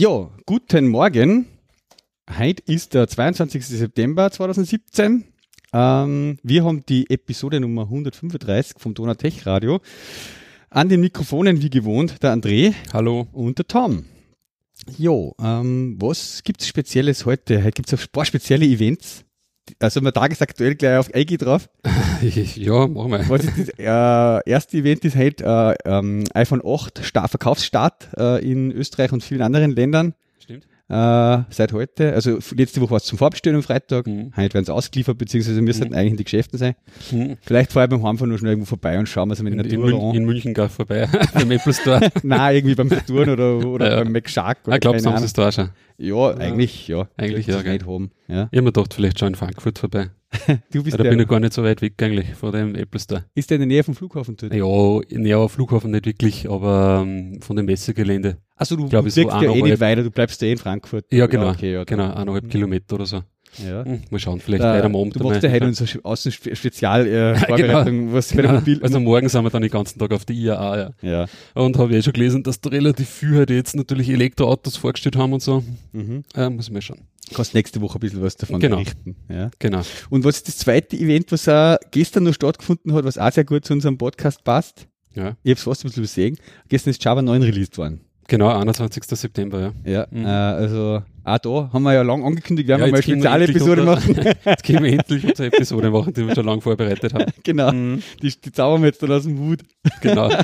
Ja, 0.00 0.30
guten 0.46 0.88
Morgen. 0.88 1.44
Heute 2.38 2.62
ist 2.64 2.94
der 2.94 3.06
22. 3.06 3.66
September 3.66 4.30
2017. 4.30 5.24
Ähm, 5.74 6.38
wir 6.42 6.64
haben 6.64 6.86
die 6.86 7.10
Episode 7.10 7.60
Nummer 7.60 7.82
135 7.82 8.78
vom 8.78 8.94
Donatech 8.94 9.44
Radio. 9.44 9.82
An 10.70 10.88
den 10.88 11.02
Mikrofonen 11.02 11.60
wie 11.60 11.68
gewohnt 11.68 12.22
der 12.22 12.32
André. 12.34 12.72
Hallo. 12.94 13.28
Und 13.32 13.58
der 13.58 13.66
Tom. 13.66 14.06
Jo, 14.96 15.34
ähm, 15.38 15.98
was 16.00 16.44
gibt's 16.44 16.66
Spezielles 16.66 17.26
heute? 17.26 17.58
Heute 17.58 17.72
gibt's 17.72 17.92
ein 17.92 18.00
paar 18.10 18.24
spezielle 18.24 18.64
Events. 18.64 19.26
Also 19.78 20.00
wir 20.00 20.12
tagesaktuell 20.12 20.74
gleich 20.74 20.98
auf 20.98 21.14
Eigi 21.14 21.36
drauf. 21.36 21.68
ja, 22.22 22.86
machen 22.86 23.12
wir. 23.12 23.28
Was 23.28 23.44
ist 23.44 23.58
das 23.58 23.68
äh, 23.78 24.50
erste 24.50 24.76
Event 24.78 25.04
ist 25.04 25.16
halt 25.16 25.40
äh, 25.40 25.74
ähm, 25.84 26.24
iPhone 26.34 26.62
8 26.64 27.04
Start, 27.04 27.30
Verkaufsstart 27.30 28.08
äh, 28.16 28.44
in 28.44 28.70
Österreich 28.72 29.12
und 29.12 29.22
vielen 29.22 29.42
anderen 29.42 29.70
Ländern. 29.70 30.14
Äh, 30.90 31.44
seit 31.50 31.72
heute, 31.72 32.12
also 32.14 32.38
letzte 32.56 32.80
Woche 32.80 32.90
war 32.90 32.96
es 32.96 33.04
zum 33.04 33.16
Vorbestellen 33.16 33.54
am 33.56 33.62
Freitag, 33.62 34.08
Mhm. 34.08 34.32
heute 34.36 34.54
werden 34.54 34.64
sie 34.64 34.74
ausgeliefert, 34.74 35.16
beziehungsweise 35.18 35.62
müssen 35.62 35.88
Mhm. 35.88 35.94
eigentlich 35.94 36.10
in 36.10 36.16
die 36.16 36.24
Geschäften 36.24 36.58
sein. 36.58 36.74
Hm. 37.10 37.36
Vielleicht 37.42 37.70
fahren 37.72 37.90
wir 37.92 37.96
beim 37.98 38.06
Heimfahren 38.08 38.30
noch 38.30 38.38
schnell 38.38 38.50
irgendwo 38.52 38.66
vorbei 38.68 38.98
und 38.98 39.08
schauen 39.08 39.28
wir 39.28 39.34
es 39.34 39.42
mit 39.42 39.52
In, 39.52 39.58
der 39.62 39.66
in, 39.72 39.80
Natur 39.80 39.98
Mün 40.00 40.08
an. 40.10 40.16
in 40.16 40.24
München 40.24 40.52
gar 40.52 40.68
vorbei, 40.68 41.08
beim 41.32 41.50
Apple 41.52 41.72
Store. 41.74 42.10
Nein, 42.24 42.56
irgendwie 42.56 42.74
beim 42.74 42.88
Saturn 42.88 43.28
oder, 43.30 43.64
oder 43.64 43.86
Ja, 43.88 43.96
ja. 43.98 44.02
beim 44.02 44.12
McShark. 44.12 44.58
Ah, 44.66 44.74
Ich 44.74 44.80
glaube, 44.80 44.96
keine 44.96 45.02
so 45.02 45.10
haben 45.10 45.18
sie 45.18 45.18
Ahnung. 45.18 45.24
es 45.26 45.32
da 45.32 45.52
schon. 45.52 45.70
Ja, 45.98 46.34
eigentlich, 46.34 46.88
ja. 46.88 47.08
Eigentlich 47.16 47.46
ja, 47.46 47.58
ist 47.58 47.62
gell. 47.64 47.72
nicht 47.74 47.86
haben. 47.86 48.10
Ja. 48.26 48.48
Ich 48.50 48.56
habe 48.56 48.62
mir 48.62 48.72
gedacht, 48.72 48.92
vielleicht 48.94 49.18
schon 49.20 49.28
in 49.28 49.34
Frankfurt 49.36 49.78
vorbei. 49.78 50.10
Du 50.72 50.82
bist 50.82 50.96
Ja, 50.96 51.02
da 51.04 51.10
bin 51.10 51.18
ich 51.20 51.28
gar 51.28 51.40
nicht 51.40 51.52
so 51.52 51.62
weit 51.64 51.82
weg 51.82 52.00
eigentlich 52.02 52.34
von 52.34 52.52
dem 52.52 52.74
Apple 52.74 53.00
Store. 53.00 53.24
ist 53.34 53.50
der 53.50 53.56
in 53.56 53.60
der 53.62 53.66
Nähe 53.66 53.84
vom 53.84 53.94
Flughafen 53.94 54.36
dort? 54.36 54.54
Ja, 54.54 55.18
näher 55.18 55.48
Flughafen 55.48 55.90
nicht 55.90 56.06
wirklich, 56.06 56.48
aber 56.48 57.00
ähm, 57.02 57.40
von 57.40 57.56
dem 57.56 57.66
Messegelände. 57.66 58.36
Also 58.56 58.76
du, 58.76 58.88
glaub, 58.88 59.04
du 59.04 59.10
so 59.10 59.22
ja 59.22 59.42
eh 59.54 59.62
nicht 59.62 59.80
weiter, 59.80 60.02
du 60.02 60.10
bleibst 60.10 60.40
ja 60.42 60.48
eh 60.48 60.52
in 60.52 60.58
Frankfurt. 60.58 61.06
Ja, 61.10 61.26
genau. 61.26 61.50
okay, 61.50 61.72
ja, 61.72 61.84
Genau, 61.84 62.12
eineinhalb 62.12 62.44
Mhm. 62.44 62.48
Kilometer 62.50 62.94
oder 62.94 63.06
so. 63.06 63.22
Ja. 63.58 63.84
Hm, 63.84 64.02
mal 64.10 64.18
schauen, 64.20 64.38
vielleicht 64.38 64.62
Da, 64.62 64.74
weiter 64.74 64.84
am 64.84 64.94
Abend 64.94 65.16
du 65.18 65.24
machst 65.24 65.42
ja 65.42 65.50
heute 65.50 65.66
unsere 65.66 66.04
Außenspezial 66.04 67.06
äh, 67.08 67.34
Genau. 67.56 68.52
Mobil... 68.52 68.80
Also 68.82 69.00
morgen 69.00 69.28
sind 69.28 69.42
wir 69.42 69.50
dann 69.50 69.62
den 69.62 69.70
ganzen 69.72 69.98
Tag 69.98 70.12
auf 70.12 70.24
der 70.24 70.36
IAA, 70.36 70.78
ja. 70.78 70.90
ja. 71.02 71.26
Und 71.54 71.76
habe 71.76 71.96
eh 71.96 72.02
schon 72.02 72.12
gelesen, 72.12 72.44
dass 72.44 72.60
da 72.60 72.70
relativ 72.70 73.08
viel 73.08 73.34
halt 73.36 73.50
jetzt 73.50 73.74
natürlich 73.74 74.08
Elektroautos 74.08 74.76
vorgestellt 74.76 75.16
haben 75.16 75.32
und 75.32 75.42
so. 75.42 75.64
Mhm. 75.92 76.22
Äh, 76.36 76.48
muss 76.50 76.68
ich 76.68 76.72
mal 76.72 76.80
schauen. 76.82 77.00
Kannst 77.34 77.54
nächste 77.54 77.80
Woche 77.80 77.98
ein 77.98 78.00
bisschen 78.00 78.22
was 78.22 78.36
davon 78.36 78.60
Genau. 78.60 78.76
berichten. 78.76 79.16
Ja. 79.28 79.50
Genau. 79.58 79.82
Und 80.10 80.24
was 80.24 80.36
ist 80.36 80.48
das 80.48 80.58
zweite 80.58 80.96
Event, 80.96 81.30
was 81.32 81.48
auch 81.48 81.76
gestern 81.90 82.24
noch 82.24 82.34
stattgefunden 82.34 82.92
hat, 82.92 83.04
was 83.04 83.18
auch 83.18 83.32
sehr 83.32 83.44
gut 83.44 83.64
zu 83.64 83.72
unserem 83.72 83.96
Podcast 83.98 84.42
passt? 84.44 84.86
Ja. 85.14 85.36
Ich 85.42 85.50
habe 85.50 85.58
es 85.58 85.62
fast 85.62 85.84
ein 85.84 85.88
bisschen 85.88 86.02
übersehen. 86.02 86.36
Gestern 86.68 86.90
ist 86.90 87.04
Java 87.04 87.22
9 87.22 87.42
released 87.42 87.76
worden. 87.78 88.00
Genau, 88.28 88.48
21. 88.48 89.02
September, 89.18 89.72
ja. 89.84 89.92
Ja, 89.92 90.06
Mhm. 90.08 90.24
äh, 90.24 90.28
also 90.28 91.02
auch 91.24 91.38
da 91.38 91.70
haben 91.72 91.82
wir 91.82 91.94
ja 91.94 92.02
lang 92.02 92.22
angekündigt, 92.24 92.68
wir 92.68 92.76
Ja, 92.76 92.80
werden 92.80 92.92
mal 92.92 92.96
eine 92.98 93.04
gehen 93.04 93.22
wir 93.22 93.30
Spezialepisode 93.30 93.82
machen. 93.82 94.14
Jetzt 94.44 94.62
können 94.62 94.84
wir 94.84 94.92
endlich 94.92 95.24
unsere 95.26 95.48
Episode 95.48 95.90
machen, 95.90 96.14
die 96.14 96.24
wir 96.28 96.34
schon 96.36 96.46
lange 96.46 96.60
vorbereitet 96.60 97.12
haben. 97.12 97.32
genau, 97.42 97.72
Mhm. 97.72 98.02
die, 98.22 98.32
die 98.40 98.52
zaubern 98.52 98.82
wir 98.82 98.88
jetzt 98.90 99.02
dann 99.02 99.10
aus 99.10 99.24
dem 99.24 99.38
Hut. 99.38 99.62
Genau. 100.00 100.30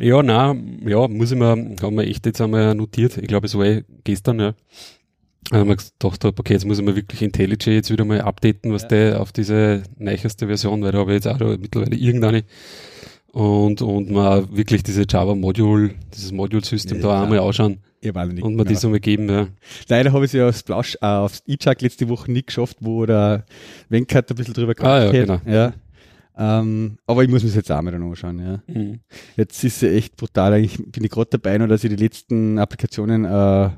Ja, 0.00 0.22
nein, 0.22 0.80
ja, 0.86 1.08
muss 1.08 1.32
ich 1.32 1.38
mir, 1.38 1.48
haben 1.48 1.96
wir 1.96 2.06
echt 2.06 2.24
jetzt 2.26 2.40
einmal 2.40 2.74
notiert. 2.74 3.16
Ich 3.18 3.26
glaube, 3.26 3.46
es 3.46 3.56
war 3.56 3.64
eh 3.64 3.84
gestern, 4.04 4.38
ja. 4.38 4.54
Da 5.50 5.58
haben 5.58 5.68
wir 5.68 5.76
gedacht, 5.76 6.24
okay, 6.24 6.52
jetzt 6.52 6.66
muss 6.66 6.78
ich 6.78 6.84
mir 6.84 6.94
wirklich 6.96 7.22
IntelliJ 7.22 7.70
jetzt 7.74 7.90
wieder 7.90 8.04
mal 8.04 8.20
updaten, 8.20 8.72
was 8.72 8.82
Ja. 8.82 8.88
der 8.88 9.20
auf 9.20 9.32
diese 9.32 9.82
neueste 9.96 10.46
Version, 10.46 10.82
weil 10.82 10.92
da 10.92 10.98
habe 10.98 11.12
ich 11.14 11.24
jetzt 11.24 11.28
auch 11.28 11.38
mittlerweile 11.58 11.96
irgendeine. 11.96 12.44
Und, 13.32 13.82
und 13.82 14.10
mal 14.10 14.46
wirklich 14.56 14.82
diese 14.82 15.04
Java 15.08 15.34
Module, 15.34 15.94
dieses 16.14 16.32
Module-System 16.32 16.96
Ja, 16.98 17.02
da 17.02 17.08
klar. 17.08 17.22
einmal 17.24 17.38
anschauen 17.40 17.78
Ich 18.00 18.14
weiß 18.14 18.28
nicht. 18.32 18.42
und 18.42 18.54
mir 18.56 18.64
genau. 18.64 18.74
das 18.74 18.84
einmal 18.84 19.00
geben, 19.00 19.28
ja. 19.28 19.48
Leider 19.88 20.12
habe 20.12 20.24
ich 20.24 20.30
es 20.30 20.32
ja 20.32 20.48
aufs 20.48 20.62
Blausch, 20.62 20.96
äh, 21.00 21.06
aufs 21.06 21.42
E-Chuck 21.46 21.80
letzte 21.82 22.08
Woche 22.08 22.32
nicht 22.32 22.46
geschafft, 22.48 22.78
wo 22.80 23.04
der 23.06 23.44
Wenkert 23.90 24.30
ein 24.30 24.34
bisschen 24.36 24.54
drüber 24.54 24.72
Ah, 24.80 25.12
ja, 25.12 25.28
hat. 25.28 25.46
Ja. 25.46 25.72
Ähm, 26.36 26.98
aber 27.06 27.22
ich 27.22 27.28
muss 27.30 27.42
mir 27.44 27.50
jetzt 27.50 27.70
auch 27.70 27.82
mal 27.82 27.90
dann 27.90 28.02
anschauen, 28.02 28.38
ja. 28.38 28.62
Mhm. 28.66 29.00
Jetzt 29.36 29.62
ist 29.62 29.82
es 29.82 29.92
echt 29.92 30.16
brutal. 30.16 30.54
Eigentlich 30.54 30.78
bin 30.90 31.04
ich 31.04 31.10
gerade 31.10 31.28
dabei, 31.30 31.58
noch, 31.58 31.68
dass 31.68 31.84
ich 31.84 31.90
die 31.90 31.96
letzten 32.02 32.58
Applikationen 32.58 33.24
äh, 33.24 33.70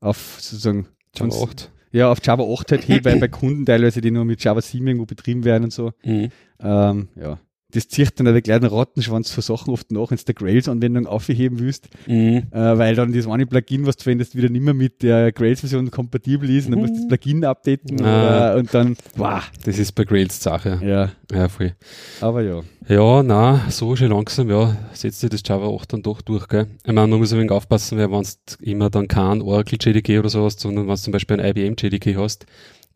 auf 0.00 0.36
sozusagen 0.40 0.86
Java 1.16 1.30
Sonst- 1.30 1.50
8. 1.50 1.70
ja, 1.92 2.10
auf 2.10 2.18
Java 2.22 2.42
8 2.44 2.72
halt 2.72 2.88
hebe, 2.88 3.04
weil 3.06 3.18
bei 3.20 3.28
Kunden 3.28 3.64
teilweise 3.66 4.00
die 4.00 4.10
nur 4.10 4.24
mit 4.24 4.42
Java 4.42 4.60
7 4.60 4.86
irgendwo 4.86 5.06
betrieben 5.06 5.44
werden 5.44 5.64
und 5.64 5.72
so. 5.72 5.92
Mhm. 6.04 6.28
Ähm, 6.60 7.08
ja. 7.16 7.38
Das 7.72 7.88
zieht 7.88 8.18
dann 8.20 8.26
der 8.26 8.40
kleinen 8.42 8.66
Rattenschwanz 8.66 9.30
für 9.32 9.42
Sachen 9.42 9.72
oft 9.72 9.90
nach, 9.90 10.10
wenn 10.12 10.18
du 10.18 10.24
der 10.24 10.34
Grails-Anwendung 10.34 11.06
aufheben 11.06 11.58
willst, 11.58 11.88
Mhm. 12.06 12.44
äh, 12.52 12.78
weil 12.78 12.94
dann 12.94 13.12
das 13.12 13.26
eine 13.26 13.44
Plugin, 13.44 13.86
was 13.86 13.96
du 13.96 14.04
verwendest, 14.04 14.36
wieder 14.36 14.48
nicht 14.48 14.62
mehr 14.62 14.72
mit 14.72 15.02
der 15.02 15.32
Grails-Version 15.32 15.90
kompatibel 15.90 16.48
ist 16.48 16.66
und 16.66 16.72
dann 16.72 16.80
musst 16.80 16.94
du 16.94 16.98
das 17.00 17.08
Plugin 17.08 17.44
updaten 17.44 18.00
Ah. 18.02 18.52
oder, 18.52 18.56
und 18.60 18.72
dann, 18.72 18.96
wow, 19.16 19.42
Das 19.64 19.78
ist 19.78 19.92
bei 19.92 20.04
Grails 20.04 20.40
Sache. 20.40 20.78
ja, 20.82 21.10
Ja, 21.36 21.48
voll. 21.48 21.72
aber 22.20 22.42
ja. 22.42 22.60
Ja, 22.88 23.22
na, 23.24 23.60
so 23.68 23.96
schon 23.96 24.10
langsam, 24.12 24.48
ja, 24.48 24.76
setzt 24.92 25.18
sich 25.20 25.30
das 25.30 25.42
Java 25.44 25.66
8 25.68 25.92
dann 25.92 26.02
doch 26.02 26.22
durch, 26.22 26.46
gell. 26.46 26.68
Ich 26.84 26.92
meine, 26.92 27.08
man 27.08 27.18
muss 27.18 27.32
ein 27.32 27.38
wenig 27.40 27.50
aufpassen, 27.50 27.98
weil 27.98 28.12
wenn 28.12 28.22
du 28.22 28.64
immer 28.64 28.90
dann 28.90 29.08
kein 29.08 29.42
Oracle 29.42 29.76
JDK 29.80 30.20
oder 30.20 30.28
so 30.28 30.44
hast, 30.44 30.60
sondern 30.60 30.86
wenn 30.86 30.94
du 30.94 31.00
zum 31.00 31.12
Beispiel 31.12 31.40
ein 31.40 31.46
IBM 31.56 31.74
JDK 31.76 32.14
hast, 32.16 32.46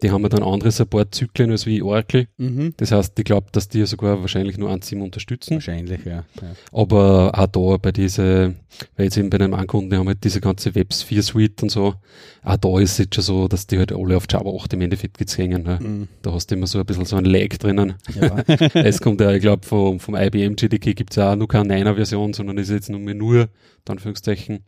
die 0.03 0.11
haben 0.11 0.23
ja 0.23 0.29
dann 0.29 0.43
andere 0.43 0.71
Support-Zyklen 0.71 1.51
als 1.51 1.67
wie 1.67 1.83
Oracle. 1.83 2.27
Mhm. 2.39 2.75
Das 2.77 2.93
heißt, 2.93 3.19
ich 3.19 3.25
glaube, 3.25 3.49
dass 3.53 3.69
die 3.69 3.85
sogar 3.85 4.21
wahrscheinlich 4.21 4.57
nur 4.57 4.71
1.7 4.71 5.03
unterstützen. 5.03 5.55
Wahrscheinlich, 5.55 6.05
ja. 6.05 6.25
ja. 6.41 6.53
Aber 6.73 7.33
auch 7.39 7.47
da 7.47 7.77
bei 7.77 7.93
diese, 7.93 8.55
weil 8.97 9.05
jetzt 9.05 9.17
eben 9.19 9.31
bei 9.31 9.39
einem 9.39 9.55
Ankunden, 9.55 9.91
die 9.91 9.97
haben 9.97 10.07
halt 10.07 10.25
diese 10.25 10.41
ganze 10.41 10.75
Web-Sphere 10.75 11.23
Suite 11.23 11.63
und 11.63 11.71
so, 11.71 11.95
auch 12.43 12.57
da 12.57 12.79
ist 12.81 12.93
es 12.93 12.99
jetzt 12.99 13.15
schon 13.15 13.25
so, 13.25 13.49
dass 13.49 13.67
die 13.67 13.79
halt 13.79 13.93
alle 13.93 14.17
auf 14.17 14.25
Java 14.31 14.51
8 14.51 14.73
im 14.73 14.81
Endeffekt 14.81 15.21
jetzt 15.21 15.37
hängen. 15.37 15.63
Ne? 15.63 15.79
Mhm. 15.81 16.09
Da 16.23 16.33
hast 16.33 16.51
du 16.51 16.55
immer 16.55 16.67
so 16.67 16.79
ein 16.79 16.87
bisschen 16.87 17.05
so 17.05 17.17
ein 17.17 17.25
Lag 17.27 17.49
drinnen. 17.59 17.95
ja. 18.21 18.39
es 18.75 19.01
kommt 19.01 19.21
ja, 19.21 19.33
ich 19.33 19.43
glaube, 19.43 19.67
vom, 19.67 20.01
vom 20.01 20.15
IBM 20.15 20.55
JDK 20.59 20.97
gibt 20.97 21.11
es 21.11 21.17
ja 21.17 21.33
auch 21.33 21.37
noch 21.37 21.49
keine 21.49 21.75
9er 21.75 21.95
Version, 21.95 22.33
sondern 22.33 22.57
ist 22.59 22.71
jetzt 22.71 22.89
nur 22.89 23.01
mehr 23.01 23.15
nur, 23.15 23.43
in 23.43 23.49
Anführungszeichen. 23.93 24.65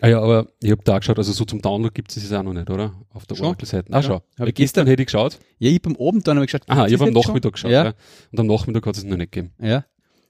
Ah 0.00 0.08
ja, 0.08 0.20
aber 0.20 0.48
ich 0.60 0.70
habe 0.70 0.82
da 0.84 0.98
geschaut, 0.98 1.18
also 1.18 1.32
so 1.32 1.44
zum 1.44 1.62
Download 1.62 1.92
gibt 1.94 2.10
es 2.16 2.22
es 2.22 2.32
auch 2.32 2.42
noch 2.42 2.52
nicht, 2.52 2.68
oder? 2.68 2.94
Auf 3.10 3.26
der. 3.26 3.40
Oracle-Seite. 3.40 3.92
Ah, 3.92 4.00
Ja. 4.00 4.22
Weil 4.36 4.48
ich 4.48 4.54
gestern 4.54 4.86
hätte 4.86 5.02
ich 5.02 5.06
geschaut. 5.06 5.38
ja, 5.58 5.70
ich 5.70 5.76
hab 5.76 5.86
am 5.86 5.96
Abend 5.96 6.26
dann 6.26 6.36
hab 6.36 6.44
ich 6.44 6.50
geschaut, 6.52 6.68
Aha, 6.68 6.86
ich 6.86 6.94
habe 6.94 7.04
am 7.04 7.12
Nachmittag 7.12 7.52
geschaut. 7.52 7.70
Ja. 7.70 7.84
Ja. 7.84 7.94
Und 8.32 8.40
am 8.40 8.46
Nachmittag 8.46 8.86
hat 8.86 8.96
es 8.96 9.04
noch 9.04 9.16
nicht 9.16 9.32
gegeben. 9.32 9.52
Ja. 9.60 9.84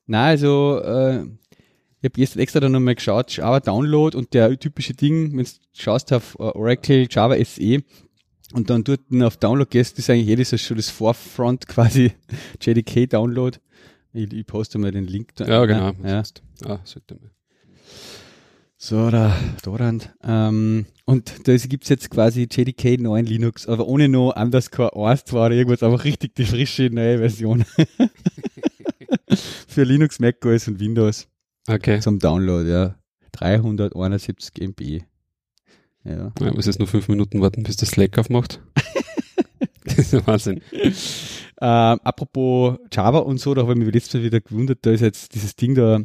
Nein, 0.06 0.28
also 0.28 0.80
äh, 0.84 1.22
ich 1.22 2.04
habe 2.04 2.10
gestern 2.14 2.40
extra 2.40 2.60
dann 2.60 2.72
nochmal 2.72 2.94
geschaut, 2.94 3.34
Java 3.34 3.60
Download 3.60 4.16
und 4.16 4.34
der 4.34 4.58
typische 4.58 4.92
Ding, 4.92 5.36
wenn 5.36 5.44
du 5.44 5.50
schaust 5.72 6.12
auf 6.12 6.34
äh, 6.38 6.42
Oracle 6.42 7.06
Java 7.10 7.42
SE 7.42 7.82
und 8.52 8.68
dann 8.68 8.84
dort 8.84 9.00
auf 9.22 9.38
Download 9.38 9.68
gehst, 9.70 9.98
ist 9.98 10.10
eigentlich 10.10 10.26
jedes 10.26 10.60
schon 10.60 10.76
das 10.76 10.90
Forefront 10.90 11.66
quasi 11.68 12.12
JDK 12.60 13.08
Download. 13.08 13.58
Ich, 14.12 14.30
ich 14.32 14.46
poste 14.46 14.78
mal 14.78 14.92
den 14.92 15.06
Link 15.06 15.34
da. 15.36 15.46
Ja, 15.46 15.64
genau. 15.64 15.92
Ja. 16.04 16.22
Ah, 16.66 16.78
sollte 16.84 17.14
mal. 17.14 17.30
So, 18.86 19.08
da, 19.08 19.34
Dorand. 19.62 20.14
Ähm, 20.22 20.84
und 21.06 21.48
da 21.48 21.56
gibt's 21.56 21.88
jetzt 21.88 22.10
quasi 22.10 22.42
JDK 22.42 23.00
9 23.00 23.24
Linux, 23.24 23.66
aber 23.66 23.88
ohne 23.88 24.10
noch 24.10 24.36
Underscore 24.36 24.94
1, 24.94 25.24
2 25.24 25.46
oder 25.46 25.54
irgendwas, 25.54 25.82
einfach 25.82 26.04
richtig 26.04 26.34
die 26.34 26.44
frische 26.44 26.90
neue 26.92 27.16
Version. 27.16 27.64
Für 29.68 29.84
Linux, 29.84 30.20
macOS 30.20 30.68
und 30.68 30.80
Windows. 30.80 31.26
Okay. 31.66 31.98
zum 32.00 32.18
Download, 32.18 32.70
ja. 32.70 32.96
371 33.32 34.60
MB. 34.60 35.00
Ja. 36.04 36.32
Ja, 36.38 36.52
muss 36.52 36.66
jetzt 36.66 36.78
nur 36.78 36.86
fünf 36.86 37.08
Minuten 37.08 37.40
warten, 37.40 37.62
bis 37.62 37.78
der 37.78 37.88
Slack 37.88 38.18
aufmacht. 38.18 38.60
das 39.84 39.96
ist 40.12 40.12
Wahnsinn. 40.26 40.60
Ähm, 40.72 42.00
apropos 42.04 42.76
Java 42.92 43.20
und 43.20 43.40
so, 43.40 43.54
da 43.54 43.62
habe 43.62 43.72
ich 43.72 43.78
mich 43.78 43.94
letztes 43.94 44.20
Mal 44.20 44.24
wieder 44.24 44.42
gewundert, 44.42 44.80
da 44.82 44.90
ist 44.90 45.00
jetzt 45.00 45.34
dieses 45.34 45.56
Ding 45.56 45.74
da 45.74 46.00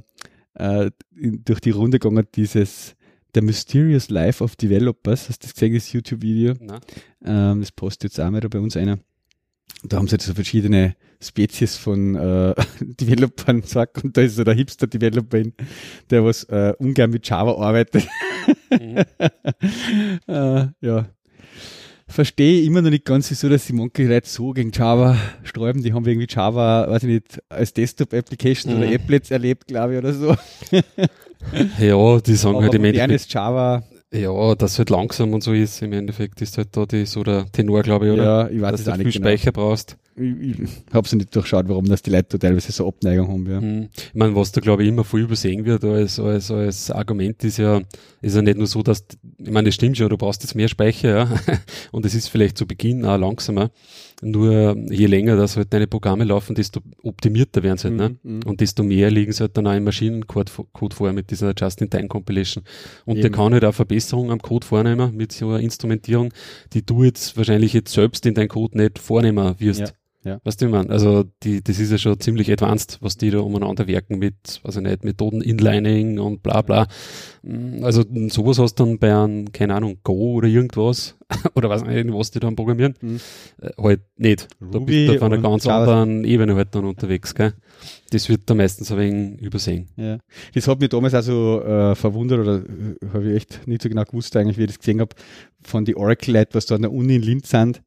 äh, 0.59 0.91
durch 1.11 1.59
die 1.59 1.71
Runde 1.71 1.99
gegangen, 1.99 2.27
dieses 2.35 2.95
The 3.33 3.41
Mysterious 3.41 4.09
Life 4.09 4.43
of 4.43 4.55
Developers. 4.55 5.29
Hast 5.29 5.43
du 5.43 5.47
das 5.47 5.53
gesehen, 5.53 5.73
das 5.73 5.91
YouTube-Video? 5.91 6.55
Ähm, 7.23 7.59
das 7.59 7.71
postet 7.71 8.11
jetzt 8.11 8.19
auch 8.19 8.29
mal 8.29 8.41
da 8.41 8.47
bei 8.47 8.59
uns 8.59 8.75
einer. 8.75 8.99
Da 9.83 9.97
haben 9.97 10.07
sie 10.07 10.15
jetzt 10.15 10.25
so 10.25 10.33
verschiedene 10.33 10.95
Spezies 11.21 11.75
von 11.75 12.15
äh, 12.15 12.55
Developern 12.81 13.61
gesagt 13.61 14.03
und 14.03 14.17
da 14.17 14.21
ist 14.21 14.35
so 14.35 14.43
der 14.43 14.55
Hipster-Developer, 14.55 15.43
der 16.09 16.25
was 16.25 16.43
äh, 16.45 16.73
ungern 16.79 17.11
mit 17.11 17.27
Java 17.27 17.51
arbeitet. 17.53 18.07
Mhm. 18.71 18.97
äh, 20.27 20.67
ja. 20.81 21.09
Verstehe 22.09 22.63
immer 22.63 22.81
noch 22.81 22.89
nicht 22.89 23.05
ganz, 23.05 23.29
wieso, 23.29 23.47
dass 23.49 23.65
die 23.67 23.73
manche 23.73 24.03
Leute 24.07 24.27
so 24.27 24.51
gegen 24.51 24.71
Java 24.71 25.15
sträuben. 25.43 25.83
Die 25.83 25.93
haben 25.93 26.05
irgendwie 26.05 26.27
Java, 26.29 26.89
weiß 26.89 27.03
ich 27.03 27.09
nicht, 27.09 27.41
als 27.49 27.71
Desktop-Application 27.73 28.75
oder 28.77 28.87
Mhm. 28.87 28.95
Applets 28.95 29.31
erlebt, 29.31 29.67
glaube 29.67 29.93
ich, 29.93 29.99
oder 29.99 30.13
so. 30.13 30.35
Ja, 31.79 32.19
die 32.19 32.35
sagen 32.35 32.55
Aber 32.55 32.63
halt 32.63 32.73
im 32.73 32.83
Endeffekt, 32.83 33.31
Java, 33.33 33.83
Ja, 34.11 34.55
das 34.55 34.79
halt 34.79 34.89
langsam 34.89 35.33
und 35.33 35.43
so 35.43 35.53
ist, 35.53 35.83
im 35.83 35.93
Endeffekt 35.93 36.41
ist 36.41 36.57
halt 36.57 36.69
da 36.71 36.87
die, 36.87 37.05
so 37.05 37.23
der 37.23 37.45
Tenor, 37.51 37.83
glaube 37.83 38.07
ich, 38.07 38.13
oder? 38.13 38.23
Ja, 38.23 38.49
ich 38.49 38.59
weiß 38.59 38.71
Dass 38.71 38.79
es 38.79 38.85
du 38.85 38.91
auch 38.91 38.95
viel 38.95 39.05
nicht 39.05 39.15
genau. 39.17 39.27
Speicher 39.27 39.51
brauchst. 39.51 39.97
Ich, 40.15 40.59
ich 40.59 40.69
hab's 40.91 41.13
nicht 41.13 41.33
durchschaut, 41.33 41.69
warum 41.69 41.85
das 41.85 42.01
die 42.01 42.09
Leute 42.09 42.37
da 42.37 42.47
teilweise 42.47 42.71
so 42.71 42.87
Abneigung 42.87 43.27
haben, 43.29 43.49
ja. 43.49 43.61
Mhm. 43.61 43.89
Ich 43.95 44.15
meine, 44.15 44.35
was 44.35 44.51
da 44.51 44.61
glaube 44.61 44.83
ich 44.83 44.89
immer 44.89 45.03
viel 45.03 45.21
übersehen 45.21 45.63
wird 45.63 45.83
als, 45.85 46.19
als, 46.19 46.49
als 46.49 46.91
Argument 46.91 47.41
ist 47.43 47.57
ja, 47.57 47.81
ist 48.21 48.35
ja 48.35 48.41
nicht 48.41 48.57
nur 48.57 48.67
so, 48.67 48.81
dass, 48.81 49.05
ich 49.37 49.51
meine, 49.51 49.67
das 49.67 49.75
stimmt 49.75 49.97
schon, 49.97 50.09
du 50.09 50.17
brauchst 50.17 50.41
jetzt 50.43 50.55
mehr 50.55 50.67
Speicher, 50.67 51.09
ja, 51.09 51.39
und 51.91 52.05
es 52.05 52.15
ist 52.15 52.29
vielleicht 52.29 52.57
zu 52.57 52.65
Beginn 52.65 53.05
auch 53.05 53.17
langsamer, 53.17 53.69
nur 54.21 54.75
je 54.89 55.05
länger 55.05 55.37
das 55.37 55.55
halt 55.55 55.71
deine 55.73 55.87
Programme 55.87 56.25
laufen, 56.25 56.55
desto 56.55 56.81
optimierter 57.03 57.63
werden 57.63 57.77
sie 57.77 57.87
halt, 57.87 57.97
ne? 57.97 58.09
Mhm, 58.23 58.33
mhm. 58.35 58.43
Und 58.43 58.59
desto 58.59 58.83
mehr 58.83 59.09
liegen 59.09 59.31
sie 59.31 59.41
halt 59.41 59.55
dann 59.55 59.67
auch 59.67 59.73
im 59.73 59.85
Maschinencode 59.85 60.51
Code 60.73 60.95
vor 60.95 61.13
mit 61.13 61.31
dieser 61.31 61.53
Just-in-Time-Compilation. 61.57 62.63
Und 63.05 63.17
der 63.17 63.25
Eben. 63.25 63.35
kann 63.35 63.53
halt 63.53 63.63
auch 63.63 63.73
Verbesserungen 63.99 64.31
am 64.31 64.41
Code 64.41 64.65
vornehmen 64.65 65.15
mit 65.15 65.31
so 65.31 65.49
einer 65.49 65.59
Instrumentierung, 65.59 66.31
die 66.73 66.85
du 66.85 67.03
jetzt 67.03 67.35
wahrscheinlich 67.35 67.73
jetzt 67.73 67.91
selbst 67.91 68.25
in 68.25 68.33
dein 68.33 68.47
Code 68.47 68.77
nicht 68.77 68.97
vornehmen 68.97 69.55
wirst. 69.59 69.79
Ja, 69.81 69.87
ja. 70.23 70.39
Weißt 70.43 70.61
du, 70.61 70.65
ich 70.65 70.71
meine? 70.71 70.89
Also, 70.89 71.23
die, 71.43 71.63
das 71.63 71.79
ist 71.79 71.91
ja 71.91 71.97
schon 71.97 72.19
ziemlich 72.19 72.51
advanced, 72.51 72.97
was 73.01 73.17
die 73.17 73.29
da 73.31 73.39
umeinander 73.39 73.87
werken 73.87 74.19
mit, 74.19 74.59
also 74.63 74.81
nicht, 74.81 75.03
Methoden 75.03 75.41
Inlining 75.41 76.19
und 76.19 76.43
bla, 76.43 76.61
bla. 76.61 76.87
Mm, 77.43 77.83
Also, 77.83 78.03
sowas 78.29 78.59
hast 78.59 78.75
du 78.75 78.85
dann 78.85 78.99
bei 78.99 79.15
einem, 79.15 79.51
keine 79.51 79.75
Ahnung, 79.75 79.97
Go 80.03 80.33
oder 80.33 80.47
irgendwas, 80.47 81.15
oder 81.55 81.69
was, 81.69 81.83
nicht, 81.85 82.11
was 82.11 82.31
die 82.31 82.39
dann 82.39 82.55
programmieren, 82.55 82.95
Mhm. 83.01 83.19
äh, 83.61 83.69
halt 83.81 84.01
nicht. 84.17 84.47
Da 84.59 84.77
Ruby 84.79 85.07
bist 85.07 85.09
du 85.09 85.15
auf 85.17 85.23
einer 85.31 85.41
ganz 85.41 85.67
anderen 85.67 86.23
Ebene 86.25 86.55
halt 86.55 86.75
dann 86.75 86.85
unterwegs, 86.85 87.33
gell? 87.33 87.53
Das 88.11 88.27
wird 88.27 88.41
da 88.49 88.55
meistens 88.55 88.91
ein 88.91 88.97
wenig 88.97 89.41
übersehen. 89.41 89.87
Ja. 89.95 90.17
Das 90.53 90.67
hat 90.67 90.79
mich 90.79 90.89
damals 90.89 91.13
also 91.13 91.61
äh, 91.61 91.95
verwundert 91.95 92.39
oder 92.39 92.55
äh, 92.57 92.95
habe 93.13 93.29
ich 93.29 93.35
echt 93.35 93.67
nicht 93.67 93.81
so 93.83 93.87
genau 93.89 94.03
gewusst 94.03 94.35
eigentlich, 94.35 94.57
wie 94.57 94.63
ich 94.63 94.67
das 94.69 94.79
gesehen 94.79 94.99
habe, 94.99 95.15
von 95.63 95.85
die 95.85 95.95
Oracle-Leuten, 95.95 96.53
was 96.55 96.65
da 96.65 96.75
an 96.75 96.81
der 96.81 96.91
Uni 96.91 97.15
in 97.15 97.21
Linz 97.21 97.49
sind. 97.51 97.81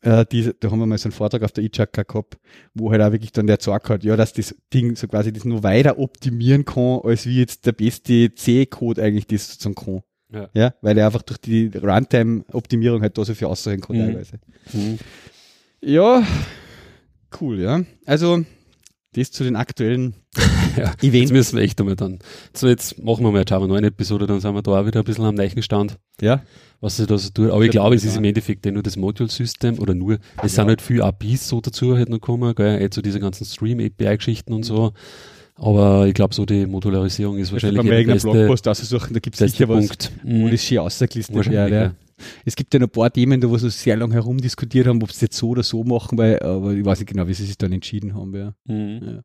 Äh, 0.00 0.24
die, 0.32 0.50
da 0.58 0.70
haben 0.70 0.78
wir 0.78 0.86
mal 0.86 0.96
so 0.98 1.08
einen 1.08 1.12
Vortrag 1.12 1.42
auf 1.42 1.52
der 1.52 1.64
ICHAKA 1.64 2.02
gehabt, 2.04 2.38
wo 2.74 2.90
halt 2.90 3.02
auch 3.02 3.12
wirklich 3.12 3.32
dann 3.32 3.46
der 3.46 3.58
gesagt 3.58 3.90
hat, 3.90 4.02
ja, 4.04 4.16
dass 4.16 4.32
das 4.32 4.54
Ding 4.72 4.96
so 4.96 5.06
quasi 5.08 5.32
das 5.32 5.44
nur 5.44 5.62
weiter 5.62 5.98
optimieren 5.98 6.64
kann, 6.64 7.00
als 7.04 7.26
wie 7.26 7.38
jetzt 7.40 7.66
der 7.66 7.72
beste 7.72 8.34
C-Code 8.34 9.02
eigentlich 9.02 9.26
das 9.26 9.48
sozusagen 9.52 9.74
kann. 9.74 10.00
Ja. 10.30 10.50
ja, 10.52 10.74
weil 10.82 10.96
er 10.98 11.06
einfach 11.06 11.22
durch 11.22 11.38
die 11.38 11.70
Runtime-Optimierung 11.74 13.00
halt 13.02 13.16
da 13.16 13.24
so 13.24 13.34
viel 13.34 13.46
aussagen 13.46 13.80
kann 13.80 13.96
Mhm. 13.96 14.00
teilweise. 14.00 14.38
Mhm. 14.72 14.98
Ja, 15.80 16.22
cool, 17.40 17.60
ja. 17.60 17.82
Also, 18.04 18.44
das 19.18 19.30
zu 19.30 19.44
den 19.44 19.56
aktuellen 19.56 20.14
Ja, 20.76 20.90
Jetzt 21.00 21.02
Events. 21.04 21.32
müssen 21.32 21.56
wir 21.56 21.64
echt 21.64 21.80
einmal 21.80 21.96
dann. 21.96 22.18
So, 22.54 22.68
jetzt 22.68 23.02
machen 23.02 23.24
wir 23.24 23.30
mal 23.32 23.38
eine 23.38 23.46
Java 23.48 23.66
9 23.66 23.82
Episode, 23.84 24.26
dann 24.26 24.40
sind 24.40 24.54
wir 24.54 24.62
da 24.62 24.80
auch 24.80 24.86
wieder 24.86 25.00
ein 25.00 25.04
bisschen 25.04 25.24
am 25.24 25.62
Stand. 25.62 25.96
Ja, 26.20 26.42
was 26.80 26.96
sie 26.98 27.06
da 27.06 27.18
so 27.18 27.30
tut. 27.30 27.50
Aber 27.50 27.64
ich 27.64 27.70
glaube, 27.70 27.96
es 27.96 28.04
ist 28.04 28.16
im 28.16 28.24
Endeffekt 28.24 28.64
eh 28.66 28.70
nur 28.70 28.82
das 28.84 28.96
Module-System 28.96 29.78
oder 29.80 29.94
nur, 29.94 30.14
es 30.42 30.52
Ja. 30.52 30.62
sind 30.62 30.68
halt 30.68 30.82
viel 30.82 31.02
APIs 31.02 31.48
so 31.48 31.60
dazu 31.60 31.96
halt 31.96 32.08
noch 32.08 32.16
gekommen, 32.20 32.54
gell, 32.54 32.80
eh 32.80 32.90
zu 32.90 33.02
diese 33.02 33.18
ganzen 33.18 33.44
Stream-API-Geschichten 33.44 34.52
und 34.52 34.62
so. 34.64 34.92
Aber 35.56 36.06
ich 36.06 36.14
glaube, 36.14 36.34
so 36.34 36.46
die 36.46 36.66
Modularisierung 36.66 37.36
ist 37.38 37.50
wahrscheinlich 37.52 37.78
beim 37.82 37.90
eh 37.92 38.04
der 38.04 38.12
beste, 38.12 38.30
Blogpost 38.30 38.68
aussuchen, 38.68 39.12
da 39.14 39.18
gibt 39.18 39.40
es 39.40 39.50
sicher 39.52 39.68
was, 39.68 39.88
Punkt. 39.88 40.12
wo 40.22 40.46
Mhm. 40.46 40.50
das 40.52 40.62
schön 40.62 40.78
ausgelistet 40.78 41.34
Wahrscheinlich, 41.34 41.72
wird. 41.72 41.92
Ja. 41.92 41.94
Ja. 42.18 42.24
Es 42.44 42.56
gibt 42.56 42.74
ja 42.74 42.80
noch 42.80 42.88
ein 42.88 42.92
paar 42.92 43.12
Themen, 43.12 43.40
da 43.40 43.48
wo 43.48 43.56
sie 43.56 43.70
sehr 43.70 43.96
lange 43.96 44.14
herumdiskutiert 44.14 44.86
haben, 44.86 45.02
ob 45.02 45.12
sie 45.12 45.26
jetzt 45.26 45.36
so 45.36 45.50
oder 45.50 45.62
so 45.62 45.84
machen, 45.84 46.18
weil, 46.18 46.40
aber 46.40 46.72
ich 46.72 46.84
weiß 46.84 47.00
nicht 47.00 47.10
genau, 47.10 47.26
wie 47.26 47.34
sie 47.34 47.44
sich 47.44 47.58
dann 47.58 47.72
entschieden 47.72 48.14
haben. 48.14 48.34
Ja, 48.34 48.52
Mhm. 48.66 49.22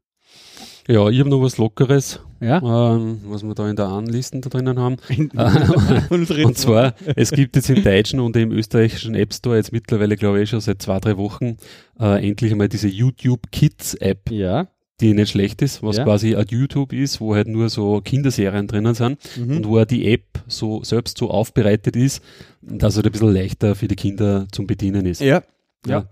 Ja, 0.87 1.07
ich 1.09 1.19
habe 1.19 1.29
noch 1.29 1.41
was 1.41 1.57
Lockeres, 1.57 2.19
ja? 2.41 2.57
ähm, 2.57 3.21
was 3.25 3.43
wir 3.43 3.53
da 3.55 3.69
in 3.69 3.77
der 3.77 3.85
Anlisten 3.85 4.41
da 4.41 4.49
drinnen 4.49 4.77
haben. 4.77 4.97
Und 6.09 6.57
zwar, 6.57 6.93
es 7.15 7.31
gibt 7.31 7.55
jetzt 7.55 7.69
im 7.69 7.83
deutschen 7.83 8.19
und 8.19 8.35
im 8.35 8.51
österreichischen 8.51 9.15
App 9.15 9.33
Store 9.33 9.55
jetzt 9.55 9.71
mittlerweile, 9.71 10.17
glaube 10.17 10.41
ich, 10.41 10.49
schon 10.49 10.59
seit 10.59 10.81
zwei, 10.81 10.99
drei 10.99 11.15
Wochen 11.17 11.55
äh, 11.99 12.27
endlich 12.27 12.51
einmal 12.51 12.67
diese 12.67 12.89
YouTube 12.89 13.49
Kids 13.51 13.93
App, 13.95 14.29
ja, 14.29 14.67
die 15.01 15.13
nicht 15.13 15.31
schlecht 15.31 15.61
ist, 15.61 15.81
was 15.81 15.97
Ja. 15.97 16.03
quasi 16.03 16.35
ein 16.35 16.45
YouTube 16.49 16.93
ist, 16.93 17.19
wo 17.19 17.35
halt 17.35 17.47
nur 17.47 17.69
so 17.69 17.99
Kinderserien 18.01 18.67
drinnen 18.67 18.93
sind 18.93 19.19
mhm. 19.37 19.57
und 19.57 19.67
wo 19.67 19.79
auch 19.79 19.85
die 19.85 20.11
App 20.11 20.23
so 20.47 20.83
selbst 20.83 21.17
so 21.17 21.29
aufbereitet 21.29 21.95
ist, 21.95 22.21
dass 22.61 22.93
es 22.93 22.97
halt 22.97 23.07
ein 23.07 23.11
bisschen 23.11 23.33
leichter 23.33 23.75
für 23.75 23.87
die 23.87 23.95
Kinder 23.95 24.47
zum 24.51 24.67
Bedienen 24.67 25.05
ist. 25.05 25.21
ja, 25.21 25.41
ja. 25.85 26.05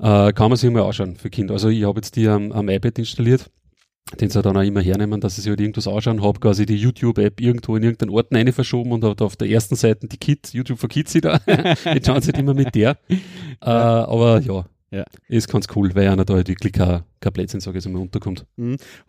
Äh, 0.00 0.32
kann 0.32 0.50
man 0.50 0.56
sich 0.56 0.70
mal 0.70 0.82
anschauen 0.82 1.16
für 1.16 1.30
Kinder. 1.30 1.54
Also 1.54 1.68
ich 1.68 1.84
habe 1.84 1.98
jetzt 1.98 2.16
die 2.16 2.26
am, 2.26 2.50
am 2.50 2.68
iPad 2.68 2.98
installiert, 2.98 3.48
den 4.20 4.28
sie 4.28 4.42
dann 4.42 4.56
auch 4.56 4.62
immer 4.62 4.80
hernehmen, 4.80 5.20
dass 5.20 5.36
sie 5.36 5.42
sich 5.42 5.50
halt 5.50 5.60
irgendwas 5.60 5.86
anschauen, 5.86 6.22
habe 6.22 6.40
quasi 6.40 6.66
die 6.66 6.76
YouTube-App 6.76 7.40
irgendwo 7.40 7.76
in 7.76 7.84
irgendeinen 7.84 8.10
Ort 8.10 8.34
rein 8.34 8.52
verschoben 8.52 8.90
und 8.92 9.04
habe 9.04 9.24
auf 9.24 9.36
der 9.36 9.48
ersten 9.48 9.76
Seite 9.76 10.08
die 10.08 10.16
Kids, 10.16 10.52
YouTube 10.52 10.78
for 10.78 10.88
Kids 10.88 11.12
da. 11.22 11.40
Jetzt 11.94 12.06
schauen 12.06 12.20
sie 12.20 12.32
halt 12.32 12.38
immer 12.38 12.54
mit 12.54 12.74
der. 12.74 12.98
Äh, 13.08 13.16
aber 13.70 14.40
ja, 14.40 14.66
Ja. 14.94 15.04
ist 15.28 15.48
ganz 15.50 15.66
cool, 15.74 15.94
weil 15.94 16.08
einer 16.08 16.24
da 16.24 16.34
halt 16.34 16.48
wirklich 16.48 16.72
kein, 16.72 17.02
kein 17.20 17.32
Blödsinn, 17.32 17.60
sage 17.60 17.78
ich 17.78 17.88
mal, 17.88 18.00
unterkommt. 18.00 18.46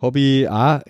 habe 0.00 0.18
ich 0.20 0.48
auch 0.48 0.80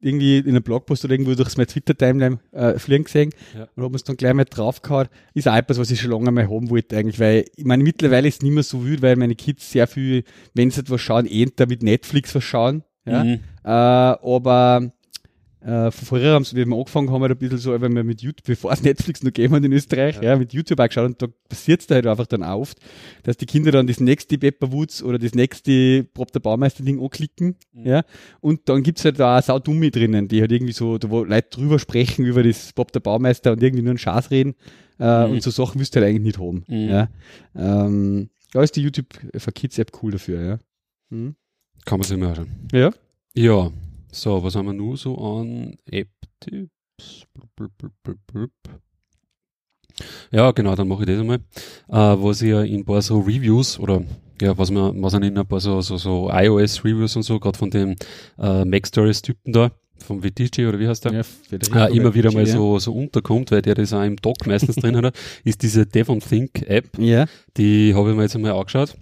irgendwie 0.00 0.38
in 0.38 0.48
einem 0.50 0.62
Blogpost 0.62 1.04
oder 1.04 1.14
irgendwo 1.14 1.34
durch 1.34 1.56
meine 1.56 1.66
Twitter-Timeline 1.66 2.38
äh, 2.52 2.78
fliegen 2.78 3.04
gesehen 3.04 3.30
Ja. 3.56 3.66
und 3.74 3.82
habe 3.82 3.96
es 3.96 4.04
dann 4.04 4.16
gleich 4.16 4.34
mal 4.34 4.44
draufgehauen. 4.44 5.08
Ist 5.34 5.48
auch 5.48 5.56
etwas, 5.56 5.78
was 5.78 5.90
ich 5.90 6.00
schon 6.00 6.10
lange 6.10 6.30
mal 6.30 6.48
haben 6.48 6.68
wollte 6.70 6.96
eigentlich, 6.96 7.18
weil 7.18 7.46
ich 7.56 7.64
meine, 7.64 7.82
mittlerweile 7.82 8.28
ist 8.28 8.36
es 8.36 8.42
nicht 8.42 8.52
mehr 8.52 8.62
so 8.62 8.84
wild, 8.84 9.00
weil 9.02 9.16
meine 9.16 9.34
Kids 9.34 9.72
sehr 9.72 9.86
viel, 9.86 10.24
wenn 10.54 10.70
sie 10.70 10.80
etwas 10.80 11.00
schauen, 11.00 11.26
eher 11.26 11.48
mit 11.66 11.82
Netflix 11.82 12.34
was 12.34 12.44
schauen. 12.44 12.82
Ja? 13.06 13.24
Mhm. 13.24 13.40
Äh, 13.64 13.68
aber 13.70 14.92
äh, 15.60 15.90
von 15.90 16.06
früher 16.06 16.34
haben 16.34 16.44
sie, 16.44 16.54
wie 16.56 16.64
wir 16.66 16.76
angefangen 16.76 17.10
haben, 17.10 17.22
halt 17.22 17.32
ein 17.32 17.38
bisschen 17.38 17.58
so, 17.58 17.80
wenn 17.80 17.94
wir 17.94 18.04
mit 18.04 18.20
YouTube, 18.22 18.46
bevor 18.46 18.72
es 18.72 18.82
Netflix 18.84 19.22
noch 19.22 19.32
gegeben 19.32 19.54
hat 19.54 19.64
in 19.64 19.72
Österreich, 19.72 20.20
ja. 20.22 20.36
mit 20.36 20.52
YouTube 20.52 20.78
auch 20.80 20.86
geschaut 20.86 21.06
und 21.06 21.22
da 21.22 21.26
passiert 21.48 21.80
es 21.80 21.86
da 21.86 21.96
halt 21.96 22.06
einfach 22.06 22.26
dann 22.26 22.42
oft, 22.42 22.78
dass 23.24 23.36
die 23.36 23.46
Kinder 23.46 23.72
dann 23.72 23.86
das 23.86 23.98
nächste 23.98 24.38
Pepper 24.38 24.70
Woods 24.72 25.02
oder 25.02 25.18
das 25.18 25.34
nächste 25.34 26.04
Prop 26.14 26.30
der 26.32 26.40
Baumeister 26.40 26.84
Ding 26.84 27.00
anklicken, 27.02 27.56
Mhm. 27.72 27.86
ja, 27.86 28.02
und 28.40 28.68
dann 28.68 28.82
gibt's 28.82 29.04
halt 29.04 29.18
da 29.18 29.38
auch 29.38 29.42
sau 29.42 29.58
Dummi 29.58 29.90
drinnen, 29.90 30.28
die 30.28 30.40
halt 30.40 30.52
irgendwie 30.52 30.72
so, 30.72 30.98
da 30.98 31.10
wo 31.10 31.24
Leute 31.24 31.48
drüber 31.50 31.78
sprechen 31.78 32.24
über 32.24 32.42
das 32.42 32.72
Bob 32.72 32.92
der 32.92 33.00
Baumeister 33.00 33.52
und 33.52 33.62
irgendwie 33.62 33.82
nur 33.82 33.90
einen 33.90 33.98
Schaß 33.98 34.30
reden, 34.30 34.54
äh, 35.00 35.26
Mhm. 35.26 35.32
und 35.34 35.42
so 35.42 35.50
Sachen 35.50 35.80
wirst 35.80 35.94
du 35.96 36.00
halt 36.00 36.08
eigentlich 36.10 36.22
nicht 36.22 36.38
haben, 36.38 36.64
Mhm. 36.68 36.88
ja. 36.88 37.08
Ähm, 37.56 38.30
da 38.52 38.62
ist 38.62 38.76
die 38.76 38.82
YouTube 38.82 39.06
for 39.36 39.52
Kids 39.52 39.78
App 39.78 39.90
cool 40.02 40.12
dafür, 40.12 40.40
ja. 40.42 40.58
Mhm. 41.10 41.34
Kann 41.84 41.98
man 41.98 42.06
sich 42.06 42.22
anschauen. 42.22 42.48
Ja. 42.72 42.90
Ja, 43.34 43.70
so, 44.16 44.42
was 44.42 44.54
haben 44.56 44.66
wir 44.66 44.72
nur 44.72 44.96
so 44.96 45.16
an 45.16 45.76
App-Tipps? 45.90 47.26
Ja, 50.30 50.50
genau, 50.50 50.74
dann 50.74 50.88
mache 50.88 51.02
ich 51.02 51.06
das 51.06 51.20
einmal. 51.20 51.38
Äh, 51.88 52.22
was 52.22 52.42
ich 52.42 52.50
ja 52.50 52.62
in 52.62 52.80
ein 52.80 52.84
paar 52.84 53.02
so 53.02 53.20
Reviews 53.20 53.78
oder 53.78 54.02
ja, 54.40 54.56
was 54.56 54.70
man, 54.70 55.02
was 55.02 55.12
man 55.14 55.22
in 55.22 55.38
ein 55.38 55.46
paar 55.46 55.60
so, 55.60 55.80
so, 55.80 55.96
so 55.96 56.30
iOS-Reviews 56.30 57.16
und 57.16 57.22
so, 57.22 57.38
gerade 57.40 57.58
von 57.58 57.70
dem 57.70 57.96
äh, 58.38 58.64
Mac 58.64 58.86
Stories-Typen 58.86 59.52
da, 59.52 59.70
vom 59.98 60.22
VTG 60.22 60.66
oder 60.66 60.78
wie 60.78 60.88
heißt 60.88 61.04
der? 61.06 61.12
ja 61.12 61.86
äh, 61.86 61.96
immer 61.96 62.14
wieder 62.14 62.32
mal 62.32 62.46
so, 62.46 62.78
so 62.78 62.92
unterkommt, 62.92 63.50
weil 63.50 63.62
der 63.62 63.74
das 63.74 63.92
auch 63.92 64.02
im 64.02 64.16
Dock 64.16 64.46
meistens 64.46 64.76
drin 64.76 64.96
hat, 64.96 65.16
ist 65.44 65.62
diese 65.62 65.86
Devon 65.86 66.20
Think 66.20 66.62
App. 66.68 66.86
Ja. 66.98 67.26
Die 67.56 67.94
habe 67.94 68.10
ich 68.10 68.16
mir 68.16 68.22
jetzt 68.22 68.36
einmal 68.36 68.52
angeschaut. 68.52 68.94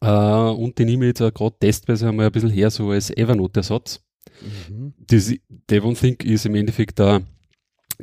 Äh, 0.00 0.06
und 0.08 0.78
die 0.78 0.84
nehme 0.84 1.06
ich 1.06 1.10
jetzt 1.10 1.22
auch 1.22 1.32
gerade 1.32 1.56
testweise 1.58 2.08
einmal 2.08 2.26
ein 2.26 2.32
bisschen 2.32 2.50
her, 2.50 2.70
so 2.70 2.90
als 2.90 3.10
Evernote-Ersatz. 3.10 4.03
Mhm. 4.68 4.94
Das 5.06 5.32
Devon 5.70 5.94
Think 5.94 6.24
ist 6.24 6.44
im 6.46 6.54
Endeffekt 6.54 7.00
eine 7.00 7.24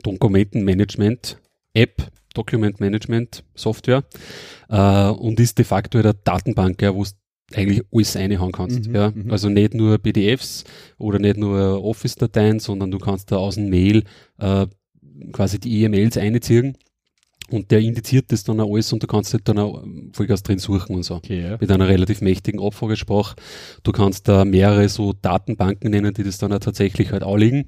Dokumentenmanagement-App, 0.03 2.11
Document 2.33 2.79
Management 2.79 3.43
Software 3.55 4.03
äh, 4.69 5.09
und 5.09 5.39
ist 5.39 5.57
de 5.57 5.65
facto 5.65 5.97
eine 5.99 6.13
Datenbank, 6.13 6.81
ja, 6.81 6.95
wo 6.95 7.03
du 7.03 7.09
eigentlich 7.53 7.81
alles 7.91 8.15
reinhauen 8.15 8.53
kannst. 8.53 8.87
Mhm, 8.87 8.95
ja. 8.95 9.11
mhm. 9.11 9.31
Also 9.31 9.49
nicht 9.49 9.73
nur 9.73 9.97
PDFs 9.97 10.63
oder 10.97 11.19
nicht 11.19 11.35
nur 11.37 11.83
Office-Dateien, 11.83 12.59
sondern 12.59 12.91
du 12.91 12.99
kannst 12.99 13.31
da 13.31 13.37
aus 13.37 13.55
dem 13.55 13.69
Mail 13.69 14.03
äh, 14.37 14.67
quasi 15.33 15.59
die 15.59 15.83
E-Mails 15.83 16.17
einziehen 16.17 16.77
und 17.51 17.71
der 17.71 17.79
indiziert 17.79 18.31
das 18.31 18.43
dann 18.43 18.59
auch 18.59 18.71
alles 18.71 18.91
und 18.93 19.03
du 19.03 19.07
kannst 19.07 19.33
halt 19.33 19.47
dann 19.47 19.59
auch 19.59 19.83
Vollgas 20.13 20.43
drin 20.43 20.59
suchen 20.59 20.95
und 20.95 21.03
so 21.03 21.15
Okay, 21.15 21.41
ja. 21.41 21.57
mit 21.59 21.71
einer 21.71 21.87
relativ 21.87 22.21
mächtigen 22.21 22.61
Abfragesprache. 22.61 23.35
Du 23.83 23.91
kannst 23.91 24.27
da 24.27 24.45
mehrere 24.45 24.89
so 24.89 25.13
Datenbanken 25.13 25.91
nennen, 25.91 26.13
die 26.13 26.23
das 26.23 26.37
dann 26.37 26.53
auch 26.53 26.59
tatsächlich 26.59 27.11
halt 27.11 27.23
anlegen. 27.23 27.65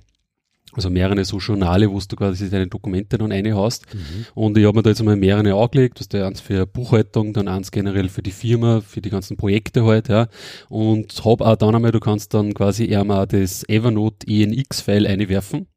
Also 0.75 0.89
mehrere 0.89 1.23
so 1.23 1.37
Journale, 1.37 1.91
wo 1.91 1.99
du 1.99 2.15
quasi 2.15 2.49
deine 2.49 2.67
Dokumente 2.67 3.17
dann 3.17 3.31
reinhaust. 3.31 3.85
Mhm. 3.93 4.25
Und 4.33 4.57
ich 4.57 4.65
habe 4.65 4.77
mir 4.77 4.83
da 4.83 4.89
jetzt 4.89 5.01
einmal 5.01 5.15
mehrere 5.15 5.53
angelegt, 5.53 5.99
das 5.99 6.07
ist 6.07 6.15
eins 6.15 6.41
für 6.41 6.65
Buchhaltung, 6.65 7.31
dann 7.33 7.47
eins 7.47 7.69
generell 7.69 8.09
für 8.09 8.23
die 8.23 8.31
Firma, 8.31 8.81
für 8.81 9.01
die 9.01 9.11
ganzen 9.11 9.37
Projekte 9.37 9.85
halt, 9.85 10.09
ja. 10.09 10.27
Und 10.69 11.13
hab 11.23 11.41
auch 11.41 11.55
dann 11.55 11.75
einmal, 11.75 11.91
du 11.91 11.99
kannst 11.99 12.33
dann 12.33 12.55
quasi 12.55 12.85
eher 12.85 13.03
mal 13.03 13.27
das 13.27 13.63
Evernote 13.69 14.25
ENX-File 14.27 15.05
einwerfen. 15.05 15.67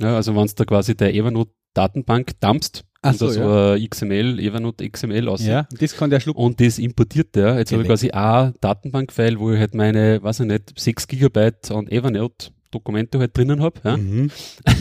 Ja, 0.00 0.16
also 0.16 0.34
wenn 0.34 0.46
du 0.46 0.52
da 0.54 0.64
quasi 0.64 0.96
der 0.96 1.14
Evernote 1.14 1.52
Datenbank 1.74 2.40
dumpst, 2.40 2.84
Ach 3.00 3.14
so, 3.14 3.28
so 3.28 3.42
ein 3.42 3.88
XML, 3.88 4.40
Evernote 4.40 4.88
XML 4.88 5.28
aus. 5.28 5.44
Ja, 5.44 5.68
das 5.78 5.96
kann 5.96 6.10
der 6.10 6.20
schlucken. 6.20 6.42
Und 6.42 6.60
das 6.60 6.78
importiert 6.78 7.34
der. 7.34 7.58
Jetzt 7.58 7.72
habe 7.72 7.82
ich 7.82 7.86
Gelenk. 7.86 7.88
quasi 7.88 8.10
ein 8.10 8.54
Datenbank-File, 8.60 9.38
wo 9.38 9.52
ich 9.52 9.60
halt 9.60 9.74
meine, 9.74 10.22
weiß 10.22 10.40
ich 10.40 10.46
nicht, 10.46 10.78
6 10.78 11.06
Gigabyte 11.06 11.70
an 11.70 11.86
Evernote 11.88 12.50
Dokumente 12.70 13.18
halt 13.18 13.36
drinnen 13.36 13.62
habe. 13.62 13.80
Ja. 13.84 13.96
Mhm. 13.96 14.30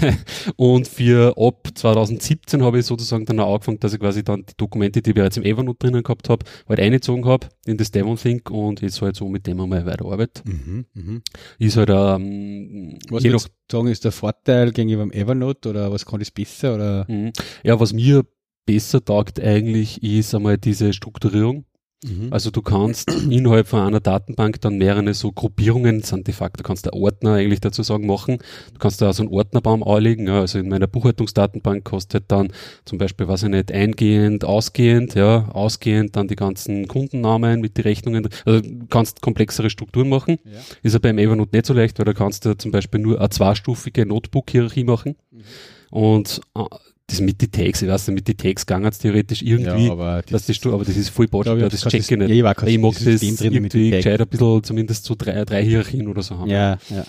Und 0.55 0.87
für 0.87 1.35
ab 1.37 1.69
2017 1.73 2.63
habe 2.63 2.79
ich 2.79 2.85
sozusagen 2.85 3.25
dann 3.25 3.39
auch 3.39 3.53
angefangen, 3.53 3.79
dass 3.79 3.93
ich 3.93 3.99
quasi 3.99 4.23
dann 4.23 4.45
die 4.45 4.53
Dokumente, 4.57 5.01
die 5.01 5.11
ich 5.11 5.15
bereits 5.15 5.37
im 5.37 5.43
Evernote 5.43 5.79
drinnen 5.79 6.03
gehabt 6.03 6.29
habe, 6.29 6.45
halt 6.67 6.79
eingezogen 6.79 7.25
habe 7.25 7.47
in 7.65 7.77
das 7.77 7.91
Devonthink 7.91 8.49
und 8.49 8.81
jetzt 8.81 9.01
halt 9.01 9.15
so 9.15 9.27
mit 9.27 9.47
dem 9.47 9.59
einmal 9.59 9.85
weiterarbeite. 9.85 10.43
Mhm. 10.45 10.85
Mhm. 10.93 11.21
Ist 11.59 11.77
halt 11.77 11.89
ähm, 11.89 12.97
Was 13.09 13.23
je 13.23 13.31
du 13.31 13.39
sagen, 13.71 13.87
ist 13.87 14.05
der 14.05 14.11
Vorteil 14.11 14.71
gegenüber 14.71 15.03
dem 15.03 15.11
Evernote 15.11 15.69
oder 15.69 15.91
was 15.91 16.05
kann 16.05 16.19
das 16.19 16.31
besser? 16.31 16.75
Oder? 16.75 17.05
Mhm. 17.07 17.31
Ja, 17.63 17.79
was 17.79 17.93
mir 17.93 18.23
besser 18.65 19.03
taugt 19.03 19.39
eigentlich, 19.39 20.03
ist 20.03 20.35
einmal 20.35 20.57
diese 20.57 20.93
Strukturierung. 20.93 21.65
Mhm. 22.03 22.31
Also 22.31 22.51
du 22.51 22.61
kannst 22.61 23.11
innerhalb 23.29 23.67
von 23.67 23.81
einer 23.81 23.99
Datenbank 23.99 24.61
dann 24.61 24.77
mehrere 24.77 25.13
so 25.13 25.31
Gruppierungen, 25.31 26.03
sind 26.03 26.27
de 26.27 26.33
facto, 26.33 26.63
kannst 26.63 26.85
du 26.85 26.93
Ordner 26.93 27.33
eigentlich 27.33 27.59
dazu 27.59 27.81
sagen, 27.81 28.05
machen. 28.05 28.37
Du 28.73 28.79
kannst 28.79 29.01
da 29.01 29.11
so 29.13 29.23
einen 29.23 29.33
Ordnerbaum 29.33 29.83
anlegen. 29.83 30.27
Ja. 30.27 30.41
Also 30.41 30.59
in 30.59 30.69
meiner 30.69 30.87
Buchhaltungsdatenbank 30.87 31.91
halt 31.91 32.23
dann 32.27 32.49
zum 32.85 32.97
Beispiel, 32.97 33.27
weiß 33.27 33.43
ich 33.43 33.49
nicht, 33.49 33.71
eingehend, 33.71 34.45
ausgehend, 34.45 35.15
ja, 35.15 35.49
ausgehend 35.49 36.15
dann 36.15 36.27
die 36.27 36.35
ganzen 36.35 36.87
Kundennamen 36.87 37.61
mit 37.61 37.77
den 37.77 37.83
Rechnungen. 37.83 38.29
Also 38.45 38.61
du 38.61 38.85
kannst 38.89 39.21
komplexere 39.21 39.69
Strukturen 39.69 40.09
machen. 40.09 40.37
Ja. 40.45 40.59
Ist 40.83 40.93
ja 40.93 40.99
beim 40.99 41.17
Evernote 41.17 41.55
nicht 41.55 41.65
so 41.65 41.73
leicht, 41.73 41.97
weil 41.97 42.05
da 42.05 42.13
kannst 42.13 42.45
du 42.45 42.55
zum 42.57 42.71
Beispiel 42.71 42.99
nur 42.99 43.19
eine 43.19 43.29
zweistufige 43.29 44.05
Notebook-Hierarchie 44.05 44.83
machen. 44.83 45.15
Mhm. 45.31 45.41
Und 45.89 46.41
äh, 46.55 46.63
das 47.07 47.21
mit 47.21 47.41
die 47.41 47.49
Tags, 47.49 47.81
ich 47.81 47.87
weiß 47.87 48.07
nicht, 48.07 48.15
mit 48.15 48.27
die 48.27 48.35
Tags 48.35 48.65
ging 48.65 48.83
es 48.85 48.99
theoretisch 48.99 49.41
irgendwie, 49.41 49.85
ja, 49.85 49.91
aber 49.91 50.21
dass 50.29 50.45
die 50.45 50.53
Stu 50.53 50.73
aber 50.73 50.83
das 50.83 50.97
ist 50.97 51.09
voll 51.09 51.27
Botsch, 51.27 51.45
glaub 51.45 51.57
ich, 51.57 51.63
ja, 51.63 51.69
das 51.69 51.81
kannst 51.81 51.93
check 51.95 52.01
ich 52.11 52.17
nicht. 52.17 52.29
Ja, 52.29 52.35
ich, 52.35 52.43
war 52.43 52.67
ich 52.67 52.77
mag 52.79 52.93
das 52.93 53.03
drin 53.03 53.53
irgendwie 53.53 53.91
gescheit 53.91 54.19
ein 54.21 54.27
bisschen, 54.27 54.63
zumindest 54.63 55.05
so 55.05 55.15
drei, 55.17 55.45
drei 55.45 55.63
Hierarchien 55.63 56.07
oder 56.07 56.21
so 56.21 56.37
haben. 56.37 56.49
Ja, 56.49 56.77
ja. 56.89 57.05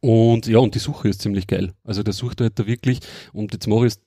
Und 0.00 0.46
ja, 0.46 0.58
und 0.58 0.74
die 0.74 0.78
Suche 0.78 1.08
ist 1.08 1.20
ziemlich 1.22 1.46
geil. 1.46 1.72
Also 1.84 2.02
der 2.02 2.14
sucht 2.14 2.40
halt 2.40 2.58
da 2.58 2.66
wirklich, 2.66 3.00
und 3.32 3.52
jetzt 3.52 3.66
mache 3.66 3.86
ich 3.86 3.94
es 3.94 4.00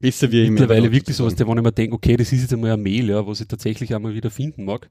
Besser 0.00 0.30
wie 0.30 0.48
mittlerweile 0.48 0.92
wirklich 0.92 1.16
sowas, 1.16 1.34
der, 1.34 1.48
wenn 1.48 1.58
ich 1.58 1.64
mir 1.64 1.72
denke, 1.72 1.96
okay, 1.96 2.16
das 2.16 2.32
ist 2.32 2.42
jetzt 2.42 2.52
einmal 2.52 2.70
ein 2.70 2.80
Mail, 2.80 3.08
ja, 3.10 3.26
was 3.26 3.40
ich 3.40 3.48
tatsächlich 3.48 3.92
einmal 3.92 4.14
wieder 4.14 4.30
finden 4.30 4.64
mag, 4.64 4.88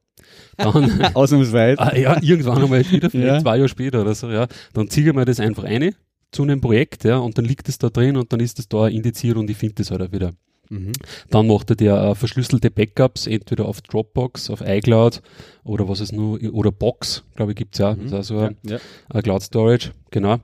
dann, 0.58 1.02
Ausnahmsweise. 1.16 1.80
ah, 1.80 1.96
ja, 1.96 2.22
irgendwann 2.22 2.62
einmal 2.62 2.92
wieder, 2.92 3.10
vielleicht 3.10 3.14
Ja. 3.36 3.40
zwei 3.40 3.56
Jahre 3.56 3.70
später 3.70 4.02
oder 4.02 4.14
so, 4.14 4.30
ja, 4.30 4.48
dann 4.74 4.90
ziehe 4.90 5.08
ich 5.08 5.16
mir 5.16 5.24
das 5.24 5.40
einfach 5.40 5.64
eine 5.64 5.94
zu 6.32 6.44
einem 6.44 6.62
Projekt, 6.62 7.04
ja, 7.04 7.18
und 7.18 7.38
dann 7.38 7.46
liegt 7.46 7.70
es 7.70 7.78
da 7.78 7.90
drin 7.90 8.18
und 8.18 8.34
dann 8.34 8.40
ist 8.40 8.60
das 8.60 8.68
da 8.68 8.88
indiziert 8.88 9.38
und 9.38 9.50
ich 9.50 9.58
finde 9.58 9.76
das 9.76 9.92
halt 9.92 10.02
auch 10.02 10.12
wieder. 10.12 10.32
Mhm. 10.70 10.92
Dann 11.30 11.48
macht 11.48 11.70
er 11.70 11.76
dir 11.76 11.96
äh, 11.96 12.16
verschlüsselte 12.16 12.72
Backups, 12.72 13.28
entweder 13.28 13.66
auf 13.66 13.82
Dropbox, 13.82 14.50
auf 14.50 14.62
iCloud 14.62 15.22
oder 15.64 15.88
was 15.88 16.02
es 16.02 16.12
nur, 16.12 16.42
oder 16.54 16.72
Box, 16.72 17.24
glaube 17.36 17.54
ich, 17.54 17.58
gibt's 17.58 17.78
ja. 17.78 17.96
Mhm. 17.96 18.10
Das 18.10 18.12
ist 18.12 18.14
also 18.14 18.36
Ja, 18.42 18.48
ein 18.48 18.58
ja. 18.64 18.78
äh, 19.14 19.22
Cloud 19.22 19.44
Storage, 19.44 19.92
genau. 20.12 20.40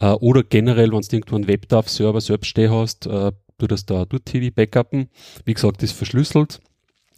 Äh, 0.00 0.12
oder 0.12 0.42
generell, 0.42 0.92
wenn 0.92 1.00
du 1.00 1.16
irgendwo 1.16 1.36
einen 1.36 1.48
WebDAV-Server 1.48 2.20
selbst 2.20 2.48
stehen 2.48 2.70
hast, 2.70 3.06
äh, 3.06 3.32
du 3.58 3.66
das 3.66 3.86
da 3.86 4.04
durch 4.04 4.22
TV 4.24 4.52
backuppen. 4.54 5.08
Wie 5.44 5.54
gesagt, 5.54 5.82
ist 5.82 5.92
verschlüsselt. 5.92 6.60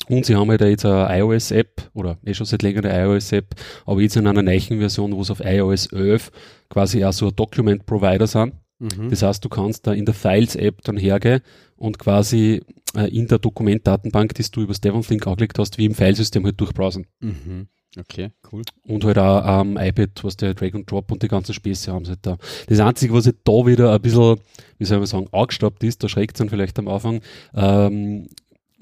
Und 0.09 0.27
sie 0.27 0.35
haben 0.35 0.51
halt 0.51 0.61
jetzt 0.61 0.85
eine 0.85 1.19
iOS-App, 1.19 1.91
oder 1.95 2.19
eh 2.25 2.35
schon 2.35 2.47
seit 2.47 2.63
längerem 2.63 2.91
eine 2.91 3.05
iOS-App, 3.05 3.55
aber 3.87 4.01
jetzt 4.01 4.17
in 4.17 4.27
einer 4.27 4.43
neuen 4.43 4.61
Version, 4.61 5.13
wo 5.13 5.23
es 5.23 5.31
auf 5.31 5.41
iOS 5.41 5.87
11 5.87 6.31
quasi 6.69 7.05
auch 7.05 7.13
so 7.13 7.29
ein 7.29 7.37
Document-Provider 7.37 8.27
sind. 8.27 8.55
Mhm. 8.79 9.11
Das 9.11 9.23
heißt, 9.23 9.45
du 9.45 9.49
kannst 9.49 9.87
da 9.87 9.93
in 9.93 10.05
der 10.05 10.15
Files-App 10.15 10.83
dann 10.83 10.97
hergehen 10.97 11.41
und 11.77 11.99
quasi 11.99 12.63
äh, 12.97 13.09
in 13.17 13.29
der 13.29 13.39
Dokumentdatenbank, 13.39 14.35
die 14.35 14.45
du 14.51 14.63
über 14.63 14.75
Devonthink 14.75 15.27
angelegt 15.27 15.59
hast, 15.59 15.79
wie 15.79 15.87
im 15.87 15.95
Filesystem 15.95 16.45
halt 16.45 16.61
durchbrowsen. 16.61 17.07
Mhm. 17.21 17.69
Okay, 17.97 18.33
cool. 18.53 18.63
Und 18.83 19.05
halt 19.05 19.19
auch 19.19 19.45
am 19.45 19.77
iPad, 19.77 20.25
was 20.25 20.37
der 20.37 20.55
Drag 20.55 20.75
and 20.75 20.91
Drop 20.91 21.13
und 21.13 21.23
die 21.23 21.29
ganzen 21.29 21.55
Späße 21.55 21.93
haben 21.93 22.05
sie 22.05 22.13
halt 22.13 22.27
da. 22.27 22.39
Das 22.67 22.81
Einzige, 22.81 23.15
was 23.15 23.27
halt 23.27 23.37
da 23.45 23.53
wieder 23.67 23.93
ein 23.93 24.01
bisschen, 24.01 24.39
wie 24.79 24.85
soll 24.85 24.99
man 24.99 25.07
sagen, 25.07 25.29
angestaubt 25.31 25.85
ist, 25.85 26.03
da 26.03 26.09
schreckt 26.09 26.37
es 26.37 26.39
dann 26.39 26.49
vielleicht 26.49 26.79
am 26.79 26.89
Anfang, 26.89 27.21
ähm, 27.55 28.27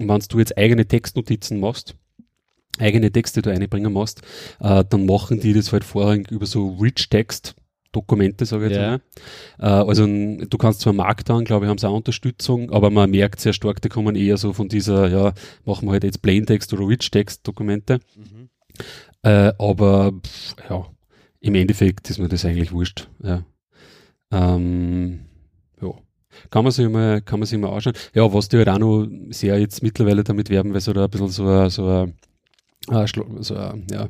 wenn 0.09 0.21
du 0.29 0.39
jetzt 0.39 0.57
eigene 0.57 0.87
Textnotizen 0.87 1.61
machst, 1.61 1.95
eigene 2.79 3.11
Texte 3.11 3.43
du 3.43 3.51
einbringen 3.51 3.93
musst, 3.93 4.23
äh, 4.61 4.85
dann 4.89 5.07
machen 5.07 5.41
die 5.41 5.53
das 5.53 5.73
halt 5.73 5.85
vorrangig 5.85 6.31
über 6.31 6.47
so 6.47 6.77
Rich 6.81 7.09
Text 7.11 7.55
Dokumente, 7.93 8.47
sage 8.47 8.65
ich 8.65 8.71
jetzt 8.71 8.81
Ja. 8.81 8.89
mal. 8.89 9.01
Äh, 9.59 9.87
also 9.87 10.07
du 10.07 10.59
kannst 10.59 10.81
zwar 10.81 10.95
Markdown, 10.95 11.45
glaube 11.45 11.67
ich, 11.67 11.71
haben 11.71 11.77
sie 11.77 11.87
auch 11.87 11.95
Unterstützung, 11.95 12.71
aber 12.71 12.89
man 12.91 13.11
merkt 13.11 13.41
sehr 13.41 13.53
stark, 13.53 13.83
die 13.83 13.91
kommen 13.91 14.17
eher 14.17 14.39
so 14.39 14.55
von 14.55 14.69
dieser, 14.69 15.09
ja, 15.09 15.35
machen 15.67 15.87
wir 15.87 15.93
halt 15.93 16.05
jetzt 16.05 16.23
Plaintext 16.23 16.73
oder 16.73 16.89
Rich 16.89 17.11
Text 17.11 17.47
Dokumente. 17.47 18.01
Mhm. 18.17 18.49
Äh, 19.23 19.53
aber 19.59 20.13
pff, 20.27 20.57
ja, 20.71 20.87
im 21.41 21.55
Endeffekt 21.55 22.09
ist 22.09 22.19
mir 22.19 22.29
das 22.29 22.47
eigentlich 22.47 22.73
wurscht. 22.73 23.09
Ja. 23.23 23.45
Ähm. 24.33 25.27
Kann 26.51 26.65
man 26.65 26.73
sich 26.73 26.89
mal, 26.89 27.21
kann 27.21 27.41
man 27.41 27.47
sich 27.47 27.59
mal 27.59 27.73
anschauen. 27.73 27.95
Ja, 28.15 28.33
was 28.33 28.49
die 28.49 28.59
halt 28.59 28.69
auch 28.69 28.79
noch 28.79 29.07
sehr 29.31 29.59
jetzt 29.59 29.83
mittlerweile 29.83 30.25
damit 30.25 30.51
werben, 30.51 30.73
weil 30.73 30.81
so 30.81 30.93
da 30.93 31.05
ein 31.05 31.11
bisschen 31.11 31.29
so 31.29 31.47
ein, 31.47 31.71
so 31.71 32.07
so 33.41 33.55
ja, 33.55 34.09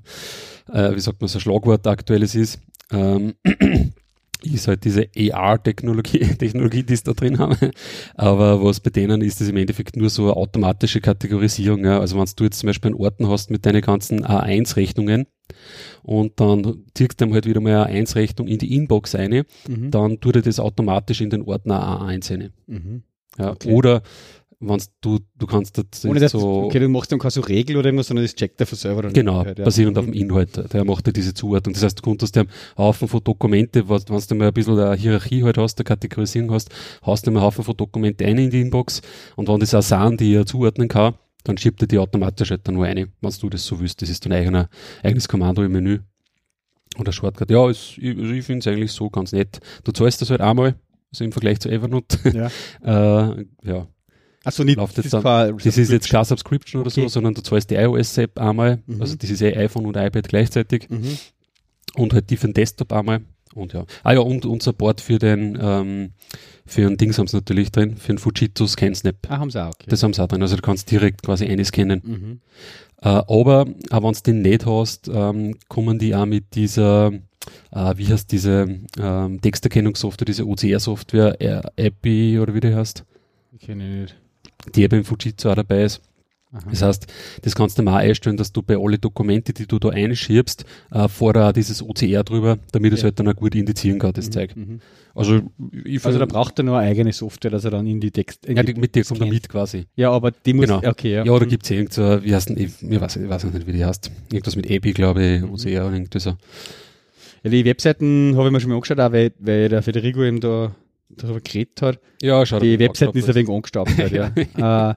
äh, 0.73 0.95
wie 0.95 1.01
sagt 1.01 1.21
man, 1.21 1.29
so 1.29 1.39
ein 1.39 1.41
Schlagwort 1.41 1.87
aktuelles 1.87 2.35
ist, 2.35 2.59
ähm, 2.91 3.35
ist 4.45 4.69
halt 4.69 4.85
diese 4.85 5.07
AR-Technologie, 5.17 6.19
Technologie, 6.39 6.83
die 6.83 6.97
sie 6.97 7.05
da 7.05 7.13
drin 7.13 7.39
haben. 7.39 7.57
Aber 8.15 8.63
was 8.65 8.81
bei 8.81 8.91
denen 8.91 9.21
ist, 9.23 9.41
ist 9.41 9.49
im 9.49 9.57
Endeffekt 9.57 9.97
nur 9.97 10.11
so 10.11 10.25
eine 10.25 10.37
automatische 10.37 11.01
Kategorisierung. 11.01 11.85
Ja. 11.85 12.01
Also 12.01 12.19
wenn 12.19 12.27
du 12.37 12.45
jetzt 12.45 12.59
zum 12.59 12.67
Beispiel 12.67 12.91
einen 12.93 13.01
Orten 13.01 13.29
hast 13.29 13.51
mit 13.51 13.65
deinen 13.67 13.81
ganzen 13.83 14.25
A1-Rechnungen 14.25 15.27
und 16.03 16.41
dann 16.41 16.85
ziehst 16.95 17.21
du 17.21 17.33
halt 17.33 17.47
wieder 17.47 17.61
mal 17.61 17.85
eine 17.85 18.01
A1-Rechnung 18.05 18.49
in 18.49 18.59
die 18.59 18.75
Inbox 18.75 19.15
eine, 19.15 19.45
Mhm. 19.69 19.91
dann 19.91 20.21
tut 20.21 20.37
er 20.37 20.43
das 20.43 20.59
automatisch 20.61 21.21
in 21.21 21.31
den 21.31 21.43
Ordner 21.43 22.01
A1 22.03 22.33
eine. 22.33 22.53
Mhm. 22.67 23.03
Ja. 23.39 23.53
Okay. 23.53 23.73
Oder 23.73 24.03
wenn 24.63 24.83
du, 25.01 25.19
du 25.37 25.47
kannst 25.47 25.77
das 25.77 26.05
Ohne 26.05 26.21
dass 26.21 26.33
so 26.33 26.65
okay, 26.65 26.79
du 26.79 26.89
machst 26.89 27.11
dann 27.11 27.19
keine 27.19 27.31
so 27.31 27.41
Regel 27.41 27.77
oder 27.77 27.87
irgendwas, 27.87 28.07
sondern 28.07 28.25
das 28.25 28.35
checkt 28.35 28.61
der 28.61 28.67
von 28.67 28.79
selber. 28.79 29.03
dann. 29.03 29.13
Genau, 29.13 29.43
Ja, 29.45 29.53
ja. 29.57 29.65
basierend 29.65 29.99
auf 29.99 30.05
dem 30.05 30.15
Inhalt. 30.15 30.73
Der 30.73 30.85
macht 30.85 31.07
ja 31.07 31.13
diese 31.13 31.35
Zuordnung. 31.35 31.75
Das 31.75 31.83
heißt, 31.83 31.99
du 31.99 32.03
konntest 32.03 32.37
einen 32.39 32.49
Haufen 32.79 33.09
von 33.09 33.23
Dokumente, 33.23 33.89
was, 33.89 34.09
wenn 34.09 34.21
du 34.29 34.35
mal 34.37 34.49
ein 34.49 34.55
bisschen 34.55 34.79
eine 34.79 34.97
Hierarchie 34.97 35.43
halt 35.43 35.59
hast, 35.59 35.79
eine 35.79 35.85
Kategorisierung 35.85 36.53
hast, 36.53 36.71
hast 37.03 37.27
du 37.27 37.31
mal 37.31 37.41
einen 37.41 37.47
Haufen 37.47 37.65
von 37.65 37.77
Dokumente 37.77 38.25
ein 38.25 38.39
in 38.39 38.51
die 38.51 38.61
Inbox 38.61 39.03
und 39.37 39.49
wenn 39.49 39.61
das 39.61 39.75
auch 39.75 39.83
sind, 39.83 40.21
die 40.21 40.35
er 40.35 40.47
zuordnen 40.47 40.89
kann, 40.89 41.15
dann 41.45 41.59
schiebt 41.59 41.83
er 41.83 41.89
die 41.89 41.99
automatisch 41.99 42.51
halt 42.51 42.67
dann 42.69 42.77
nur 42.77 42.87
eine, 42.87 43.09
wenn 43.21 43.33
du 43.41 43.49
das 43.51 43.67
so 43.67 43.81
willst. 43.81 44.01
Das 44.03 44.09
ist 44.09 44.25
dein 44.25 44.33
eigener, 44.33 44.69
eigenes 45.03 45.29
Kommando 45.29 45.63
im 45.63 45.73
Menü. 45.73 45.99
Oder 46.99 47.13
Shortcut. 47.13 47.51
Ja, 47.51 47.69
es, 47.69 47.95
ich, 47.97 48.17
also 48.19 48.33
ich 48.33 48.45
finde 48.45 48.61
es 48.61 48.67
eigentlich 48.67 48.93
so 48.93 49.09
ganz 49.11 49.33
nett. 49.33 49.61
Du 49.83 49.93
zahlst 49.93 50.21
das 50.21 50.31
halt 50.31 50.41
einmal, 50.41 50.75
also 51.11 51.25
im 51.25 51.33
Vergleich 51.33 51.59
zu 51.59 51.71
Evernote. 51.71 52.19
Ja. 52.33 52.51
äh, 53.33 53.45
ja, 53.65 53.87
Achso, 54.45 54.65
nicht, 54.65 54.77
Läuft 54.77 54.99
das 54.99 55.05
jetzt 55.05 55.13
dann- 55.15 55.57
das 55.59 55.79
ist 55.79 55.91
jetzt 55.91 56.09
keine 56.11 56.25
Subscription 56.25 56.81
oder 56.83 56.91
Okay. 56.91 57.03
so, 57.03 57.09
sondern 57.09 57.35
du 57.35 57.43
zahlst 57.43 57.71
die 57.71 57.77
iOS-App 57.77 58.39
einmal, 58.39 58.83
Mhm. 58.87 59.01
also 59.01 59.15
das 59.17 59.31
ist 59.31 59.41
eh 59.43 59.55
iPhone 59.57 59.87
und 59.87 59.97
iPad 59.97 60.27
gleichzeitig 60.29 60.89
Mhm. 60.91 61.17
und 61.97 62.13
halt 62.13 62.29
die 62.31 62.37
für 62.37 62.49
den 62.49 62.55
Desktop 62.55 62.93
einmal. 62.93 63.21
Und 63.55 63.75
ja. 63.75 63.85
Ah 64.03 64.13
ja, 64.15 64.21
und, 64.21 64.47
und 64.47 64.63
Support 64.63 65.01
für 65.03 65.19
den, 65.19 65.59
ähm, 65.61 66.13
für 66.65 66.81
den 66.83 66.97
Dings 66.97 67.19
haben 67.19 67.27
sie 67.27 67.37
natürlich 67.37 67.71
drin, 67.71 67.97
für 67.99 68.15
den 68.15 68.19
Fujitsu 68.19 68.67
ScanSnap. 68.67 69.17
Ah, 69.29 69.39
haben 69.39 69.51
sie 69.51 69.63
auch, 69.63 69.69
okay. 69.69 69.85
Das 69.89 70.03
haben 70.03 70.15
sie 70.15 70.23
auch 70.23 70.27
drin, 70.29 70.41
also 70.43 70.57
du 70.57 70.63
kannst 70.63 70.91
direkt 70.91 71.23
quasi 71.23 71.45
einscannen. 71.47 72.01
mhm. 72.05 72.41
Äh, 73.03 73.09
aber 73.09 73.67
auch 73.91 74.03
wenn 74.03 74.13
du 74.13 74.21
den 74.25 74.43
nicht 74.43 74.65
hast, 74.65 75.09
ähm, 75.13 75.57
kommen 75.69 75.99
die 75.99 76.15
auch 76.15 76.25
mit 76.25 76.55
dieser, 76.55 77.13
äh, 77.73 77.93
wie 77.97 78.07
heißt 78.07 78.31
diese 78.33 78.79
ähm, 78.99 79.41
Texterkennungssoftware, 79.41 80.25
diese 80.25 80.47
OCR-Software, 80.47 81.41
äh, 81.41 81.87
API 81.89 82.39
oder 82.39 82.55
wie 82.55 82.61
die 82.61 82.75
heißt, 82.75 83.05
Kenne 83.61 83.85
ich 83.85 84.01
nicht. 84.03 84.17
Die 84.75 84.87
beim 84.89 85.05
Fujitsu 85.05 85.49
auch 85.51 85.55
dabei 85.55 85.85
ist. 85.85 86.01
Aha. 86.55 86.61
Das 86.69 86.83
heißt, 86.83 87.07
das 87.41 87.55
kannst 87.55 87.79
du 87.79 87.83
mal 87.83 87.97
einstellen, 87.97 88.37
dass 88.37 88.53
du 88.53 88.61
bei 88.61 88.77
alle 88.77 88.99
Dokumente, 88.99 89.55
die 89.55 89.67
du 89.67 89.79
da 89.79 89.89
einschiebst, 89.89 90.67
äh, 90.91 91.09
vorher 91.09 91.49
auch 91.49 91.53
dieses 91.53 91.83
OCR 91.83 92.25
drüber, 92.25 92.59
damit 92.73 92.93
es 92.93 93.01
Ja. 93.01 93.05
halt 93.05 93.19
dann 93.19 93.29
auch 93.29 93.35
gut 93.37 93.55
indizieren 93.55 93.99
kann, 93.99 94.13
das 94.13 94.27
Mhm, 94.27 94.33
Zeug. 94.33 94.55
mhm. 94.57 94.81
Also, 95.15 95.41
ich 95.85 96.05
Also 96.05 96.19
da 96.19 96.27
braucht 96.27 96.59
er 96.59 96.65
nur 96.65 96.77
eine 96.79 96.91
eigene 96.91 97.13
Software, 97.15 97.51
dass 97.51 97.65
er 97.65 97.71
dann 97.71 97.87
in 97.87 98.01
die 98.01 98.11
Text. 98.11 98.45
In 98.45 98.59
ja, 98.59 98.63
die, 98.65 98.75
mit 98.75 98.95
dir 98.95 99.03
kommt 99.03 99.21
er 99.23 99.29
mit 99.29 99.49
quasi. 99.49 99.87
Ja, 99.97 100.11
aber 100.11 100.31
die 100.31 100.53
muss. 100.53 100.67
Genau. 100.67 100.83
Okay, 100.87 101.15
ja. 101.15 101.25
Ja, 101.25 101.33
oder 101.33 101.47
Mhm. 101.47 101.51
gibt's 101.51 101.71
irgend 101.71 101.95
so, 101.95 102.23
wie 102.23 102.35
heißt 102.35 102.51
denn, 102.51 102.59
ich, 102.59 102.83
ich, 102.83 103.01
weiß, 103.01 103.17
ich 103.17 103.29
weiß 103.31 103.45
nicht, 103.45 103.67
wie 103.67 103.73
die 103.73 103.85
heißt. 103.87 104.11
Irgendwas 104.31 104.55
mit 104.57 104.69
EPI, 104.71 104.93
glaube 104.93 105.23
ich, 105.25 105.41
Mhm. 105.41 105.53
OCR 105.53 105.87
oder 105.87 105.95
irgendwie 105.95 106.21
so. 106.21 106.37
Ja, 107.45 107.51
die 107.51 107.65
Webseiten 107.65 108.35
habe 108.37 108.49
ich 108.49 108.53
mir 108.53 108.61
schon 108.61 108.69
mal 108.71 108.77
angeschaut, 108.77 109.01
auch 109.01 109.13
weil, 109.13 109.33
weil 109.39 109.69
der 109.71 109.83
Federico 109.83 110.23
eben 110.23 110.41
da 110.41 110.75
darüber 111.17 111.41
geredet 111.41 111.81
hat. 111.83 112.01
Ja, 112.21 112.45
schau 112.47 112.59
Die 112.61 112.79
Webseiten 112.79 113.17
ist 113.19 113.29
ein 113.29 113.35
wenig 113.35 113.51
angestaubt 113.51 113.97
halt, 113.97 114.13
ja. 114.13 114.33
äh, 114.91 114.95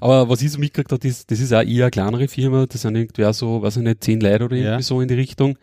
Aber 0.00 0.28
was 0.28 0.42
ich 0.42 0.50
so 0.50 0.58
mitgekriegt 0.58 0.90
habe, 0.92 1.06
das, 1.06 1.26
das 1.26 1.40
ist 1.40 1.52
auch 1.52 1.62
eher 1.62 1.84
eine 1.84 1.90
kleinere 1.90 2.28
Firma, 2.28 2.66
das 2.66 2.82
sind 2.82 2.96
irgendwie 2.96 3.24
auch 3.24 3.34
so, 3.34 3.62
weiß 3.62 3.76
ich 3.76 3.82
nicht, 3.82 4.02
zehn 4.02 4.20
Leute 4.20 4.44
oder 4.44 4.56
Ja. 4.56 4.64
irgendwie 4.64 4.82
so 4.82 5.00
in 5.00 5.08
die 5.08 5.14
Richtung. 5.14 5.56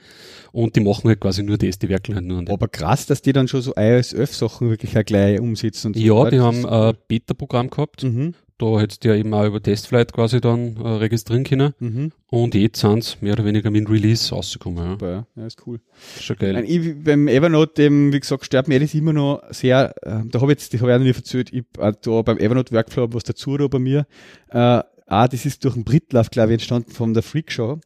Und 0.54 0.76
die 0.76 0.82
machen 0.82 1.08
halt 1.08 1.20
quasi 1.22 1.44
nur 1.44 1.58
das, 1.58 1.80
die 1.80 1.88
werkeln 1.90 2.16
halt 2.16 2.26
nur 2.26 2.40
an 2.40 2.46
dem. 2.46 2.54
Aber 2.54 2.68
krass, 2.68 3.06
dass 3.06 3.22
die 3.22 3.32
dann 3.34 3.48
schon 3.48 3.62
so 3.62 3.74
iOS 3.76 4.14
11 4.14 4.36
Sachen 4.36 4.70
wirklich 4.70 4.98
auch 4.98 5.04
gleich 5.06 5.40
umsetzen. 5.40 5.88
Und 5.88 5.98
so. 5.98 6.02
Ja, 6.02 6.30
die 6.30 6.40
haben 6.40 6.66
ein 6.66 6.94
Beta-Programm 7.08 7.70
gehabt. 7.70 8.04
Mhm, 8.04 8.34
Da 8.62 8.80
hättest 8.80 9.04
du 9.04 9.10
ja 9.10 9.16
eben 9.16 9.34
auch 9.34 9.44
über 9.44 9.60
Testflight 9.60 10.14
quasi 10.14 10.40
dann 10.40 10.78
äh, 10.78 10.88
registrieren 10.88 11.44
können. 11.44 11.74
mhm, 11.80 12.12
Und 12.28 12.54
jetzt 12.54 12.80
sind 12.80 13.04
sie 13.04 13.16
mehr 13.22 13.34
oder 13.34 13.44
weniger 13.44 13.72
mit 13.72 13.88
dem 13.88 13.92
Release 13.92 14.30
rausgekommen. 14.34 14.84
Ja. 14.84 14.92
super, 14.92 15.12
ja. 15.12 15.26
ja, 15.36 15.48
ist 15.48 15.66
cool. 15.66 15.80
Schon 16.20 16.36
Nein, 16.40 16.54
geil. 16.54 16.66
ich, 16.68 17.04
beim 17.04 17.28
Evernote, 17.28 17.74
dem, 17.82 18.14
wie 18.14 18.20
gesagt, 18.20 18.46
stört 18.46 18.68
mir 18.68 18.80
das 18.80 18.94
immer 18.94 19.14
noch 19.14 19.42
sehr, 19.50 19.96
äh, 20.04 20.22
da 20.30 20.42
habe 20.42 20.52
ich 20.52 20.60
jetzt, 20.60 20.74
das 20.76 20.82
habe 20.82 20.92
ich 20.92 20.96
auch 20.96 21.00
noch 21.00 21.06
nicht 21.08 21.18
erzählt, 21.18 21.52
ich 21.52 21.64
auch 21.80 21.92
da 21.92 22.22
beim 22.22 22.38
Evernote 22.38 22.72
Workflow 22.72 23.08
was 23.14 23.24
dazu 23.24 23.58
da 23.58 23.66
bei 23.66 23.80
mir. 23.80 24.06
Äh, 24.50 24.84
ah, 25.08 25.28
das 25.28 25.48
ist 25.48 25.64
durch 25.66 25.74
einen 25.74 25.84
Britlauf, 25.84 26.30
glaube 26.30 26.50
ich, 26.50 26.54
entstanden 26.54 26.92
von 26.92 27.16
der 27.16 27.24
Freak 27.24 27.52
Show. 27.52 27.80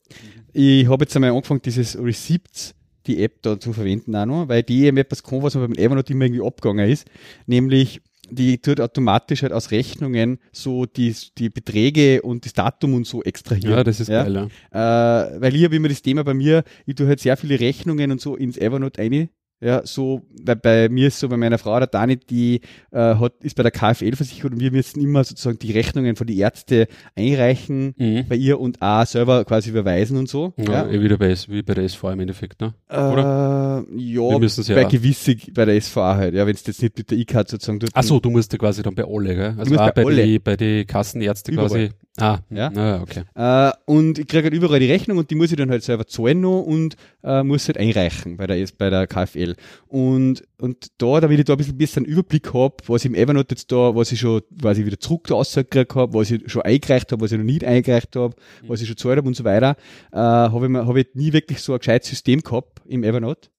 Ich 0.51 0.89
habe 0.89 1.05
jetzt 1.05 1.15
einmal 1.15 1.32
angefangen, 1.32 1.62
dieses 1.63 1.98
Receipts, 1.98 2.75
die 3.08 3.24
App 3.24 3.41
da 3.44 3.58
zu 3.60 3.72
verwenden 3.72 4.13
auch 4.13 4.25
noch, 4.25 4.50
weil 4.50 4.63
die 4.63 4.84
eben 4.84 4.98
etwas 4.98 5.24
kann, 5.24 5.41
was 5.41 5.55
mir 5.55 5.62
beim 5.62 5.77
Evernote 5.77 6.12
immer 6.12 6.25
irgendwie 6.25 6.46
abgegangen 6.46 6.89
ist, 6.89 7.08
nämlich 7.46 8.01
die 8.29 8.58
tut 8.60 8.79
automatisch 8.82 9.44
halt 9.44 9.53
aus 9.53 9.72
Rechnungen 9.72 10.39
so 10.51 10.86
die, 10.86 11.15
die 11.38 11.50
Beträge 11.50 12.22
und 12.22 12.46
das 12.46 12.53
Datum 12.53 12.94
und 12.94 13.05
so 13.08 13.24
extrahieren. 13.24 13.72
Ja, 13.72 13.84
das 13.84 14.00
ist 14.00 14.10
ja? 14.10 14.24
geil. 14.24 14.50
Ja. 14.74 15.32
Äh, 15.36 15.41
weil 15.41 15.55
ich 15.55 15.63
habe 15.63 15.75
immer 15.75 15.89
das 15.89 16.01
Thema 16.01 16.24
bei 16.24 16.34
mir, 16.34 16.63
ich 16.86 16.96
tue 16.96 17.08
halt 17.08 17.20
sehr 17.20 17.38
viele 17.38 17.60
Rechnungen 17.60 18.12
und 18.12 18.22
so 18.22 18.36
ins 18.36 18.58
Evernote 18.58 19.01
rein. 19.01 19.29
Ja, 19.62 19.82
so, 19.86 20.22
weil 20.44 20.58
bei 20.58 20.90
mir 20.90 21.08
ist 21.08 21.20
so, 21.20 21.30
bei 21.30 21.38
meiner 21.38 21.58
Frau, 21.58 21.78
der 21.80 21.88
Dani, 21.88 22.18
die 22.18 22.62
äh, 22.92 23.16
hat, 23.16 23.34
ist 23.42 23.56
bei 23.56 23.64
der 23.64 23.72
KfL 23.72 24.16
versichert 24.16 24.52
und 24.52 24.60
wir 24.60 24.72
müssen 24.72 25.02
immer 25.02 25.24
sozusagen 25.24 25.58
die 25.60 25.72
Rechnungen 25.72 26.16
von 26.18 26.28
die 26.28 26.38
Ärzte 26.40 26.88
einreichen 27.16 27.94
Mhm. 27.98 28.26
bei 28.28 28.36
ihr 28.36 28.60
und 28.60 28.82
auch 28.82 29.06
selber 29.06 29.46
quasi 29.46 29.70
überweisen 29.70 30.18
und 30.18 30.28
so. 30.30 30.54
Ja, 30.58 30.88
eh 30.88 31.02
wieder 31.02 31.18
bei, 31.18 31.34
wie 31.48 31.62
bei 31.62 31.74
der 31.74 31.86
SV 31.86 32.12
im 32.12 32.20
Endeffekt, 32.20 32.62
ne? 32.62 32.74
oder? 32.90 33.86
Äh, 33.90 33.98
ja, 34.02 34.38
ja 34.40 34.76
bei 34.76 34.84
gewisse, 34.86 35.36
bei 35.54 35.66
der 35.66 35.80
SVA 35.82 36.16
halt, 36.18 36.34
ja, 36.34 36.46
wenn 36.46 36.54
es 36.56 36.66
jetzt 36.68 36.82
nicht 36.82 36.98
mit 36.98 37.10
der 37.12 37.18
E-Card 37.18 37.48
sozusagen 37.50 37.80
tut. 37.80 37.90
Ach 37.94 38.04
so, 38.04 38.20
du 38.20 38.30
musst 38.30 38.52
ja 38.52 38.58
quasi 38.60 38.84
dann 38.84 38.96
bei 38.96 39.06
alle, 39.08 39.36
gell? 39.36 39.56
Also 39.58 39.76
auch 39.76 39.92
bei 39.92 40.04
bei, 40.04 40.06
alle. 40.06 40.26
die, 40.26 40.40
bei 40.40 40.56
die 40.58 40.86
Kassenärzte 40.86 41.52
Überall. 41.52 41.70
quasi. 41.70 41.90
Ah, 42.18 42.40
Ja. 42.50 42.72
ja, 42.74 43.02
okay. 43.02 43.24
Äh, 43.36 43.72
und 43.86 44.20
ich 44.20 44.28
kriege 44.28 44.44
halt 44.44 44.54
überall 44.54 44.80
die 44.80 44.90
Rechnung 44.90 45.18
und 45.18 45.30
die 45.32 45.36
muss 45.36 45.52
ich 45.52 45.58
dann 45.58 45.70
halt 45.70 45.84
selber 45.84 46.08
zahlen 46.08 46.40
noch 46.42 46.62
und 46.62 46.96
äh, 47.24 47.44
muss 47.44 47.68
halt 47.68 47.78
einreichen 47.78 48.38
bei 48.38 48.48
der, 48.48 48.66
bei 48.78 48.90
der 48.90 49.06
KfL. 49.08 49.45
Und, 49.88 50.44
und 50.60 50.88
da, 50.98 51.20
damit 51.20 51.40
ich 51.40 51.46
da 51.46 51.54
ein 51.54 51.58
bisschen 51.58 51.78
besser 51.78 51.98
einen 51.98 52.06
Überblick 52.06 52.54
habe, 52.54 52.75
was 52.88 53.04
ich 53.06 53.12
im 53.12 53.16
Evernote 53.16 53.56
jetzt 53.56 53.72
da, 53.72 53.96
was 53.96 54.12
ich 54.12 54.20
schon 54.20 54.42
quasi 54.62 54.86
wieder 54.86 55.00
zurück 55.00 55.28
da 55.28 55.36
rausgekriegt 55.36 55.96
habe, 55.96 56.14
was 56.14 56.32
ich 56.32 56.42
schon 56.52 56.64
eingereicht 56.64 57.12
habe, 57.12 57.22
was 57.24 57.32
ich 57.32 57.38
noch 57.38 57.46
nicht 57.46 57.64
eingereicht 57.64 58.16
habe, 58.16 58.36
was 58.68 58.82
ich 58.82 58.88
schon 58.88 58.96
gezahlt 58.96 59.18
habe 59.18 59.28
und 59.28 59.36
so 59.36 59.44
weiter, 59.44 59.75
äh, 60.12 60.18
habe 60.18 60.66
ich, 60.66 60.70
mir- 60.72 60.86
hab 60.88 60.96
ich 60.96 61.08
nie 61.14 61.34
wirklich 61.34 61.60
so 61.60 61.74
ein 61.74 61.80
gescheites 61.80 62.10
System 62.10 62.42
gehabt 62.42 62.82
im 62.86 63.04
Evernote. 63.04 63.50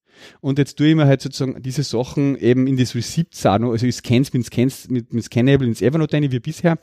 Und 0.41 0.59
jetzt 0.59 0.79
tue 0.79 0.87
ich 0.89 0.95
mir 0.97 1.05
halt 1.05 1.21
sozusagen 1.21 1.63
diese 1.63 1.83
Sachen 1.83 2.39
eben 2.39 2.67
in 2.67 2.79
das 2.79 2.95
Receipts 2.95 3.45
auch 3.45 3.59
noch, 3.59 3.73
also 3.73 3.87
ich 3.87 3.97
scan's 3.97 4.33
mit, 4.33 4.47
Scans, 4.47 4.89
mit 4.89 5.13
dem 5.13 5.21
Scannable 5.21 5.67
ins 5.67 5.83
Evernote 5.83 6.17
rein, 6.17 6.33
wie 6.33 6.41
bisher. 6.41 6.79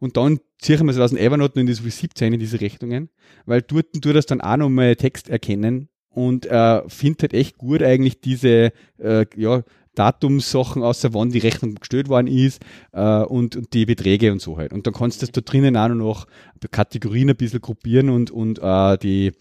Und 0.00 0.18
dann 0.18 0.38
ziehe 0.60 0.76
ich 0.76 0.82
mir 0.82 0.92
das 0.92 1.00
aus 1.00 1.10
dem 1.10 1.18
Evernote 1.18 1.54
noch 1.58 1.62
in 1.62 1.66
das 1.66 1.82
Receipt 1.82 2.10
rein, 2.20 2.34
in 2.34 2.40
diese 2.40 2.60
Rechnungen. 2.60 3.08
Weil 3.46 3.62
dort 3.62 3.86
tue 4.02 4.12
das 4.12 4.26
dann 4.26 4.42
auch 4.42 4.58
nochmal 4.58 4.96
Text 4.96 5.30
erkennen 5.30 5.88
und 6.14 6.46
äh, 6.46 6.82
finde 6.88 7.22
halt 7.22 7.34
echt 7.34 7.58
gut 7.58 7.82
eigentlich 7.82 8.20
diese, 8.20 8.72
äh, 8.98 9.26
ja, 9.36 9.62
Datumssachen, 9.94 10.82
außer 10.82 11.14
wann 11.14 11.30
die 11.30 11.38
Rechnung 11.38 11.76
gestellt 11.76 12.08
worden 12.08 12.26
ist 12.26 12.60
äh, 12.92 13.22
und, 13.22 13.56
und 13.56 13.72
die 13.74 13.86
Beträge 13.86 14.32
und 14.32 14.40
so 14.40 14.56
halt. 14.56 14.72
Und 14.72 14.86
dann 14.86 14.94
kannst 14.94 15.22
du 15.22 15.26
das 15.26 15.32
da 15.32 15.40
drinnen 15.40 15.76
auch 15.76 15.88
noch 15.88 16.26
Kategorien 16.70 17.30
ein 17.30 17.36
bisschen 17.36 17.60
gruppieren 17.60 18.10
und, 18.10 18.30
und 18.30 18.58
äh, 18.60 18.98
die 18.98 19.32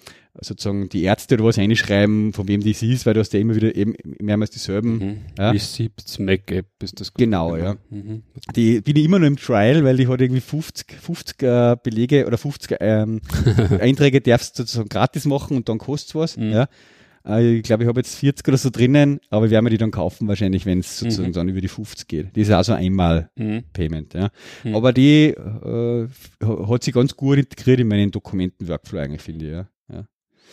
sozusagen 0.42 0.90
die 0.90 1.04
Ärzte 1.04 1.36
oder 1.36 1.46
was 1.46 1.58
reinschreiben, 1.58 2.34
von 2.34 2.48
wem 2.48 2.64
das 2.64 2.82
ist, 2.82 3.06
weil 3.06 3.14
du 3.14 3.20
hast 3.20 3.34
ja 3.34 3.40
immer 3.40 3.56
wieder 3.56 3.76
eben 3.76 3.94
mehrmals 4.20 4.50
dieselben. 4.52 4.98
Mhm. 4.98 5.16
Ja. 5.38 5.52
Receipts 5.52 6.18
Mac 6.20 6.50
App 6.52 6.66
ist 6.82 7.00
das. 7.00 7.14
Genau, 7.14 7.56
ja. 7.56 7.76
Mhm. 7.90 8.24
Die 8.56 8.82
bin 8.82 8.96
ich 8.96 9.06
immer 9.06 9.20
noch 9.20 9.28
im 9.28 9.38
Trial, 9.38 9.84
weil 9.84 9.98
die 9.98 10.08
hat 10.08 10.22
irgendwie 10.22 10.42
50, 10.42 10.92
50 10.94 11.44
äh, 11.44 11.76
Belege 11.84 12.26
oder 12.26 12.38
50 12.38 12.78
ähm, 12.80 13.22
Einträge 13.80 14.22
darfst 14.22 14.58
du 14.58 14.64
sozusagen 14.64 14.90
gratis 14.90 15.26
machen 15.26 15.56
und 15.58 15.70
dann 15.70 15.78
kostet 15.78 16.16
was. 16.16 16.36
Mhm. 16.36 16.52
Ja. 16.52 16.68
Äh, 17.26 17.58
ich 17.58 17.64
glaube, 17.64 17.84
ich 17.84 17.88
habe 17.88 18.00
jetzt 18.00 18.16
40 18.16 18.48
oder 18.48 18.58
so 18.58 18.70
drinnen, 18.72 19.20
aber 19.30 19.50
werden 19.52 19.66
wir 19.66 19.70
die 19.70 19.78
dann 19.78 19.92
kaufen 19.92 20.28
wahrscheinlich, 20.28 20.66
wenn 20.66 20.80
es 20.80 20.98
sozusagen 21.00 21.30
Mhm. 21.30 21.34
dann 21.34 21.50
über 21.50 21.62
die 21.62 21.68
50 21.68 22.08
geht. 22.08 22.36
Die 22.36 22.42
ist 22.42 22.52
auch 22.52 22.64
so 22.64 22.74
einmal 22.74 23.30
Mhm. 23.36 23.64
Payment, 23.72 24.14
ja. 24.16 24.30
Mhm. 24.64 24.76
Aber 24.76 24.94
die 24.94 25.28
äh, 25.28 26.08
hat 26.42 26.84
sich 26.84 26.94
ganz 26.94 27.16
gut 27.16 27.38
integriert 27.38 27.80
in 27.80 27.88
meinen 27.88 28.10
Dokumenten-Workflow 28.12 29.00
eigentlich, 29.00 29.22
finde 29.22 29.46
ich, 29.46 29.52
ja. 29.52 29.68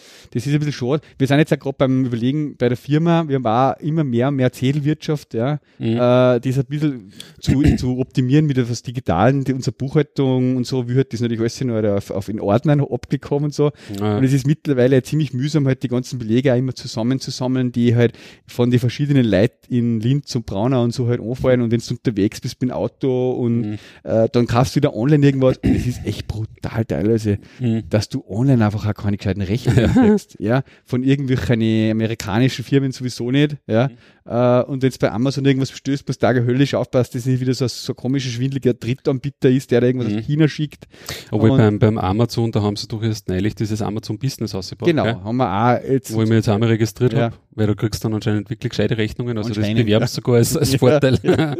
Ja. 0.00 0.28
Das 0.32 0.46
ist 0.46 0.52
ein 0.52 0.58
bisschen 0.58 0.72
schade. 0.72 1.02
Wir 1.18 1.26
sind 1.26 1.38
jetzt 1.38 1.52
auch 1.52 1.58
gerade 1.58 1.76
beim 1.78 2.04
Überlegen 2.04 2.56
bei 2.56 2.68
der 2.68 2.76
Firma, 2.76 3.26
wir 3.28 3.36
haben 3.36 3.46
auch 3.46 3.80
immer 3.80 4.04
mehr 4.04 4.28
und 4.28 4.36
mehr 4.36 4.52
Zettelwirtschaft, 4.52 5.34
ja, 5.34 5.60
Mhm. 5.78 5.86
äh, 5.96 6.40
das 6.40 6.58
ein 6.58 6.64
bisschen 6.68 7.12
zu, 7.40 7.62
zu 7.76 7.98
optimieren 7.98 8.46
mit 8.46 8.58
etwas 8.58 8.82
Digitalen, 8.82 9.44
die, 9.44 9.52
unsere 9.52 9.72
Buchhaltung 9.76 10.56
und 10.56 10.66
so, 10.66 10.88
wie 10.88 10.96
hat 10.98 11.12
das 11.12 11.20
natürlich 11.20 11.40
alles 11.40 11.60
noch 11.62 11.82
auf, 11.96 12.10
auf 12.10 12.28
in 12.28 12.40
Ordnern 12.40 12.80
abgekommen 12.80 13.46
und 13.46 13.54
so. 13.54 13.70
Ja. 13.98 14.16
Und 14.18 14.24
es 14.24 14.32
ist 14.32 14.46
mittlerweile 14.46 15.02
ziemlich 15.02 15.32
mühsam, 15.32 15.66
halt 15.66 15.82
die 15.82 15.88
ganzen 15.88 16.18
Belege 16.18 16.52
auch 16.52 16.56
immer 16.58 16.74
zusammenzusammeln, 16.74 17.72
die 17.72 17.94
halt 17.96 18.12
von 18.46 18.70
den 18.70 18.80
verschiedenen 18.80 19.24
Leuten 19.26 19.72
in 19.72 20.00
Linz 20.00 20.34
und 20.34 20.46
Braunau 20.46 20.82
und 20.82 20.92
so 20.94 21.08
halt 21.08 21.20
anfallen 21.20 21.60
und 21.60 21.70
wenn 21.70 21.80
du 21.80 21.94
unterwegs 21.94 22.40
bist 22.40 22.60
mit 22.60 22.70
dem 22.70 22.74
Auto 22.74 23.32
und 23.32 23.60
Mhm. 23.60 23.78
äh, 24.04 24.28
dann 24.32 24.46
kaufst 24.46 24.74
du 24.74 24.76
wieder 24.76 24.94
online 24.94 25.24
irgendwas 25.26 25.58
und 25.58 25.74
es 25.74 25.86
ist 25.86 26.04
echt 26.06 26.26
brutal 26.28 26.84
teilweise, 26.84 27.38
Mhm. 27.58 27.82
dass 27.90 28.08
du 28.08 28.24
online 28.28 28.64
einfach 28.64 28.86
auch 28.86 28.94
keine 28.94 29.16
gescheiten 29.16 29.42
Rechnungen 29.42 29.89
kriegst, 29.92 30.36
ja, 30.38 30.62
von 30.84 31.02
irgendwelchen 31.02 31.90
amerikanischen 31.92 32.64
Firmen 32.64 32.92
sowieso 32.92 33.30
nicht, 33.30 33.56
ja, 33.66 33.88
Mhm. 33.88 34.30
äh, 34.30 34.62
und 34.64 34.82
wenn 34.82 34.90
du 34.90 34.98
bei 34.98 35.10
Amazon 35.12 35.44
irgendwas 35.44 35.70
bestellst, 35.70 36.06
musst 36.08 36.22
du 36.22 36.26
da 36.26 36.32
höllisch 36.34 36.74
aufpassen, 36.74 37.10
dass 37.12 37.20
es 37.22 37.26
nicht 37.26 37.40
wieder 37.40 37.54
so, 37.54 37.66
so 37.66 37.92
ein 37.92 37.96
komischer, 37.96 38.30
schwindeliger 38.30 38.74
Drittanbieter 38.74 39.50
ist, 39.50 39.70
der 39.70 39.80
da 39.80 39.86
irgendwas 39.86 40.12
Mhm. 40.12 40.18
aus 40.18 40.24
China 40.26 40.48
schickt. 40.48 40.86
Obwohl 41.30 41.50
Und- 41.52 41.58
beim, 41.58 41.78
beim 41.78 41.98
Amazon, 41.98 42.52
da 42.52 42.62
haben 42.62 42.76
sie 42.76 42.88
doch 42.88 43.02
erst 43.02 43.28
neulich 43.28 43.54
dieses 43.54 43.82
Amazon 43.82 44.18
Business 44.18 44.54
ausgebaut. 44.54 44.88
Genau, 44.88 45.04
Gell? 45.04 45.16
haben 45.22 45.36
wir 45.36 45.48
auch 45.50 45.88
jetzt. 45.88 46.12
Wo 46.14 46.22
ich 46.22 46.28
mich 46.28 46.36
jetzt 46.36 46.48
einmal 46.48 46.68
registriert 46.68 47.12
Ja. 47.12 47.20
habe, 47.22 47.36
weil 47.52 47.66
du 47.66 47.74
kriegst 47.76 48.04
dann 48.04 48.14
anscheinend 48.14 48.48
wirklich 48.50 48.70
gescheite 48.70 48.96
Rechnungen, 48.98 49.36
also 49.38 49.50
das 49.52 49.66
bewerbst 49.66 50.16
du 50.16 50.20
sogar 50.20 50.36
als, 50.36 50.56
als 50.56 50.72
Ja. 50.72 50.78
Vorteil. 50.78 51.18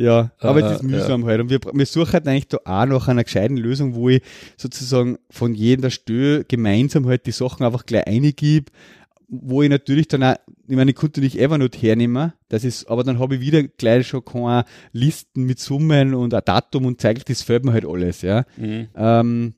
Ja, 0.00 0.32
aber 0.38 0.60
es 0.64 0.72
Äh, 0.72 0.74
ist 0.76 0.82
mühsam 0.82 1.26
halt. 1.26 1.40
Und 1.40 1.50
wir, 1.50 1.60
wir 1.72 1.86
suchen 1.86 2.12
halt 2.14 2.26
eigentlich 2.26 2.48
da 2.48 2.56
auch 2.64 2.86
nach 2.86 3.08
einer 3.08 3.24
gescheiten 3.24 3.56
Lösung, 3.58 3.94
wo 3.94 4.08
ich 4.08 4.22
sozusagen 4.56 5.18
von 5.28 5.54
jeder 5.54 5.90
Stelle 5.90 6.44
gemeinsam 6.44 7.06
halt 7.06 7.26
die 7.26 7.32
Sachen 7.32 7.66
einfach 7.66 7.84
gleich 7.84 8.06
eingib, 8.06 8.70
wo 9.28 9.62
ich 9.62 9.68
natürlich 9.68 10.08
dann 10.08 10.22
auch, 10.24 10.34
ich 10.66 10.74
meine, 10.74 10.90
ich 10.90 10.96
konnte 10.96 11.20
nicht 11.20 11.38
Evernote 11.38 11.78
hernehmen, 11.78 12.32
das 12.48 12.64
ist, 12.64 12.86
aber 12.88 13.04
dann 13.04 13.18
habe 13.18 13.36
ich 13.36 13.40
wieder 13.42 13.62
gleich 13.62 14.06
schon 14.08 14.24
keine 14.24 14.64
Listen 14.92 15.44
mit 15.44 15.58
Summen 15.60 16.14
und 16.14 16.32
ein 16.34 16.42
Datum 16.44 16.86
und 16.86 17.00
zeigt, 17.00 17.28
das 17.28 17.42
fällt 17.42 17.64
mir 17.64 17.72
halt 17.72 17.84
alles, 17.86 18.22
ja. 18.22 18.44
Mhm. 18.56 18.88
Ähm, 18.96 19.54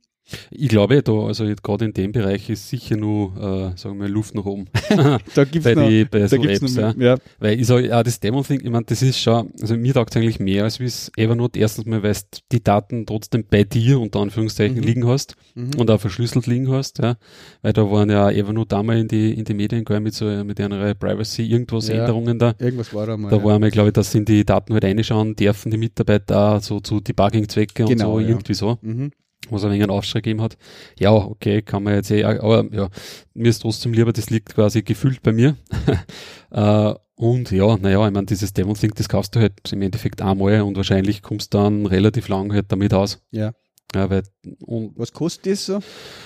Ich 0.51 0.69
glaube, 0.69 1.03
da, 1.03 1.13
also 1.13 1.45
gerade 1.63 1.85
in 1.85 1.93
dem 1.93 2.13
Bereich 2.13 2.49
ist 2.49 2.69
sicher 2.69 2.97
nur, 2.97 3.73
äh, 3.75 3.79
sagen 3.79 4.01
wir, 4.01 4.09
Luft 4.09 4.35
nach 4.35 4.45
oben. 4.45 4.67
da 5.35 5.45
gibt's 5.45 5.65
bei 5.65 5.75
noch, 5.75 5.89
die, 5.89 6.05
bei 6.05 6.21
da 6.21 6.29
so 6.29 6.39
gibt's 6.39 6.61
Apps, 6.63 6.77
noch, 6.77 6.97
ja. 6.97 7.15
ja. 7.15 7.17
Weil 7.39 7.61
ich 7.61 7.67
sage, 7.67 7.89
ja, 7.89 8.03
das 8.03 8.21
Demo 8.21 8.43
Thing, 8.43 8.61
ich 8.63 8.71
meine, 8.71 8.85
das 8.85 9.03
ist 9.03 9.19
schon, 9.19 9.51
also 9.61 9.77
mir 9.77 9.93
taugt 9.93 10.17
eigentlich 10.17 10.39
mehr 10.41 10.65
als 10.65 10.81
wie 10.81 10.85
es 10.85 11.11
Evernote. 11.17 11.59
Erstens 11.59 11.87
mal, 11.87 12.03
weil 12.03 12.17
die 12.51 12.63
Daten 12.63 13.05
trotzdem 13.05 13.45
bei 13.51 13.65
dir 13.65 14.01
unter 14.01 14.21
Anführungszeichen 14.21 14.77
Mhm. 14.79 14.83
liegen 14.83 15.07
hast 15.07 15.35
Mhm. 15.55 15.73
und 15.77 15.91
auch 15.91 16.01
verschlüsselt 16.01 16.47
liegen 16.47 16.71
hast, 16.71 16.99
ja. 16.99 17.17
Weil 17.61 17.73
da 17.73 17.91
waren 17.91 18.09
ja 18.09 18.31
Evernote 18.31 18.77
einmal 18.77 18.99
in 18.99 19.09
die, 19.09 19.33
in 19.35 19.45
die 19.45 19.55
Medien 19.55 19.85
gegangen 19.85 20.05
mit 20.05 20.15
so, 20.15 20.25
mit 20.45 20.59
einer 20.61 20.95
Privacy, 20.95 21.43
irgendwas 21.43 21.89
Ja. 21.89 21.97
Änderungen 21.97 22.39
da. 22.39 22.55
Irgendwas 22.59 22.95
war 22.95 23.07
da 23.07 23.17
mal. 23.17 23.29
Da 23.31 23.37
ja. 23.39 23.45
war 23.45 23.55
einmal, 23.57 23.71
glaube 23.71 23.89
ich, 23.89 23.95
dass 23.95 24.15
in 24.15 24.25
die 24.25 24.45
Daten 24.47 24.73
halt 24.73 24.85
reinschauen 24.85 25.35
dürfen, 25.37 25.71
die 25.71 25.79
Mitarbeiter 25.79 26.57
auch 26.57 26.63
so 26.63 26.81
zu 26.81 27.01
Debugging-Zwecke 27.01 27.83
und 27.85 27.91
Genau, 27.91 28.15
so, 28.15 28.21
ja. 28.21 28.29
irgendwie 28.29 28.55
so 28.55 28.79
Mhm. 28.83 29.11
Was 29.53 29.65
ein 29.65 29.71
wenig 29.71 29.83
einen 29.83 29.91
Aufschrei 29.91 30.21
gegeben 30.21 30.41
hat. 30.43 30.57
Ja, 30.99 31.13
okay, 31.13 31.63
kann 31.63 31.83
man 31.83 31.95
jetzt 31.95 32.11
eh, 32.11 32.25
aber 32.25 32.65
ja, 32.73 32.89
mir 33.35 33.49
ist 33.51 33.61
trotzdem 33.63 33.93
lieber, 33.93 34.13
das 34.13 34.31
liegt 34.31 34.55
quasi 34.55 34.83
gefühlt 34.83 35.23
bei 35.23 35.33
mir. 35.33 35.57
äh, 36.51 36.95
und 37.15 37.51
ja, 37.53 37.77
naja, 37.77 38.07
ich 38.07 38.13
meine, 38.13 38.27
dieses 38.27 38.53
Demon 38.53 38.77
Link, 38.81 38.97
das 38.97 39.09
kaufst 39.09 39.37
du 39.37 39.41
halt 39.41 39.55
im 39.73 39.83
Endeffekt 39.83 40.23
einmal 40.23 40.63
und 40.63 40.77
wahrscheinlich 40.77 41.23
kommst 41.23 41.55
du 41.55 41.59
dann 41.59 41.87
relativ 41.87 42.29
lang 42.29 42.53
halt 42.53 42.67
damit 42.73 42.93
aus. 42.95 43.21
Ja. 43.31 43.53
Ja, 43.95 44.09
weil, 44.09 44.23
und 44.65 44.93
Was 44.97 45.13
kostet 45.13 45.53
das 45.53 45.67
so? 45.67 45.81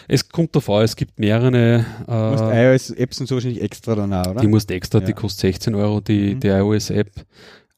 es 0.07 0.29
kommt 0.29 0.55
davor, 0.55 0.83
es 0.83 0.95
gibt 0.95 1.19
mehrere, 1.19 1.85
Du 2.07 2.13
musst 2.13 2.45
äh, 2.45 2.73
iOS-Apps 2.73 3.21
und 3.21 3.27
so 3.27 3.35
wahrscheinlich 3.35 3.61
extra 3.61 3.97
dann 3.97 4.13
auch, 4.15 4.31
oder? 4.31 4.41
die 4.41 4.47
musst 4.47 4.71
extra, 4.71 5.01
die 5.01 5.09
Ja. 5.11 5.17
kostet 5.17 5.41
16 5.41 5.75
Euro, 5.75 6.01
die, 6.01 6.35
Mhm. 6.37 6.41
die 6.41 6.47
iOS-App. 6.47 7.11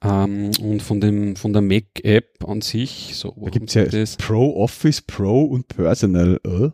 Ähm, 0.02 0.50
und 0.62 0.80
von 0.82 1.00
dem, 1.00 1.34
von 1.36 1.52
der 1.52 1.62
Mac-App 1.62 2.44
an 2.48 2.60
sich, 2.60 3.12
so, 3.14 3.34
Da 3.42 3.50
gibt's 3.50 3.74
ja 3.74 3.84
das, 3.84 4.16
Pro 4.16 4.54
Office, 4.62 5.02
Pro 5.02 5.44
und 5.44 5.66
Personal. 5.68 6.40
Äh? 6.44 6.70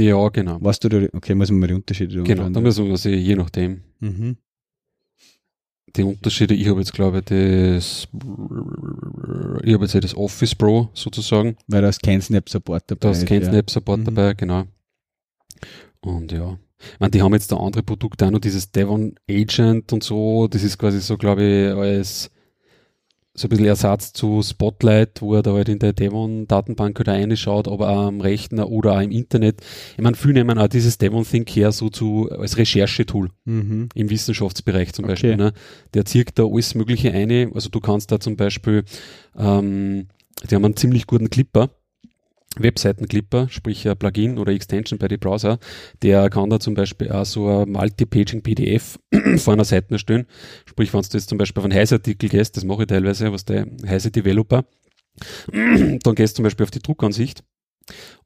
ja, 0.00 0.28
genau. 0.28 0.58
Was 0.60 0.78
du 0.78 0.88
da, 0.88 1.06
okay, 1.12 1.34
muss 1.34 1.50
man 1.50 1.60
mal 1.60 1.66
die 1.66 1.74
Unterschiede 1.74 2.22
Genau, 2.22 2.48
da 2.48 2.60
müssen 2.60 2.86
wir 2.86 2.96
sie, 2.96 3.14
je 3.14 3.34
nachdem. 3.34 3.82
mhm. 3.98 4.36
die 5.96 6.02
Unterschiede, 6.04 6.54
ich 6.54 6.68
habe 6.68 6.78
jetzt 6.78 6.92
glaube 6.92 7.18
ich 7.18 7.24
das, 7.24 8.06
ich 9.64 9.74
habe 9.74 9.84
jetzt 9.84 9.94
ja 9.94 10.00
das 10.00 10.16
Office 10.16 10.54
Pro 10.54 10.88
sozusagen, 10.94 11.56
Weil 11.66 11.82
da 11.82 11.88
ist 11.88 12.02
kein 12.02 12.20
Snap-Support 12.20 12.84
dabei. 12.86 13.00
da 13.00 13.10
ist 13.10 13.26
kein 13.26 13.42
ja. 13.42 13.48
Snap 13.48 13.70
Support 13.70 14.00
Mhm. 14.00 14.04
dabei, 14.04 14.34
genau. 14.34 14.64
Und 16.00 16.30
ja, 16.30 16.58
Ich 16.78 17.00
meine, 17.00 17.10
die 17.10 17.22
haben 17.22 17.32
jetzt 17.32 17.50
da 17.50 17.56
andere 17.56 17.82
Produkte 17.82 18.24
auch 18.26 18.30
noch, 18.30 18.38
dieses 18.38 18.70
Devon 18.70 19.16
Agent 19.28 19.92
und 19.92 20.04
so, 20.04 20.46
das 20.46 20.62
ist 20.62 20.78
quasi 20.78 21.00
so, 21.00 21.16
glaube 21.16 21.42
ich, 21.42 21.74
als 21.76 22.30
so 23.38 23.46
ein 23.46 23.50
bisschen 23.50 23.66
Ersatz 23.66 24.12
zu 24.12 24.42
Spotlight, 24.42 25.22
wo 25.22 25.34
er 25.34 25.42
da 25.42 25.52
halt 25.52 25.68
in 25.68 25.78
der 25.78 25.92
Devon-Datenbank 25.92 26.98
halt 26.98 27.08
reinschaut, 27.08 27.68
aber 27.68 27.88
auch 27.88 28.06
am 28.08 28.20
Rechner 28.20 28.68
oder 28.68 28.94
auch 28.96 29.00
im 29.00 29.10
Internet. 29.12 29.60
Ich 29.96 30.02
meine, 30.02 30.16
viele 30.16 30.34
nehmen 30.34 30.58
auch 30.58 30.68
dieses 30.68 30.98
Devon 30.98 31.24
Think 31.24 31.48
her 31.50 31.70
so 31.72 31.88
zu, 31.88 32.28
als 32.30 32.56
Recherchetool 32.58 33.30
Mhm. 33.44 33.88
im 33.94 34.10
Wissenschaftsbereich 34.10 34.92
zum 34.92 35.04
Okay. 35.04 35.12
Beispiel. 35.12 35.36
Ne? 35.36 35.52
Der 35.94 36.04
zieht 36.04 36.38
da 36.38 36.44
alles 36.44 36.74
Mögliche 36.74 37.12
eine. 37.12 37.50
Also 37.54 37.68
du 37.68 37.80
kannst 37.80 38.10
da 38.10 38.18
zum 38.18 38.36
Beispiel, 38.36 38.84
ähm, 39.38 40.08
die 40.50 40.54
haben 40.54 40.64
einen 40.64 40.76
ziemlich 40.76 41.06
guten 41.06 41.30
Clipper, 41.30 41.70
Webseiten-Clipper, 42.62 43.48
sprich 43.50 43.88
ein 43.88 43.96
Plugin 43.96 44.38
oder 44.38 44.52
Extension 44.52 44.98
bei 44.98 45.08
den 45.08 45.18
Browser, 45.18 45.58
der 46.02 46.28
kann 46.30 46.50
da 46.50 46.60
zum 46.60 46.74
Beispiel 46.74 47.10
auch 47.10 47.24
so 47.24 47.48
ein 47.48 47.70
Multi-Paging-PDF 47.70 48.98
vor 49.38 49.52
einer 49.54 49.64
Seite 49.64 49.92
erstellen. 49.92 50.26
Sprich, 50.66 50.92
wenn 50.92 51.02
du 51.02 51.08
jetzt 51.12 51.28
zum 51.28 51.38
Beispiel 51.38 51.60
auf 51.60 51.64
einen 51.64 51.78
Heiß-Artikel 51.78 52.28
gehst, 52.28 52.56
das 52.56 52.64
mache 52.64 52.82
ich 52.82 52.88
teilweise, 52.88 53.32
was 53.32 53.44
der 53.44 53.66
heiße 53.86 54.10
Developer, 54.10 54.64
dann 55.52 56.14
gehst 56.14 56.34
du 56.34 56.36
zum 56.36 56.44
Beispiel 56.44 56.64
auf 56.64 56.70
die 56.70 56.82
Druckansicht 56.82 57.42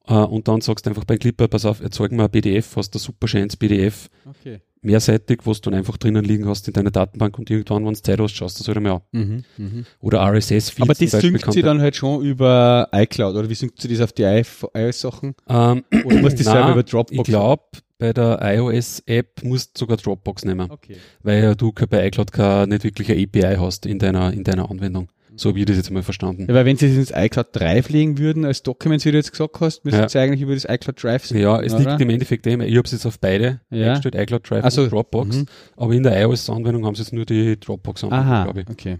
äh, 0.07 0.13
und 0.13 0.47
dann 0.47 0.61
sagst 0.61 0.85
du 0.85 0.89
einfach 0.89 1.05
beim 1.05 1.19
Clipper, 1.19 1.47
pass 1.47 1.65
auf, 1.65 1.81
erzeug 1.81 2.11
mir 2.11 2.23
ein 2.23 2.31
PDF, 2.31 2.75
hast 2.75 2.91
du 2.95 2.99
super 2.99 3.27
schönes 3.27 3.57
PDF, 3.57 4.09
Okay. 4.25 4.61
Mehrseitig, 4.83 5.39
was 5.45 5.61
du 5.61 5.69
dann 5.69 5.79
einfach 5.79 5.97
drinnen 5.97 6.23
liegen 6.23 6.47
hast 6.47 6.67
in 6.67 6.73
deiner 6.73 6.91
Datenbank 6.91 7.37
und 7.39 7.49
irgendwann, 7.49 7.85
wenn 7.85 7.93
du 7.93 8.01
Zeit 8.01 8.19
hast, 8.19 8.33
schaust 8.35 8.57
du 8.59 8.61
das 8.61 8.67
halt 8.67 8.77
einmal 8.77 8.93
an. 8.93 9.01
Mhm. 9.11 9.43
Mhm. 9.57 9.85
Oder 10.01 10.21
RSS-Feeds 10.21 10.81
Aber 10.81 10.93
das 10.93 11.11
synkt 11.11 11.51
sie 11.53 11.61
dann 11.61 11.81
halt 11.81 11.95
schon 11.95 12.23
über 12.23 12.89
iCloud 12.91 13.35
oder 13.35 13.49
wie 13.49 13.55
synkt 13.55 13.81
sie 13.81 13.87
das 13.87 14.01
auf 14.01 14.11
die 14.13 14.23
iOS-Sachen? 14.23 15.35
Ähm, 15.49 15.83
Oder 16.05 16.21
muss 16.21 16.35
die 16.35 16.43
Nein, 16.43 16.53
selber 16.53 16.71
über 16.71 16.83
Dropbox? 16.83 17.17
ich 17.17 17.23
glaube, 17.23 17.63
bei 17.97 18.11
der 18.13 18.39
iOS-App 18.41 19.43
musst 19.43 19.75
du 19.75 19.79
sogar 19.79 19.97
Dropbox 19.97 20.45
nehmen, 20.45 20.69
Okay. 20.69 20.97
weil 21.21 21.55
du 21.55 21.71
bei 21.71 22.07
iCloud 22.07 22.31
keine, 22.31 22.67
nicht 22.67 22.83
wirklich 22.83 23.09
eine 23.11 23.23
API 23.23 23.55
hast 23.57 23.85
in 23.85 23.99
deiner, 23.99 24.33
in 24.33 24.43
deiner 24.43 24.69
Anwendung. 24.69 25.09
So 25.35 25.49
habe 25.49 25.59
ich 25.59 25.65
das 25.65 25.77
jetzt 25.77 25.89
mal 25.89 26.03
verstanden. 26.03 26.45
Ja, 26.47 26.53
weil 26.53 26.65
wenn 26.65 26.77
sie 26.77 26.85
es 26.87 26.95
ins 26.95 27.11
iCloud 27.11 27.47
Drive 27.53 27.89
legen 27.89 28.17
würden, 28.19 28.45
als 28.45 28.61
Documents, 28.63 29.03
wie 29.05 29.11
du 29.11 29.17
jetzt 29.17 29.31
gesagt 29.31 29.59
hast, 29.61 29.83
müssten 29.83 29.99
Ja. 30.01 30.09
sie 30.09 30.19
eigentlich 30.19 30.41
über 30.41 30.53
das 30.53 30.65
iCloud 30.65 31.01
Drive 31.03 31.25
synken, 31.25 31.41
Ja, 31.43 31.59
es 31.61 31.73
oder? 31.73 31.89
liegt 31.89 32.01
im 32.01 32.09
Endeffekt 32.11 32.45
immer, 32.47 32.65
ich 32.65 32.75
habe 32.77 32.85
es 32.85 32.91
jetzt 32.91 33.05
auf 33.05 33.19
beide 33.19 33.61
Ja. 33.71 33.87
eingestellt, 33.93 34.15
iCloud 34.15 34.49
Drive 34.49 34.63
Also, 34.63 34.83
und 34.83 34.91
Dropbox, 34.91 35.35
mhm. 35.37 35.45
aber 35.75 35.93
in 35.93 36.03
der 36.03 36.21
iOS-Anwendung 36.21 36.85
haben 36.85 36.95
sie 36.95 37.01
jetzt 37.01 37.13
nur 37.13 37.25
die 37.25 37.59
Dropbox-Anwendung, 37.59 38.43
glaube 38.43 38.61
ich. 38.61 38.69
okay. 38.69 38.99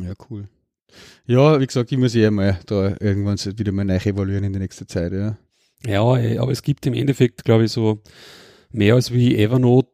Ja, 0.00 0.12
cool. 0.30 0.48
Ja, 1.26 1.60
wie 1.60 1.66
gesagt, 1.66 1.92
ich 1.92 1.98
muss 1.98 2.14
eh 2.14 2.30
mal 2.30 2.58
da 2.66 2.96
irgendwann 3.00 3.36
wieder 3.58 3.72
mal 3.72 3.84
neu 3.84 3.96
evaluieren 3.96 4.44
in 4.44 4.52
der 4.52 4.62
nächsten 4.62 4.86
Zeit, 4.88 5.12
ja. 5.12 5.36
Ja, 5.86 6.16
eh, 6.16 6.38
aber 6.38 6.52
es 6.52 6.62
gibt 6.62 6.86
im 6.86 6.94
Endeffekt, 6.94 7.44
glaube 7.44 7.64
ich, 7.64 7.72
so 7.72 8.00
mehr 8.70 8.94
als 8.94 9.12
wie 9.12 9.36
Evernote 9.36 9.90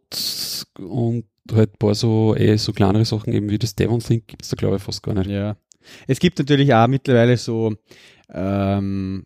und 0.78 1.24
halt 1.50 1.74
ein 1.74 1.78
paar 1.78 1.94
so, 1.94 2.34
eh, 2.36 2.56
so 2.56 2.72
kleinere 2.72 3.04
Sachen, 3.04 3.32
eben 3.32 3.50
wie 3.50 3.58
das 3.58 3.74
Devon 3.74 4.00
Think, 4.00 4.28
gibt 4.28 4.42
es 4.42 4.48
da, 4.48 4.56
glaube 4.56 4.76
ich, 4.76 4.82
fast 4.82 5.02
gar 5.02 5.14
nicht. 5.14 5.30
Ja. 5.30 5.56
Es 6.06 6.20
gibt 6.20 6.38
natürlich 6.38 6.72
auch 6.74 6.86
mittlerweile 6.86 7.36
so 7.36 7.74
ähm, 8.32 9.24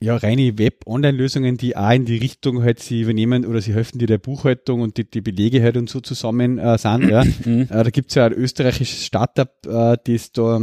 ja, 0.00 0.16
reine 0.16 0.58
Web-Online-Lösungen, 0.58 1.56
die 1.56 1.76
auch 1.76 1.92
in 1.92 2.04
die 2.04 2.16
Richtung 2.16 2.62
halt 2.62 2.80
sie 2.80 3.02
übernehmen 3.02 3.46
oder 3.46 3.60
sie 3.60 3.74
helfen 3.74 3.98
dir 3.98 4.06
der 4.06 4.18
Buchhaltung 4.18 4.80
und 4.80 4.96
die, 4.96 5.08
die 5.08 5.20
Belege 5.20 5.62
halt 5.62 5.76
und 5.76 5.88
so 5.88 6.00
zusammen 6.00 6.58
äh, 6.58 6.78
sind. 6.78 7.08
Ja. 7.08 7.24
Äh, 7.44 7.66
da 7.66 7.90
gibt's 7.90 8.14
ja 8.14 8.26
ein 8.26 8.32
österreichisches 8.32 9.04
Startup, 9.04 9.50
äh, 9.66 9.96
das 10.04 10.32
da, 10.32 10.60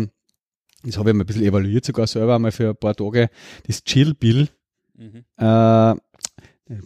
das 0.83 0.97
habe 0.97 1.09
ich 1.09 1.15
mal 1.15 1.23
ein 1.23 1.25
bisschen 1.25 1.43
evaluiert, 1.43 1.85
sogar 1.85 2.07
selber 2.07 2.35
einmal 2.35 2.51
für 2.51 2.69
ein 2.69 2.75
paar 2.75 2.95
Tage, 2.95 3.29
das 3.65 3.83
Chillbill. 3.83 4.49
Mhm. 4.97 5.23
Äh, 5.37 5.95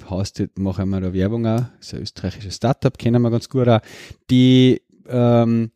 heißt, 0.09 0.43
machen 0.55 0.89
wir 0.89 1.01
da 1.01 1.13
Werbung 1.13 1.45
auch, 1.45 1.65
das 1.77 1.87
ist 1.87 1.93
ein 1.93 2.01
österreichisches 2.01 2.55
Startup, 2.55 2.97
kennen 2.97 3.21
wir 3.21 3.31
ganz 3.31 3.49
gut 3.49 3.67
auch. 3.67 3.81
Die 4.29 4.81
ähm, 5.07 5.71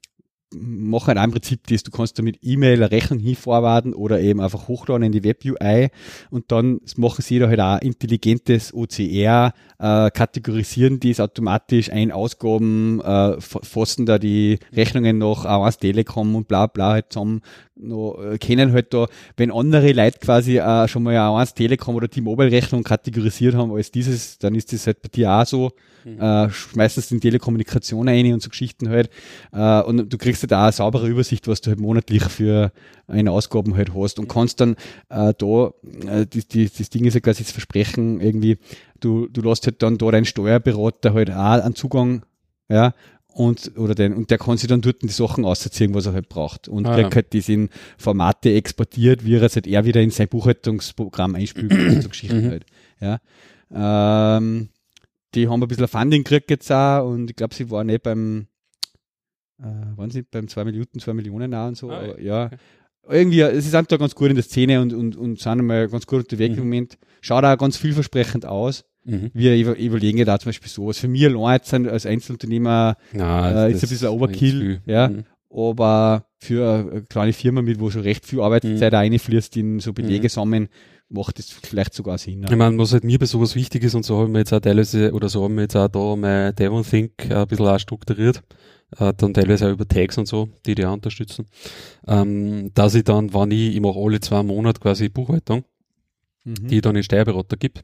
machen 0.55 1.07
halt 1.07 1.17
auch 1.17 1.23
im 1.23 1.31
Prinzip 1.31 1.67
das, 1.67 1.83
du 1.83 1.91
kannst 1.91 2.17
da 2.17 2.23
mit 2.23 2.39
E-Mail 2.41 2.81
eine 2.81 2.91
Rechnung 2.91 3.19
hinvorwarten 3.19 3.93
oder 3.93 4.19
eben 4.19 4.41
einfach 4.41 4.67
hochladen 4.67 5.03
in 5.03 5.11
die 5.11 5.23
Web-UI 5.23 5.89
und 6.31 6.51
dann 6.51 6.79
machen 6.97 7.21
sie 7.21 7.39
da 7.39 7.47
halt 7.47 7.59
auch 7.59 7.81
intelligentes 7.81 8.73
OCR, 8.73 9.53
äh, 9.79 10.11
kategorisieren 10.11 10.99
dies 10.99 11.19
automatisch 11.19 11.91
ein, 11.91 12.11
Ausgaben, 12.11 12.99
äh, 13.01 13.39
fassen 13.39 14.05
da 14.05 14.17
die 14.17 14.59
Rechnungen 14.73 15.17
noch 15.17 15.45
A1 15.45 15.79
Telekom 15.79 16.35
und 16.35 16.47
bla 16.47 16.67
bla 16.67 16.93
halt 16.93 17.13
zusammen 17.13 17.41
noch, 17.75 18.19
äh, 18.21 18.37
kennen 18.37 18.73
halt 18.73 18.93
da, 18.93 19.07
wenn 19.37 19.51
andere 19.51 19.91
Leute 19.91 20.19
quasi 20.19 20.57
äh, 20.57 20.87
schon 20.87 21.03
mal 21.03 21.11
eine 21.11 21.21
A1 21.21 21.55
Telekom 21.55 21.95
oder 21.95 22.07
die 22.07 22.21
Mobile-Rechnung 22.21 22.83
kategorisiert 22.83 23.55
haben 23.55 23.71
als 23.71 23.91
dieses, 23.91 24.37
dann 24.39 24.55
ist 24.55 24.73
das 24.73 24.87
halt 24.87 25.01
bei 25.01 25.09
dir 25.09 25.31
auch 25.31 25.45
so, 25.45 25.71
äh, 26.05 26.49
schmeißen 26.49 27.01
es 27.01 27.11
in 27.11 27.21
Telekommunikation 27.21 28.07
ein 28.07 28.33
und 28.33 28.41
so 28.41 28.49
Geschichten 28.49 28.89
halt. 28.89 29.09
Äh, 29.51 29.81
und 29.81 30.11
du 30.11 30.17
kriegst 30.17 30.38
halt 30.43 30.53
auch 30.53 30.63
eine 30.63 30.71
saubere 30.71 31.07
Übersicht, 31.07 31.47
was 31.47 31.61
du 31.61 31.69
halt 31.69 31.79
monatlich 31.79 32.23
für 32.23 32.71
eine 33.07 33.31
Ausgaben 33.31 33.75
halt 33.75 33.93
hast 33.95 34.19
und 34.19 34.27
kannst 34.27 34.59
dann 34.61 34.75
äh, 35.09 35.33
da, 35.37 35.71
äh, 36.07 36.25
die, 36.25 36.47
die, 36.47 36.69
das 36.69 36.89
Ding 36.89 37.05
ist 37.05 37.13
ja 37.13 37.19
quasi 37.19 37.43
das 37.43 37.51
Versprechen 37.51 38.21
irgendwie, 38.21 38.57
du, 38.99 39.27
du 39.27 39.41
lässt 39.41 39.65
halt 39.65 39.81
dann 39.83 39.97
da 39.97 40.11
deinen 40.11 40.25
Steuerberater 40.25 41.13
halt 41.13 41.31
auch 41.31 41.35
einen 41.63 41.75
Zugang, 41.75 42.23
ja, 42.69 42.93
und, 43.31 43.77
oder 43.77 43.95
den, 43.95 44.13
und 44.13 44.31
der 44.31 44.37
kann 44.39 44.57
sich 44.57 44.67
dann 44.67 44.81
dort 44.81 45.01
die 45.01 45.07
Sachen 45.07 45.45
ausziehen, 45.45 45.93
was 45.93 46.07
er 46.07 46.13
halt 46.13 46.29
braucht. 46.29 46.67
Und 46.67 46.87
Ah, 46.87 46.95
kriegt 46.95 47.11
ja. 47.11 47.15
halt 47.15 47.33
das 47.33 47.47
in 47.47 47.69
Formate 47.97 48.51
exportiert, 48.53 49.23
wie 49.23 49.35
er 49.35 49.43
es 49.43 49.55
halt 49.55 49.67
er 49.67 49.85
wieder 49.85 50.01
in 50.01 50.09
sein 50.09 50.27
Buchhaltungsprogramm 50.27 51.35
einspült 51.35 52.01
so 52.03 52.09
Geschichten 52.09 52.45
Mhm. 52.45 52.49
halt. 52.49 52.65
Ja. 52.99 53.19
Ähm, 54.37 54.69
die 55.35 55.47
haben 55.47 55.61
ein 55.61 55.67
bisschen 55.67 55.87
Funding 55.87 56.23
gekriegt 56.23 56.49
jetzt 56.49 56.71
auch 56.71 57.07
und 57.07 57.29
ich 57.29 57.35
glaube, 57.35 57.53
sie 57.53 57.69
waren 57.69 57.87
nicht 57.87 58.03
beim, 58.03 58.47
äh, 59.61 59.97
waren 59.97 60.09
sie 60.11 60.23
beim 60.23 60.47
2 60.47 60.63
Minuten, 60.65 60.99
2 60.99 61.13
Millionen 61.13 61.53
auch 61.53 61.67
und 61.67 61.77
so, 61.77 61.89
Ah, 61.91 61.97
aber 61.99 62.21
ja. 62.21 62.45
okay. 62.47 62.57
Irgendwie, 63.09 63.43
sie 63.61 63.69
sind 63.69 63.91
da 63.91 63.97
ganz 63.97 64.13
gut 64.13 64.29
in 64.29 64.35
der 64.35 64.43
Szene 64.43 64.81
und, 64.81 64.93
und, 64.93 65.15
und 65.15 65.39
sind 65.39 65.51
einmal 65.59 65.87
ganz 65.87 66.05
gut 66.05 66.19
unterwegs 66.19 66.55
im 66.57 66.63
Mhm. 66.63 66.69
Moment. 66.69 66.97
Schaut 67.21 67.43
auch 67.43 67.57
ganz 67.57 67.75
vielversprechend 67.77 68.45
aus. 68.45 68.85
Mhm. 69.03 69.31
Wir 69.33 69.57
über- 69.57 69.77
überlegen 69.77 70.19
ja 70.19 70.25
da 70.25 70.37
zum 70.37 70.49
Beispiel 70.49 70.69
sowas. 70.69 70.99
Für 70.99 71.07
mich 71.07 71.25
allein 71.25 71.59
sind 71.63 71.87
als 71.87 72.05
Einzelunternehmer, 72.05 72.97
Na, 73.13 73.65
Äh, 73.67 73.71
ist 73.71 73.83
ein 73.83 73.89
bisschen 73.89 74.09
Overkill, 74.09 74.81
ja. 74.85 75.07
Mhm. 75.09 75.23
aber 75.49 76.25
für 76.37 76.69
eine 76.91 77.01
kleine 77.03 77.33
Firma 77.33 77.61
mit, 77.61 77.79
wo 77.79 77.89
schon 77.89 78.01
recht 78.03 78.25
viel 78.25 78.41
Arbeitszeit 78.41 78.91
Mhm. 78.93 78.97
reinfließt 78.97 79.57
in 79.57 79.79
so 79.79 79.91
Belege 79.93 80.25
Mhm. 80.25 80.29
sammeln, 80.29 80.67
macht 81.09 81.39
das 81.39 81.49
vielleicht 81.49 81.95
sogar 81.95 82.17
Sinn. 82.19 82.45
Ich 82.47 82.55
meine, 82.55 82.77
was 82.77 82.93
halt 82.93 83.03
mir 83.03 83.17
bei 83.17 83.25
sowas 83.25 83.55
wichtig 83.55 83.83
ist, 83.83 83.95
und 83.95 84.05
so 84.05 84.19
haben 84.19 84.33
wir 84.33 84.39
jetzt 84.39 84.53
auch 84.53 84.59
teilweise, 84.59 85.11
oder 85.13 85.27
so 85.29 85.43
haben 85.43 85.55
wir 85.55 85.63
jetzt 85.63 85.75
auch 85.75 85.87
da 85.87 86.15
mein 86.15 86.53
Devon 86.55 86.83
Think 86.83 87.13
ein 87.31 87.47
bisschen 87.47 87.65
auch 87.65 87.79
strukturiert, 87.79 88.43
äh, 88.97 89.13
dann 89.15 89.33
teilweise 89.33 89.67
auch 89.67 89.73
über 89.73 89.87
Tags 89.87 90.17
und 90.17 90.27
so, 90.27 90.49
die 90.65 90.75
die 90.75 90.85
auch 90.85 90.93
unterstützen, 90.93 91.45
ähm, 92.07 92.71
dass 92.73 92.95
ich 92.95 93.03
dann, 93.03 93.33
wenn 93.33 93.51
ich, 93.51 93.75
ich 93.75 93.81
mache 93.81 93.99
alle 93.99 94.19
zwei 94.19 94.43
Monate 94.43 94.79
quasi 94.79 95.09
Buchhaltung, 95.09 95.63
Mhm. 96.45 96.67
die 96.69 96.75
ich 96.77 96.81
dann 96.81 96.95
in 96.95 97.03
Steuerberater 97.03 97.57
gibt, 97.57 97.83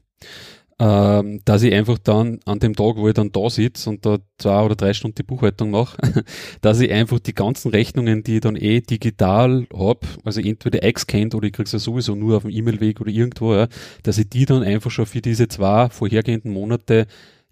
ähm, 0.78 1.40
dass 1.44 1.62
ich 1.62 1.72
einfach 1.72 1.98
dann 1.98 2.40
an 2.44 2.58
dem 2.58 2.74
Tag, 2.74 2.96
wo 2.96 3.08
ich 3.08 3.14
dann 3.14 3.32
da 3.32 3.48
sitze 3.48 3.88
und 3.88 4.04
da 4.04 4.18
zwei 4.38 4.62
oder 4.62 4.74
drei 4.76 4.92
Stunden 4.92 5.14
die 5.14 5.22
Buchhaltung 5.22 5.70
mache, 5.70 5.96
dass 6.60 6.80
ich 6.80 6.90
einfach 6.90 7.18
die 7.18 7.34
ganzen 7.34 7.70
Rechnungen, 7.70 8.22
die 8.22 8.36
ich 8.36 8.40
dann 8.40 8.56
eh 8.56 8.80
digital 8.80 9.66
hab, 9.72 10.06
also 10.24 10.40
entweder 10.40 10.82
eingescannt 10.82 11.34
oder 11.34 11.46
ich 11.46 11.52
krieg's 11.54 11.72
ja 11.72 11.78
sowieso 11.78 12.14
nur 12.14 12.36
auf 12.36 12.42
dem 12.42 12.50
E-Mail-Weg 12.50 13.00
oder 13.00 13.10
irgendwo, 13.10 13.54
ja, 13.54 13.68
dass 14.02 14.18
ich 14.18 14.28
die 14.28 14.44
dann 14.44 14.62
einfach 14.62 14.90
schon 14.90 15.06
für 15.06 15.22
diese 15.22 15.48
zwei 15.48 15.88
vorhergehenden 15.88 16.52
Monate 16.52 17.06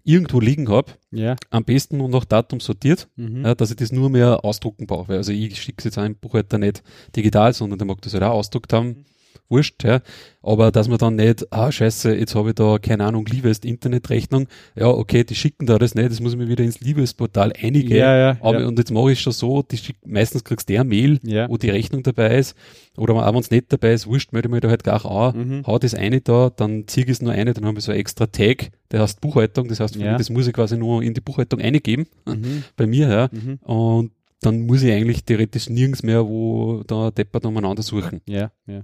irgendwo 0.05 0.39
liegen 0.39 0.69
hab, 0.69 0.97
ja. 1.11 1.35
am 1.49 1.65
besten 1.65 1.97
nur 1.97 2.07
nach 2.09 2.25
Datum 2.25 2.59
sortiert, 2.59 3.09
Mhm. 3.15 3.43
ja, 3.43 3.55
dass 3.55 3.71
ich 3.71 3.75
das 3.77 3.91
nur 3.91 4.09
mehr 4.09 4.45
ausdrucken 4.45 4.87
brauche. 4.87 5.13
Also 5.13 5.31
ich 5.31 5.61
schicke 5.61 5.79
es 5.79 5.85
jetzt 5.85 5.97
einem 5.97 6.15
Buchhalter 6.15 6.57
nicht 6.57 6.83
digital, 7.15 7.53
sondern 7.53 7.79
der 7.79 7.87
mag 7.87 8.01
das 8.01 8.13
halt 8.13 8.23
auch 8.23 8.33
ausdruckt 8.35 8.71
haben. 8.71 9.05
Wurscht, 9.49 9.83
ja. 9.83 10.01
Aber 10.41 10.71
dass 10.71 10.87
man 10.87 10.97
dann 10.99 11.15
nicht, 11.15 11.51
ah, 11.51 11.71
scheiße, 11.71 12.15
jetzt 12.15 12.35
habe 12.35 12.49
ich 12.49 12.55
da, 12.55 12.77
keine 12.77 13.05
Ahnung, 13.05 13.25
Liebest 13.25 13.65
Internetrechnung. 13.65 14.47
Ja, 14.75 14.87
okay, 14.87 15.23
die 15.23 15.33
schicken 15.35 15.65
da 15.65 15.79
das 15.79 15.95
nicht, 15.95 16.11
das 16.11 16.19
muss 16.19 16.33
ich 16.33 16.37
mir 16.37 16.47
wieder 16.47 16.63
ins 16.63 16.79
Liebesportal 16.81 17.53
einigen. 17.59 17.95
Ja, 17.95 18.15
ja, 18.15 18.37
Aber, 18.41 18.61
ja. 18.61 18.67
und 18.67 18.77
jetzt 18.77 18.91
mache 18.91 19.11
ich 19.11 19.21
schon 19.21 19.33
so, 19.33 19.63
die 19.63 19.77
schick, 19.77 19.95
meistens 20.05 20.43
kriegst 20.43 20.69
du 20.69 20.73
eine 20.75 20.83
Mail, 20.83 21.19
Ja. 21.23 21.49
wo 21.49 21.57
die 21.57 21.69
Rechnung 21.69 22.03
dabei 22.03 22.37
ist. 22.37 22.55
Oder 22.97 23.15
auch 23.15 23.33
wenn 23.33 23.39
es 23.39 23.49
nicht 23.51 23.73
dabei 23.73 23.93
ist, 23.93 24.05
wurscht, 24.07 24.33
melde 24.33 24.47
ich 24.47 24.51
mir 24.53 24.61
da 24.61 24.69
halt 24.69 24.83
gar 24.83 25.03
an, 25.05 25.37
Mhm. 25.37 25.63
hau 25.67 25.79
das 25.79 25.93
eine 25.95 26.21
da, 26.21 26.51
dann 26.55 26.87
ziehe 26.87 27.05
ich 27.05 27.11
es 27.11 27.21
nur 27.21 27.31
eine, 27.33 27.53
dann 27.53 27.65
habe 27.65 27.79
ich 27.79 27.85
so 27.85 27.91
ein 27.91 27.97
extra 27.97 28.27
Tag, 28.27 28.69
der 28.91 29.01
heißt 29.01 29.21
Buchhaltung, 29.21 29.67
das 29.67 29.79
heißt, 29.79 29.95
mich, 29.97 30.05
das 30.05 30.29
muss 30.29 30.47
ich 30.47 30.53
quasi 30.53 30.77
nur 30.77 31.01
in 31.01 31.13
die 31.13 31.21
Buchhaltung 31.21 31.59
eingeben, 31.59 32.05
Mhm. 32.25 32.63
bei 32.77 32.85
mir, 32.87 33.07
ja. 33.09 33.29
Mhm. 33.31 33.55
Und 33.63 34.11
dann 34.41 34.61
muss 34.67 34.83
ich 34.83 34.91
eigentlich 34.91 35.23
theoretisch 35.25 35.69
nirgends 35.69 36.03
mehr, 36.03 36.27
wo 36.27 36.83
da 36.85 37.09
deppert 37.09 37.45
umeinander 37.47 37.81
suchen. 37.81 38.21
Ja, 38.27 38.51
ja. 38.67 38.81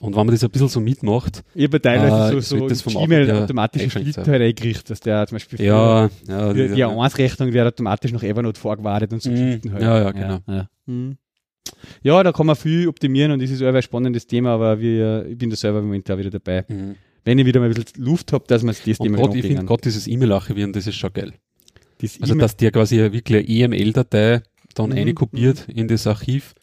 Und 0.00 0.16
wenn 0.16 0.24
man 0.26 0.34
das 0.34 0.42
ein 0.42 0.50
bisschen 0.50 0.68
so 0.68 0.80
mitmacht, 0.80 1.42
Ich 1.54 1.64
habe 1.64 1.80
teilweise 1.80 2.36
Äh, 2.38 2.40
so, 2.40 2.58
so 2.58 2.68
das 2.68 2.80
vom 2.82 2.94
Gmail 2.94 3.28
ja, 3.28 3.42
automatischen 3.42 3.90
Filter 3.90 4.24
halt 4.26 4.42
eingerichtet, 4.42 4.88
dass 4.90 5.00
der 5.00 5.26
zum 5.26 5.36
Beispiel 5.36 5.58
für 5.58 5.64
ja, 5.64 6.10
ja, 6.26 6.52
die, 6.54 6.68
die 6.68 6.78
ja, 6.78 6.88
A1-Rechnung 6.88 7.52
wird 7.52 7.66
automatisch 7.66 8.10
nach 8.12 8.22
Evernote 8.22 8.58
vorgewartet 8.58 9.12
und 9.12 9.22
so 9.22 9.30
Mhm. 9.30 9.34
Geschichten 9.34 9.72
halt. 9.72 9.82
Ja, 9.82 9.98
ja, 10.02 10.10
genau. 10.12 10.38
Ja, 10.48 10.68
Mhm. 10.86 11.16
ja, 12.02 12.22
da 12.22 12.32
kann 12.32 12.46
man 12.46 12.56
viel 12.56 12.88
optimieren 12.88 13.32
und 13.32 13.42
das 13.42 13.50
ist 13.50 13.58
selber 13.58 13.78
ein 13.78 13.82
spannendes 13.82 14.26
Thema, 14.26 14.50
aber 14.54 14.80
wir, 14.80 15.26
ich 15.28 15.36
bin 15.38 15.50
da 15.50 15.56
selber 15.56 15.78
im 15.80 15.84
Moment 15.86 16.10
auch 16.10 16.18
wieder 16.18 16.30
dabei, 16.30 16.64
Mhm. 16.68 16.94
wenn 17.24 17.38
ich 17.38 17.44
wieder 17.46 17.60
mal 17.60 17.66
ein 17.68 17.74
bisschen 17.74 18.02
Luft 18.02 18.32
habe, 18.32 18.44
dass 18.48 18.62
man 18.62 18.74
das 18.74 18.98
Thema 18.98 19.16
gerade, 19.18 19.36
ich 19.38 19.44
finde 19.46 19.64
gerade 19.64 19.82
dieses 19.82 20.06
E-Mail-Archivieren, 20.08 20.72
das 20.72 20.86
ist 20.86 20.96
schon 20.96 21.12
geil. 21.12 21.34
Das 22.00 22.18
Also, 22.20 22.32
E-Mail- 22.32 22.40
dass 22.40 22.56
dir 22.56 22.70
quasi 22.70 22.96
wirklich 23.12 23.36
eine 23.36 23.46
EML-Datei 23.74 24.42
dann 24.74 24.90
Mhm, 24.90 24.96
einkopiert 24.96 25.68
in 25.68 25.88
das 25.88 26.06
Archiv 26.06 26.54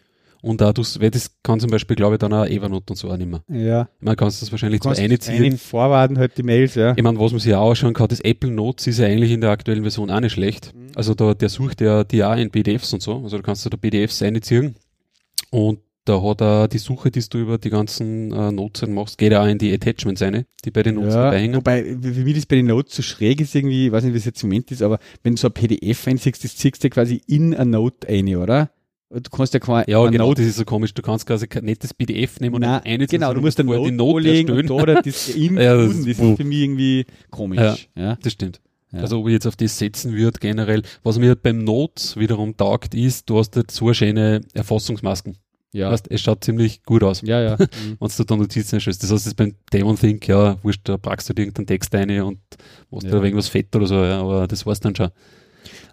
und 0.47 0.61
da 0.61 0.73
du, 0.73 0.81
weil 0.99 1.11
das 1.11 1.31
kann 1.43 1.59
zum 1.59 1.69
Beispiel, 1.69 1.95
glaube 1.95 2.15
ich, 2.15 2.19
dann 2.19 2.33
auch 2.33 2.45
Evernote 2.45 2.93
und 2.93 2.97
so 2.97 3.09
auch 3.09 3.17
nicht 3.17 3.29
mehr. 3.29 3.43
ja, 3.49 3.89
Ich 3.99 4.03
meine, 4.05 4.15
kannst 4.15 4.41
du 4.41 4.45
das 4.45 4.51
wahrscheinlich 4.51 4.81
zwar 4.81 4.97
einziehen. 4.97 5.43
eine 5.43 5.57
vorwarten 5.57 6.17
halt 6.17 6.37
die 6.37 6.43
Mails, 6.43 6.75
ja. 6.75 6.93
Ich 6.95 7.03
meine, 7.03 7.19
was 7.19 7.31
man 7.31 7.39
sich 7.39 7.53
auch 7.53 7.69
anschauen 7.69 7.93
kann, 7.93 8.07
das 8.07 8.19
Apple 8.21 8.49
Notes 8.51 8.87
ist 8.87 8.99
ja 8.99 9.05
eigentlich 9.07 9.31
in 9.31 9.41
der 9.41 9.51
aktuellen 9.51 9.81
Version 9.83 10.09
auch 10.09 10.19
nicht 10.19 10.33
schlecht. 10.33 10.73
Mhm. 10.75 10.87
Also 10.95 11.13
da, 11.13 11.33
der 11.33 11.49
sucht 11.49 11.81
ja 11.81 12.03
die 12.03 12.23
auch 12.23 12.35
in 12.37 12.49
PDFs 12.49 12.93
und 12.93 13.01
so. 13.01 13.21
Also 13.23 13.37
da 13.37 13.43
kannst 13.43 13.65
du 13.65 13.69
da 13.69 13.77
PDFs 13.77 14.21
einziehen 14.21 14.75
und 15.51 15.79
da 16.05 16.21
hat 16.23 16.39
er 16.41 16.67
die 16.69 16.77
Suche, 16.77 17.11
die 17.11 17.21
du 17.29 17.37
über 17.37 17.57
die 17.57 17.69
ganzen 17.69 18.31
äh, 18.31 18.49
Notes 18.49 18.87
machst, 18.87 19.17
geht 19.17 19.33
auch 19.33 19.45
in 19.45 19.57
die 19.57 19.73
Attachments 19.73 20.21
rein, 20.21 20.45
die 20.63 20.71
bei 20.71 20.81
den 20.81 20.95
Notes 20.95 21.13
Ja, 21.15 21.23
dabei 21.25 21.39
hängen. 21.41 21.55
wobei, 21.57 21.83
für 21.83 22.23
mich 22.23 22.33
das 22.35 22.45
bei 22.45 22.55
den 22.55 22.67
Notes 22.67 22.95
so 22.95 23.01
schräg 23.01 23.41
ist 23.41 23.53
irgendwie, 23.53 23.87
ich 23.87 23.91
weiß 23.91 24.05
nicht, 24.05 24.13
wie 24.13 24.17
es 24.17 24.23
jetzt 24.23 24.41
im 24.41 24.47
Moment 24.47 24.71
ist, 24.71 24.81
aber 24.81 24.99
wenn 25.23 25.35
du 25.35 25.41
so 25.41 25.49
ein 25.49 25.53
PDF 25.53 26.07
einsiehst, 26.07 26.45
das 26.45 26.55
ziehst 26.55 26.81
du 26.81 26.89
quasi 26.89 27.21
in 27.27 27.53
ein 27.53 27.71
Note 27.71 28.07
ein, 28.07 28.33
oder? 28.37 28.71
Du 29.09 29.29
kannst 29.31 29.53
ja 29.53 29.59
kein 29.61 29.85
Ja, 29.87 30.03
ein 30.03 30.11
genau, 30.11 30.27
Note, 30.27 30.41
das 30.41 30.49
ist 30.49 30.57
so 30.57 30.65
komisch. 30.65 30.93
Du 30.93 31.01
kannst 31.01 31.25
quasi 31.25 31.47
kein 31.47 31.63
nettes 31.63 31.93
PDF 31.93 32.39
nehmen 32.41 32.55
und 32.55 32.61
Nein, 32.61 32.81
einziehen, 32.83 33.07
genau, 33.07 33.33
du 33.33 33.39
musst 33.41 33.57
ein 33.59 33.65
vorher 33.67 33.79
Note, 33.91 33.91
die 33.91 33.95
Note 33.97 34.19
legen 34.19 34.51
und 34.51 34.69
da 34.69 34.73
oder 34.73 35.01
das 35.01 35.29
in 35.35 35.55
Ja, 35.57 35.77
das 35.77 35.95
das 35.97 36.05
ist 36.05 36.17
für 36.19 36.43
mich 36.43 36.59
irgendwie 36.59 37.05
komisch. 37.29 37.87
Ja. 37.95 38.17
Das 38.21 38.33
stimmt. 38.33 38.59
Ja. 38.91 38.99
Also 39.01 39.19
ob 39.19 39.27
ich 39.27 39.33
jetzt 39.33 39.47
auf 39.47 39.55
das 39.55 39.77
setzen 39.77 40.13
würde 40.13 40.39
generell. 40.39 40.81
Was 41.03 41.19
mir 41.19 41.35
beim 41.35 41.63
Notes 41.63 42.17
wiederum 42.17 42.55
taugt, 42.57 42.95
ist, 42.95 43.29
du 43.29 43.37
hast 43.37 43.55
jetzt 43.55 43.75
so 43.75 43.93
schöne 43.93 44.41
Erfassungsmasken. 44.53 45.37
Ja. 45.73 45.91
Weißt, 45.91 46.09
es 46.09 46.21
schaut 46.21 46.43
ziemlich 46.43 46.83
gut 46.83 47.03
aus. 47.03 47.21
ja, 47.21 47.41
ja. 47.41 47.55
Mhm. 47.59 47.97
wenn 47.99 48.09
du 48.17 48.23
da 48.23 48.35
Notizen 48.35 48.75
erstellst. 48.75 49.03
Das 49.03 49.11
heißt, 49.11 49.25
das 49.25 49.33
beim 49.35 49.53
Demon 49.71 49.97
Think, 49.97 50.27
ja, 50.27 50.57
wurscht, 50.63 50.81
da 50.83 50.97
packst 50.97 51.29
du 51.29 51.33
dir 51.33 51.43
irgendeinen 51.43 51.67
Text 51.67 51.93
rein 51.93 52.09
und 52.21 52.39
machst 52.89 53.05
Ja. 53.05 53.11
da 53.11 53.23
irgendwas 53.23 53.47
fett 53.49 53.73
oder 53.75 53.85
so, 53.87 53.95
ja, 53.95 54.19
aber 54.21 54.47
das 54.47 54.65
war's 54.65 54.79
dann 54.79 54.95
schon. 54.95 55.09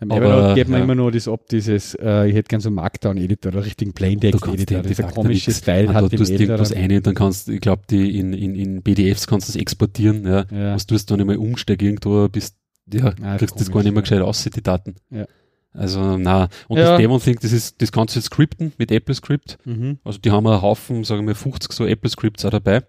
Am 0.00 0.10
Aber, 0.10 0.24
Evernote 0.24 0.54
gibt 0.54 0.70
man 0.70 0.78
ja. 0.78 0.84
immer 0.84 0.94
noch 0.94 1.10
das 1.10 1.28
ab, 1.28 1.48
dieses, 1.50 1.94
äh, 1.94 2.26
ich 2.28 2.34
hätte 2.34 2.48
gern 2.48 2.60
so 2.60 2.68
einen 2.68 2.76
Markdown-Editor 2.76 3.52
oder 3.52 3.64
richtigen 3.64 3.92
Plain-Text-Editor, 3.92 4.82
dieser 4.82 5.04
komische. 5.04 5.52
Style 5.52 5.88
Und 5.88 5.94
hat 5.94 6.10
tust 6.10 6.30
du 6.30 6.32
Mail 6.32 6.40
irgendwas 6.40 6.70
da. 6.70 6.78
rein, 6.78 7.02
dann 7.02 7.14
kannst 7.14 7.48
ich 7.48 7.60
glaube, 7.60 7.82
die 7.88 8.18
in, 8.18 8.32
in, 8.32 8.54
in 8.54 8.82
PDFs 8.82 9.26
kannst 9.26 9.48
du 9.48 9.52
das 9.52 9.60
exportieren, 9.60 10.26
ja. 10.26 10.44
Ja. 10.50 10.74
Was 10.74 10.86
tust 10.86 11.10
du 11.10 11.14
dann 11.14 11.20
einmal 11.20 11.36
umsteigen 11.36 11.86
irgendwo, 11.86 12.28
bist, 12.28 12.56
ja, 12.92 13.14
Ah, 13.22 13.36
kriegst 13.36 13.60
das 13.60 13.70
gar 13.70 13.82
nicht 13.82 13.92
mehr 13.92 14.02
gescheit 14.02 14.20
aus, 14.20 14.42
die 14.44 14.62
Daten. 14.62 14.96
Ja. 15.10 15.26
Also, 15.72 16.16
na 16.18 16.48
Und 16.68 16.78
Ja. 16.78 16.90
das 16.90 16.98
Demon 17.00 17.20
Think, 17.20 17.40
das 17.40 17.52
ist, 17.52 17.82
das 17.82 17.90
kannst 17.90 18.14
du 18.14 18.20
jetzt 18.20 18.26
scripten 18.26 18.72
mit 18.78 18.92
Apple 18.92 19.14
Script. 19.14 19.58
Mhm. 19.64 19.98
Also 20.04 20.18
die 20.20 20.30
haben 20.30 20.46
einen 20.46 20.62
Haufen, 20.62 21.02
sagen 21.02 21.26
wir 21.26 21.34
50 21.34 21.72
so 21.72 21.84
Apple 21.84 22.08
Scripts 22.10 22.44
auch 22.44 22.50
dabei, 22.50 22.82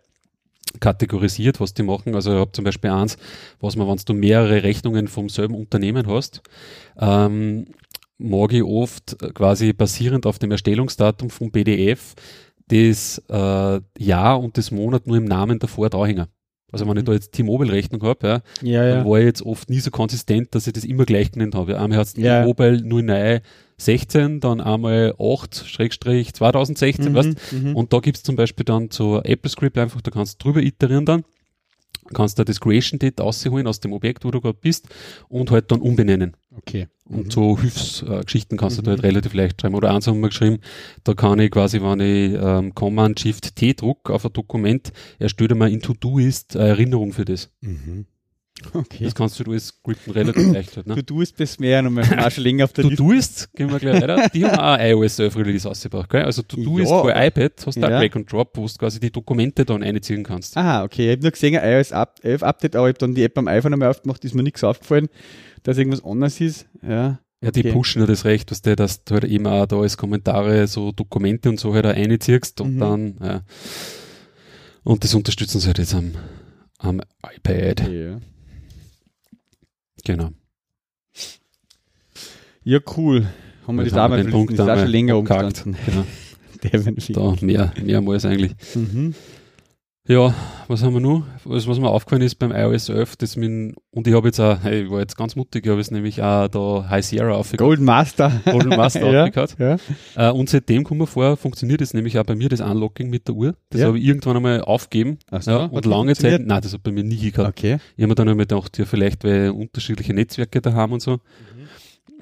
kategorisiert, 0.80 1.60
was 1.60 1.74
die 1.74 1.84
machen. 1.84 2.16
Also 2.16 2.32
ich 2.34 2.40
habe 2.40 2.52
zum 2.52 2.64
Beispiel 2.66 2.90
eins, 2.92 3.18
was 3.60 3.76
man, 3.76 3.88
wenn 3.88 3.98
du 4.06 4.14
mehrere 4.14 4.64
Rechnungen 4.64 5.08
vom 5.08 5.30
selben 5.30 5.56
Unternehmen 5.56 6.08
hast, 6.08 6.42
ähm, 7.00 7.66
mag 8.18 8.54
ich 8.54 8.64
oft 8.64 9.22
äh, 9.22 9.30
quasi 9.32 9.74
basierend 9.74 10.26
auf 10.26 10.40
dem 10.40 10.52
Erstellungsdatum 10.52 11.30
vom 11.30 11.52
PDF 11.52 12.14
das 12.68 13.22
äh, 13.30 13.80
Jahr 14.00 14.40
und 14.40 14.58
das 14.58 14.72
Monat 14.72 15.06
nur 15.06 15.18
im 15.18 15.26
Namen 15.26 15.60
davor 15.60 15.90
dranhängen. 15.90 16.28
Also 16.72 16.88
wenn 16.88 16.98
ich 16.98 17.04
Mhm. 17.04 17.06
da 17.06 17.14
jetzt 17.14 17.32
T-Mobile-Rechnung 17.34 18.02
habe, 18.04 18.28
ja, 18.28 18.42
Ja, 18.62 18.90
dann 18.90 19.06
ja. 19.06 19.10
war 19.10 19.20
ich 19.20 19.26
jetzt 19.26 19.44
oft 19.46 19.70
nie 19.70 19.80
so 19.80 19.92
konsistent, 19.92 20.54
dass 20.56 20.66
ich 20.68 20.74
das 20.74 20.84
immer 20.84 21.06
gleich 21.06 21.32
genannt 21.32 21.54
habe. 21.56 21.80
Einmal 21.80 22.00
hat 22.00 22.08
es. 22.08 22.14
T-Mobile 22.14 22.82
09 22.82 23.42
16, 23.78 24.40
dann 24.40 24.62
einmal 24.62 25.14
8-2016, 25.18 27.14
weißt 27.14 27.36
Mhm. 27.52 27.76
und 27.76 27.94
da 27.94 28.00
gibt's 28.00 28.24
zum 28.24 28.36
Beispiel 28.36 28.66
dann 28.66 28.90
so 28.92 29.22
Apple 29.22 29.50
Script 29.50 29.78
einfach, 29.78 30.02
da 30.02 30.12
kannst 30.12 30.42
du 30.42 30.44
drüber 30.46 30.62
iterieren 30.62 31.06
dann, 31.06 31.24
kannst 32.14 32.38
da 32.40 32.44
das 32.44 32.60
Creation 32.60 33.00
Date 33.00 33.20
rausholen 33.20 33.68
aus 33.68 33.80
dem 33.80 33.92
Objekt, 33.94 34.26
wo 34.26 34.32
du 34.32 34.40
gerade 34.42 34.58
bist 34.62 34.88
und 35.28 35.52
halt 35.52 35.72
dann 35.72 35.82
umbenennen. 35.82 36.36
Okay. 36.56 36.88
Und 37.08 37.28
Mhm. 37.28 37.32
so 37.32 37.60
Hilfsgeschichten 37.60 38.58
kannst 38.58 38.78
du 38.78 38.82
da 38.82 38.92
Mhm. 38.92 38.96
halt 38.96 39.04
relativ 39.04 39.34
leicht 39.34 39.60
schreiben. 39.62 39.76
Oder 39.76 39.94
eins 39.94 40.08
haben 40.08 40.22
wir 40.22 40.30
geschrieben, 40.30 40.60
da 41.04 41.14
kann 41.14 41.40
ich 41.40 41.52
quasi, 41.52 41.82
wenn 41.82 42.00
ich 42.00 42.34
ähm, 42.42 42.74
Command 42.74 43.20
Shift 43.20 43.56
T 43.56 43.74
druck 43.74 44.10
auf 44.10 44.26
ein 44.26 44.34
Dokument, 44.34 44.92
erstellt 45.20 45.52
er 45.52 45.58
mal 45.58 45.70
in 45.72 45.82
To-Do-Ist 45.82 46.56
eine 46.56 46.70
Erinnerung 46.70 47.12
für 47.14 47.26
das. 47.26 47.50
Mhm. 47.62 48.06
Okay. 48.74 49.04
Das 49.04 49.14
kannst 49.14 49.38
du 49.40 49.44
durch 49.44 49.64
Scripten 49.64 50.12
relativ 50.12 50.50
leicht 50.54 50.78
halt. 50.78 50.88
Ne? 50.88 50.96
Du 50.96 51.02
tust 51.04 51.40
das 51.40 51.60
mehr 51.60 51.80
und 51.86 51.94
wir 51.96 52.10
haben 52.10 52.20
auch 52.20 52.32
schon 52.32 52.44
länger 52.46 52.64
auf 52.64 52.74
der 52.74 52.86
Liste. 52.86 52.98
To-Doist, 53.04 53.54
gehen 53.54 53.70
wir 53.70 53.80
gleich 53.80 54.02
weiter, 54.02 54.30
die 54.34 54.46
haben 54.46 54.58
auch 54.58 54.80
iOS 54.80 55.20
11 55.20 55.36
Release 55.38 55.70
ausgebracht, 55.70 56.10
gell? 56.10 56.24
Also 56.24 56.42
To-Doist 56.42 56.90
Ja. 56.90 57.02
für 57.04 57.12
iPad 57.12 57.52
hast 57.66 57.76
du 57.76 57.82
Ja. 57.82 57.88
auch 57.88 58.02
Drag 58.02 58.16
and 58.16 58.32
Drop, 58.32 58.52
wo 58.58 58.66
du 58.66 58.74
quasi 58.74 59.00
die 59.00 59.12
Dokumente 59.12 59.66
dann 59.66 59.84
einziehen 59.84 60.24
kannst. 60.24 60.56
Aha, 60.58 60.84
okay. 60.84 61.08
Ich 61.08 61.12
habe 61.12 61.22
nur 61.24 61.32
gesehen, 61.32 61.58
ein 61.58 61.74
iOS 61.74 61.92
Up- 61.92 62.20
11 62.24 62.44
Update, 62.44 62.76
aber 62.78 62.88
ich 62.88 62.94
habe 62.94 63.00
dann 63.00 63.14
die 63.14 63.24
App 63.24 63.38
am 63.38 63.48
iPhone 63.48 63.74
einmal 63.74 63.90
aufgemacht, 63.90 64.24
ist 64.24 64.34
mir 64.34 64.44
nichts 64.44 64.64
aufgefallen, 64.64 65.10
dass 65.64 65.78
irgendwas 65.78 66.04
anders 66.04 66.40
ist. 66.40 66.66
Ja. 66.82 67.20
Ja, 67.42 67.52
die 67.52 67.60
Okay. 67.60 67.74
pushen 67.74 68.02
ja 68.02 68.08
das 68.08 68.24
recht, 68.26 68.50
was 68.50 68.62
der, 68.62 68.76
dass 68.78 69.04
du 69.04 69.16
halt 69.16 69.26
eben 69.26 69.46
auch 69.46 69.66
da 69.68 69.78
als 69.80 69.98
Kommentare 69.98 70.66
so 70.68 70.92
Dokumente 70.94 71.50
und 71.50 71.60
so 71.60 71.74
halt 71.76 71.86
auch 71.86 71.94
einziehst 71.94 72.62
und 72.62 72.76
Mhm. 72.76 72.80
dann, 72.80 73.16
ja. 73.22 73.42
Und 74.84 75.04
das 75.04 75.14
unterstützen 75.14 75.60
sie 75.60 75.68
halt 75.68 75.78
jetzt 75.80 75.94
am, 75.94 76.14
am 76.80 77.02
iPad. 77.36 77.88
Ja. 77.92 78.18
Genau. 80.06 80.30
ja, 82.64 82.80
cool. 82.96 83.28
Haben 83.68 83.78
wir 83.78 83.84
das 83.86 83.94
auch 83.94 83.98
haben 83.98 84.12
mal 84.12 84.18
wir 84.18 84.24
den 84.24 84.32
Punkt. 84.32 84.54
Das 84.54 84.60
ist 84.60 84.62
einmal 84.62 84.86
schon 84.86 84.92
länger 84.92 85.18
umgestanden. 85.18 85.76
Genau. 85.86 86.06
Da 87.10 87.36
mehr, 87.42 87.74
mehrmals 87.84 88.26
eigentlich. 88.26 88.54
Mhm. 88.74 89.14
Ja, 90.08 90.36
was 90.68 90.84
haben 90.84 90.94
wir 90.94 91.00
noch? 91.00 91.24
Was, 91.46 91.66
was 91.68 91.80
mir 91.80 91.90
aufgefallen 91.90 92.22
ist 92.22 92.36
beim 92.36 92.52
iOS 92.52 92.90
11, 92.90 93.16
das 93.16 93.36
mit, 93.38 93.76
und 93.90 94.08
ich 94.08 94.14
habe 94.14 94.28
jetzt 94.28 94.40
auch, 94.40 94.60
hey, 94.62 94.84
ich 94.84 94.92
war 94.92 95.00
jetzt 95.00 95.18
ganz 95.18 95.36
mutig, 95.36 95.66
ich 95.66 95.70
habe 95.72 95.80
jetzt 95.80 95.92
nämlich 95.92 96.22
auch 96.22 96.48
da 96.48 96.86
High 96.88 97.04
Sierra 97.04 97.34
aufgehört. 97.34 97.60
Golden 97.60 97.86
Master. 97.86 98.32
Golden 98.46 98.70
Master 98.70 99.12
ja, 99.12 99.24
aufgehört. 99.26 99.56
ja. 99.58 99.78
Äh, 100.16 100.32
und 100.32 100.48
seitdem 100.48 100.84
kommen 100.84 101.00
wir 101.02 101.08
vor, 101.08 101.38
funktioniert 101.38 101.82
es 101.82 101.96
nämlich 101.96 102.20
auch 102.20 102.24
bei 102.24 102.36
mir, 102.36 102.50
das 102.50 102.62
Unlocking 102.62 103.10
mit 103.10 103.28
der 103.28 103.34
Uhr. 103.36 103.56
Das 103.72 103.82
Ja. 103.82 103.88
habe 103.88 103.98
ich 103.98 104.06
irgendwann 104.06 104.38
einmal 104.38 104.62
aufgegeben. 104.62 105.18
Ach 105.32 105.42
so, 105.42 105.50
ja, 105.52 105.66
und 105.66 105.86
lange 105.88 106.14
Zeit, 106.16 106.46
nein, 106.46 106.62
das 106.62 106.74
hat 106.74 106.84
bei 106.84 106.92
mir 106.92 107.04
nie 107.04 107.32
gehabt. 107.32 107.58
Okay. 107.58 107.78
Ich 107.98 108.04
habe 108.04 108.10
mir 108.10 108.16
dann 108.16 108.30
einmal 108.30 108.46
gedacht, 108.46 108.78
ja, 108.78 108.86
vielleicht, 108.86 109.24
weil 109.24 109.50
unterschiedliche 109.50 110.14
Netzwerke 110.14 110.62
da 110.62 110.74
haben 110.74 110.94
und 110.94 111.02
so. 111.02 111.18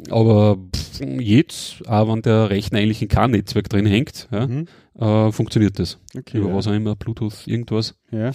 Aber 0.10 0.58
pff, 0.76 1.02
jetzt, 1.20 1.88
auch 1.88 2.08
wenn 2.12 2.22
der 2.22 2.50
Rechner 2.50 2.80
eigentlich 2.80 3.02
in 3.02 3.08
kein 3.10 3.32
Netzwerk 3.32 3.68
drin 3.70 3.86
hängt, 3.86 4.28
ja, 4.32 4.48
Mhm. 4.48 4.68
Äh, 5.00 5.32
funktioniert 5.32 5.80
das. 5.80 6.00
Okay. 6.18 6.38
Über 6.38 6.50
ja. 6.50 6.56
was 6.56 6.68
auch 6.68 6.74
immer, 6.74 6.96
Bluetooth, 6.96 7.46
irgendwas. 7.48 7.96
Ja. 8.12 8.32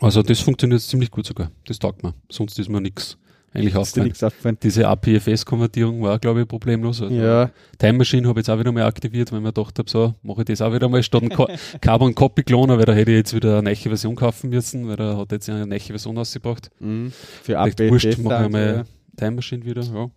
Also 0.00 0.22
das 0.22 0.40
funktioniert 0.40 0.80
ziemlich 0.82 1.10
gut 1.10 1.26
sogar. 1.26 1.50
Das 1.66 1.78
taugt 1.78 2.02
mir. 2.02 2.14
Sonst 2.30 2.58
ist 2.58 2.68
mir 2.68 2.80
nichts 2.80 3.16
eigentlich 3.54 3.74
aufgefallen. 3.74 4.12
aufgefallen? 4.12 4.58
Diese 4.62 4.86
APFS-Konvertierung 4.86 6.02
war, 6.02 6.18
glaube 6.18 6.42
ich, 6.42 6.48
problemlos. 6.48 7.00
Also 7.00 7.14
Ja. 7.14 7.50
Time 7.78 7.94
Machine 7.98 8.28
habe 8.28 8.38
ich 8.40 8.46
jetzt 8.46 8.54
auch 8.54 8.58
wieder 8.60 8.70
mal 8.70 8.84
aktiviert, 8.84 9.32
weil 9.32 9.38
ich 9.38 9.42
mir 9.44 9.52
gedacht 9.52 9.78
habe, 9.78 9.88
so, 9.88 10.14
mache 10.22 10.42
ich 10.42 10.44
das 10.46 10.60
auch 10.60 10.72
wieder 10.74 10.88
mal 10.90 11.02
statt 11.02 11.22
ein 11.22 11.30
Co- 11.30 11.48
Carbon 11.80 12.14
Copy 12.14 12.42
Cloner, 12.42 12.76
weil 12.76 12.84
da 12.84 12.92
hätte 12.92 13.10
ich 13.10 13.16
jetzt 13.16 13.34
wieder 13.34 13.54
eine 13.58 13.70
neue 13.70 13.76
Version 13.76 14.14
kaufen 14.14 14.50
müssen, 14.50 14.86
weil 14.86 14.96
da 14.96 15.16
hat 15.16 15.32
jetzt 15.32 15.48
eine 15.48 15.66
neue 15.66 15.80
Version 15.80 16.18
ausgebracht. 16.18 16.70
Mhm. 16.80 17.10
Für 17.42 17.58
Update. 17.58 17.90
wurscht, 17.90 18.18
mache 18.18 18.44
ich 18.44 18.50
mal 18.50 18.76
ja. 18.76 18.84
Time 19.16 19.36
Machine 19.36 19.64
wieder, 19.64 19.82
ja. 19.82 20.10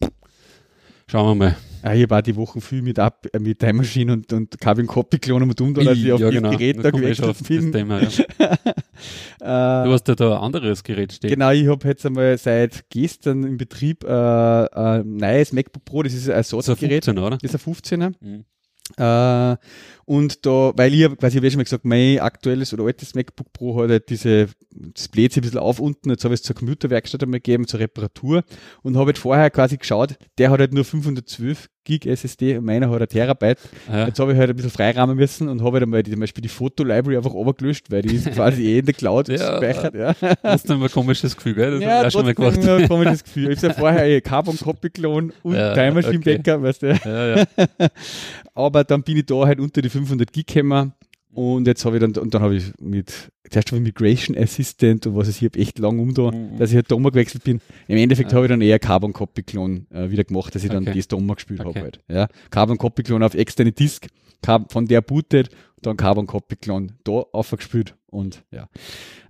Schauen 1.08 1.28
wir 1.40 1.46
mal. 1.46 1.56
Ah, 1.84 1.94
ich 1.94 2.10
war 2.10 2.22
die 2.22 2.36
Wochen 2.36 2.62
viel 2.62 2.82
mit, 2.82 3.00
Up, 3.00 3.28
äh, 3.34 3.40
mit 3.40 3.60
Time 3.60 3.74
Machine 3.74 4.14
und, 4.14 4.32
und 4.34 4.60
Carbon 4.60 4.88
Copy 4.88 5.20
Klon 5.20 5.44
und 5.44 5.62
um, 5.62 5.78
als 5.78 5.98
ich 5.98 6.12
auf 6.12 6.20
das 6.22 6.32
Gerät 6.32 6.84
da 6.84 6.92
gewechselt 6.92 7.48
bin. 7.48 7.72
Thema, 7.72 8.02
ja. 8.02 8.10
Äh, 9.40 9.86
Du 9.86 9.94
hast 9.94 10.08
ja 10.08 10.14
da 10.14 10.38
ein 10.38 10.44
anderes 10.44 10.84
Gerät 10.84 11.12
stehen. 11.14 11.32
Genau, 11.32 11.50
ich 11.50 11.68
habe 11.68 11.88
jetzt 11.88 12.06
einmal 12.06 12.38
seit 12.38 12.88
gestern 12.92 13.44
im 13.44 13.58
Betrieb 13.58 14.04
äh, 14.04 14.08
ein 14.08 15.16
neues 15.18 15.52
MacBook 15.54 15.84
Pro, 15.84 16.04
das 16.04 16.14
ist 16.14 16.30
ein 16.30 16.36
Das 16.36 16.48
ist 16.48 16.54
ein 16.54 16.60
Ersatzgerät. 16.60 17.06
15, 17.06 17.18
oder? 17.18 17.38
Das 17.38 17.54
ist 17.56 17.68
ein 17.68 17.74
15er. 17.74 18.14
Mhm. 18.20 18.46
Äh, 18.98 19.58
und 20.12 20.46
da, 20.46 20.74
weil 20.76 20.94
ich 20.94 21.06
hab 21.06 21.18
quasi, 21.18 21.38
ich 21.38 21.42
hab 21.42 21.46
eh 21.48 21.52
schon 21.52 21.60
mal 21.60 21.64
gesagt, 21.64 21.86
mein 21.86 22.20
aktuelles 22.20 22.74
oder 22.74 22.84
altes 22.84 23.16
MacBook 23.16 23.54
Pro 23.54 23.82
hat 23.82 23.92
halt 23.92 24.10
diese, 24.10 24.48
das 24.70 25.06
sich 25.06 25.38
ein 25.38 25.42
bisschen 25.42 25.58
auf 25.60 25.80
unten, 25.80 26.10
jetzt 26.10 26.26
habe 26.26 26.34
ich 26.34 26.42
es 26.42 26.46
zur 26.46 26.54
Computerwerkstatt 26.54 27.24
einmal 27.24 27.40
gegeben, 27.40 27.66
zur 27.66 27.80
Reparatur 27.80 28.44
und 28.84 28.98
habe 28.98 29.06
halt 29.06 29.18
vorher 29.18 29.50
quasi 29.50 29.78
geschaut, 29.78 30.16
der 30.38 30.52
hat 30.52 30.60
halt 30.60 30.74
nur 30.74 30.84
512 30.84 31.70
Gig 31.84 32.06
SSD 32.06 32.58
und 32.58 32.66
meiner 32.66 32.92
hat 32.92 33.02
ein 33.02 33.08
Terabyte. 33.08 33.58
Ja. 33.90 34.06
Jetzt 34.06 34.20
habe 34.20 34.34
ich 34.34 34.38
halt 34.38 34.52
ein 34.52 34.56
bisschen 34.56 34.70
freirahmen 34.70 35.16
müssen 35.16 35.50
und 35.50 35.64
habe 35.64 35.74
halt 35.78 35.84
einmal 35.84 36.04
die, 36.04 36.12
zum 36.12 36.20
Beispiel 36.20 36.44
die 36.44 36.48
Foto-Library 36.50 37.18
einfach 37.18 37.34
runtergelöscht, 37.34 37.90
weil 37.90 38.04
die 38.04 38.18
ist 38.18 38.32
quasi 38.34 38.66
eh 38.68 38.80
in 38.80 38.86
der 38.86 38.94
Cloud 38.94 39.30
Ja. 39.30 39.58
gespeichert. 39.60 39.96
Ja. 39.96 40.14
Das 40.44 40.62
ist 40.62 40.70
dann 40.70 40.84
ein 40.84 40.92
komisches 40.92 41.36
Gefühl, 41.36 41.56
gell? 41.56 41.72
Das 41.72 41.82
ja, 41.82 41.90
habe 41.90 42.02
ich 42.02 42.08
auch 42.08 42.20
schon 42.20 42.26
mal 42.26 42.36
gemacht. 42.36 42.68
ein 42.68 42.88
komisches 42.88 43.24
Gefühl. 43.24 43.52
Ich 43.52 43.58
habe 43.60 43.68
ja 43.70 43.74
vorher 43.74 44.06
eh 44.08 44.22
Carbon 44.22 44.58
Copy 44.58 44.92
Clone 44.92 45.34
und 45.42 45.56
Ja, 45.56 45.74
Time 45.74 45.94
Machine 45.94 46.18
okay. 46.20 46.38
Backup, 46.38 46.62
weißt 46.62 46.82
du. 46.84 46.88
Ja, 47.04 47.36
ja. 47.38 47.46
Aber 48.54 48.84
dann 48.84 49.02
bin 49.02 49.18
ich 49.18 49.26
da 49.26 49.48
halt 49.48 49.60
unter 49.60 49.82
die 49.82 49.90
500 50.02 50.32
Gig 50.34 50.48
gekommen 50.48 50.94
und 51.34 51.66
jetzt 51.68 51.86
habe 51.86 51.98
ich 51.98 52.02
dann, 52.02 52.14
und 52.22 52.34
dann 52.34 52.42
habe 52.42 52.56
ich 52.56 52.74
mit, 52.80 53.32
zuerst 53.50 53.70
habe 53.72 53.78
ich 53.78 53.84
Migration 53.84 54.38
Assistant 54.38 55.08
und 55.08 55.16
was 55.16 55.28
ist, 55.30 55.42
ich 55.42 55.48
habe 55.50 55.60
echt 55.60 55.80
lang 55.80 56.00
um 56.00 56.14
da, 56.14 56.32
Mhm. 56.32 56.58
dass 56.58 56.70
ich 56.72 56.76
halt 56.76 56.92
da 56.92 56.96
umgewechselt 56.96 57.44
bin. 57.44 57.62
Im 57.88 57.98
Endeffekt 57.98 58.32
Ja. 58.32 58.36
habe 58.36 58.46
ich 58.48 58.50
dann 58.50 58.62
eher 58.62 58.80
Carbon 58.80 59.14
Copy 59.14 59.44
Clone 59.44 59.86
äh, 59.92 60.10
wieder 60.12 60.24
gemacht, 60.26 60.54
dass 60.54 60.64
ich 60.64 60.70
dann 60.70 60.84
Okay. 60.88 60.98
das 60.98 61.08
da 61.08 61.16
umgespielt 61.16 61.60
Okay. 61.62 61.70
habe 61.70 61.80
halt. 61.82 62.00
Ja. 62.10 62.28
Carbon 62.50 62.78
Copy 62.78 63.04
Clone 63.04 63.26
auf 63.26 63.34
externe 63.36 63.72
Disk, 63.72 64.08
von 64.70 64.88
der 64.88 65.02
bootet, 65.02 65.50
dann 65.82 65.96
Carbon 65.98 66.28
Copy 66.28 66.56
Clone 66.58 66.88
da 67.04 67.12
aufgespielt 67.32 67.96
und 68.08 68.44
ja. 68.52 68.68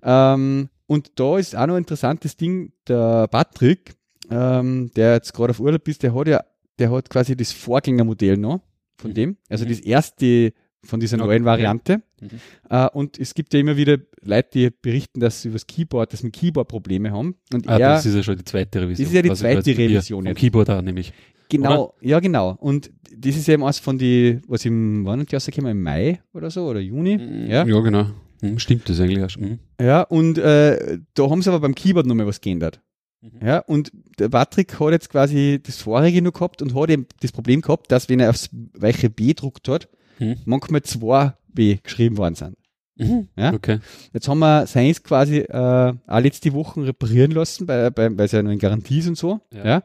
Ähm, 0.04 0.70
Und 0.88 1.12
da 1.20 1.38
ist 1.38 1.56
auch 1.56 1.68
noch 1.68 1.76
ein 1.76 1.84
interessantes 1.84 2.36
Ding, 2.36 2.74
der 2.88 3.28
Patrick, 3.30 3.94
ähm, 4.30 4.92
der 4.96 5.14
jetzt 5.14 5.34
gerade 5.34 5.52
auf 5.52 5.60
Urlaub 5.62 5.88
ist, 5.88 6.04
der 6.04 6.14
hat 6.14 6.28
ja, 6.28 6.42
der 6.80 6.92
hat 6.92 7.10
quasi 7.10 7.36
das 7.38 7.54
Vorgängermodell 7.54 8.36
noch 8.36 8.60
von 9.02 9.12
Mhm. 9.12 9.16
dem, 9.16 9.38
also 9.50 9.66
Mhm. 9.66 9.70
das 9.70 9.80
erste 9.82 10.54
von 10.84 11.00
dieser 11.00 11.18
Okay. 11.18 11.26
neuen 11.28 11.46
Variante. 11.46 12.02
Mhm. 12.22 12.30
Äh, 12.70 12.88
und 12.94 13.20
es 13.20 13.34
gibt 13.36 13.54
ja 13.54 13.60
immer 13.60 13.78
wieder 13.78 13.98
Leute, 14.24 14.50
die 14.54 14.70
berichten, 14.82 15.20
dass 15.20 15.42
sie 15.42 15.50
über 15.50 15.56
das 15.56 15.68
Keyboard, 15.68 16.12
dass 16.14 16.22
sie 16.22 16.28
mit 16.28 16.34
Keyboard 16.36 16.68
Probleme 16.68 17.12
haben. 17.12 17.36
Und 17.54 17.68
Ah, 17.70 17.74
er, 17.78 17.90
das 17.90 18.06
ist 18.08 18.16
ja 18.16 18.24
schon 18.24 18.38
die 18.38 18.44
zweite 18.46 18.82
Revision. 18.82 19.04
Das 19.06 19.10
ist 19.12 19.16
ja 19.16 19.22
die 19.22 19.30
Also 19.30 19.42
zweite 19.42 19.58
als 19.58 19.66
Papier 19.68 19.90
Revision 19.90 20.26
Vom. 20.26 20.34
Keyboard 20.34 20.70
auch 20.72 20.82
nämlich. 20.82 21.14
genau, 21.50 21.94
ja 22.02 22.20
genau. 22.20 22.56
Und 22.60 22.90
das 23.16 23.36
ist 23.36 23.48
eben 23.50 23.64
eins 23.64 23.78
von 23.80 23.98
die, 24.00 24.40
was 24.48 24.66
im, 24.66 25.06
wann 25.06 25.24
die 25.26 25.36
rausgekommen? 25.36 25.72
Im 25.72 25.84
Mai 25.84 26.22
oder 26.34 26.50
so 26.50 26.66
oder 26.68 26.80
Juni. 26.80 27.20
Ja. 27.48 27.64
ja 27.66 27.80
genau. 27.82 28.08
Hm, 28.42 28.58
Stimmt 28.58 28.90
das 28.90 29.00
eigentlich 29.00 29.24
auch 29.24 29.30
schon. 29.30 29.44
Hm. 29.44 29.60
Ja, 29.80 30.02
und 30.02 30.40
äh, 30.40 30.98
da 31.14 31.30
haben 31.30 31.42
sie 31.44 31.50
aber 31.50 31.60
beim 31.60 31.76
Keyboard 31.76 32.08
nochmal 32.08 32.26
was 32.26 32.42
geändert. 32.42 32.82
Mhm. 33.22 33.46
Ja, 33.48 33.60
und 33.60 33.92
der 34.20 34.30
Patrick 34.30 34.80
hat 34.80 34.92
jetzt 34.92 35.10
quasi 35.10 35.60
das 35.64 35.78
vorige 35.78 36.22
noch 36.22 36.34
gehabt 36.34 36.62
und 36.62 36.74
hat 36.76 36.90
eben 36.90 37.06
das 37.22 37.32
Problem 37.32 37.62
gehabt, 37.62 37.92
dass 37.92 38.10
wenn 38.10 38.20
er 38.20 38.30
aufs 38.32 38.50
weiche 38.74 39.10
B 39.10 39.34
druckt 39.34 39.68
hat, 39.68 39.88
Mhm. 40.20 40.36
manchmal 40.46 40.84
zwei 40.84 41.34
B 41.54 41.78
geschrieben 41.82 42.18
worden 42.18 42.36
sind. 42.36 42.56
Mhm. 42.98 43.28
Ja. 43.36 43.54
Okay. 43.54 43.80
Jetzt 44.14 44.28
haben 44.28 44.40
wir 44.40 44.68
seins 44.68 45.02
quasi 45.02 45.38
äh, 45.38 45.94
auch 46.06 46.20
letzte 46.20 46.54
Wochen 46.54 46.82
reparieren 46.82 47.32
lassen, 47.32 47.66
bei, 47.66 47.90
bei, 47.90 48.16
weil 48.16 48.26
es 48.26 48.32
ja 48.32 48.44
noch 48.44 48.52
in 48.52 48.60
Garantie 48.60 49.00
ist 49.00 49.08
und 49.08 49.18
so. 49.18 49.40
Ja. 49.52 49.66
Ja. 49.66 49.84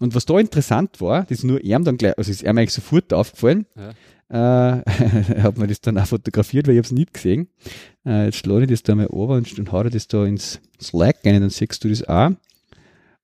Und 0.00 0.14
was 0.14 0.26
da 0.26 0.38
interessant 0.38 1.00
war, 1.00 1.22
das 1.22 1.38
ist 1.38 1.44
nur 1.44 1.62
ihm 1.62 1.84
dann 1.84 1.96
gleich, 1.96 2.18
also 2.18 2.30
ist 2.30 2.42
ihm 2.42 2.48
eigentlich 2.58 2.72
sofort 2.74 3.12
aufgefallen. 3.14 3.64
Ja. 3.76 3.90
Äh, 4.30 4.82
er 5.36 5.42
hat 5.44 5.56
mir 5.56 5.68
das 5.68 5.80
dann 5.80 5.96
auch 5.96 6.06
fotografiert, 6.06 6.66
weil 6.66 6.74
ich 6.74 6.78
habe 6.80 6.86
es 6.86 6.92
nicht 6.92 7.14
gesehen. 7.14 7.48
Äh, 8.04 8.26
jetzt 8.26 8.36
schlage 8.38 8.64
ich 8.64 8.70
das 8.70 8.82
da 8.82 8.94
mal 8.94 9.06
over 9.06 9.34
und, 9.36 9.58
und 9.58 9.72
hau 9.72 9.82
das 9.84 10.06
da 10.08 10.26
ins 10.26 10.60
Slack 10.80 11.18
rein, 11.24 11.40
dann 11.40 11.50
siehst 11.50 11.82
du 11.82 11.88
das 11.88 12.06
auch. 12.06 12.32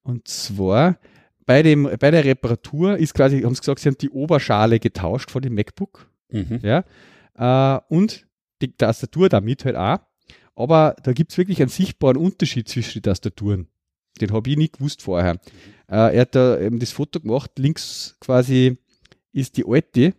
Und 0.04 0.28
zwar 0.28 0.98
bei, 1.46 1.62
dem, 1.62 1.88
bei 1.98 2.10
der 2.10 2.24
Reparatur 2.24 2.96
ist 2.96 3.12
quasi, 3.14 3.42
haben 3.42 3.54
sie 3.54 3.60
gesagt, 3.60 3.80
sie 3.80 3.88
haben 3.88 3.98
die 3.98 4.10
Oberschale 4.10 4.78
getauscht 4.78 5.30
von 5.30 5.42
dem 5.42 5.54
MacBook. 5.54 6.08
Mhm. 6.30 6.60
Ja. 6.62 6.84
Äh, 7.36 7.80
und 7.88 8.26
die 8.62 8.72
Tastatur 8.72 9.28
damit 9.28 9.64
halt 9.64 9.76
auch. 9.76 9.98
Aber 10.54 10.94
da 11.02 11.12
gibt's 11.12 11.36
wirklich 11.36 11.60
einen 11.60 11.68
sichtbaren 11.68 12.16
Unterschied 12.16 12.68
zwischen 12.68 13.00
den 13.00 13.02
Tastaturen. 13.02 13.66
Den 14.20 14.32
habe 14.32 14.48
ich 14.48 14.56
nicht 14.56 14.74
gewusst 14.78 15.02
vorher. 15.02 15.40
Äh, 15.88 16.14
er 16.14 16.20
hat 16.20 16.34
da 16.36 16.60
eben 16.60 16.78
das 16.78 16.92
Foto 16.92 17.18
gemacht, 17.18 17.50
links 17.58 18.16
quasi 18.20 18.78
ist 19.32 19.56
die 19.56 19.64
alte, 19.66 20.14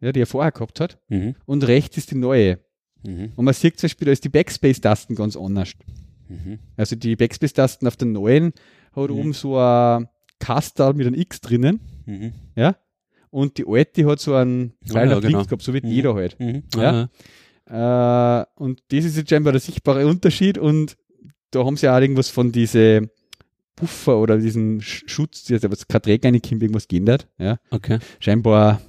ja, 0.00 0.12
die 0.12 0.20
er 0.20 0.26
vorher 0.26 0.52
gehabt 0.52 0.78
hat, 0.80 0.98
Mhm. 1.08 1.34
und 1.44 1.66
rechts 1.66 1.96
ist 1.96 2.12
die 2.12 2.14
neue. 2.16 2.60
Mhm. 3.04 3.32
Und 3.34 3.44
man 3.44 3.54
sieht 3.54 3.78
zum 3.80 3.88
Beispiel, 3.88 4.06
da 4.06 4.12
ist 4.12 4.24
die 4.24 4.28
Backspace-Tasten 4.28 5.16
ganz 5.16 5.36
anders. 5.36 5.72
Mhm. 6.28 6.60
Also 6.76 6.94
die 6.94 7.16
Backspace-Tasten 7.16 7.88
auf 7.88 7.96
der 7.96 8.06
neuen 8.08 8.52
hat 8.94 9.10
Mhm. 9.10 9.18
oben 9.18 9.32
so 9.32 9.58
ein 9.58 10.08
Kastal 10.38 10.94
mit 10.94 11.06
einem 11.06 11.18
X 11.20 11.40
drinnen, 11.40 11.80
Mhm. 12.06 12.32
ja, 12.56 12.76
und 13.30 13.58
die 13.58 13.64
alte 13.66 14.04
hat 14.06 14.20
so 14.20 14.34
einen 14.34 14.72
Ja, 14.84 14.92
Pfeil 14.94 15.10
ja, 15.10 15.20
genau. 15.20 15.44
gehabt, 15.44 15.62
so 15.62 15.72
wie 15.74 15.80
Mhm. 15.82 15.88
jeder 15.88 16.14
halt. 16.14 16.38
Mhm. 16.40 16.62
Ja. 16.74 17.08
Ah, 17.08 17.08
Äh, 17.64 18.44
und 18.56 18.82
das 18.90 19.04
ist 19.04 19.16
jetzt 19.16 19.30
scheinbar 19.30 19.52
der 19.52 19.60
sichtbare 19.60 20.06
Unterschied 20.06 20.58
und 20.58 20.96
da 21.52 21.64
haben 21.64 21.76
sie 21.76 21.88
auch 21.88 22.00
irgendwas 22.00 22.28
von 22.28 22.50
diese 22.52 23.08
Puffer 23.76 24.18
oder 24.18 24.36
diesen 24.36 24.80
Sch- 24.80 25.08
Schutz, 25.08 25.50
also 25.50 25.70
was 25.70 25.86
kein 25.86 26.02
Träger 26.02 26.28
reinkommt, 26.28 26.60
irgendwas 26.62 26.88
geändert. 26.88 27.28
Ja. 27.38 27.58
Okay. 27.70 27.98
Scheinbar, 28.20 28.82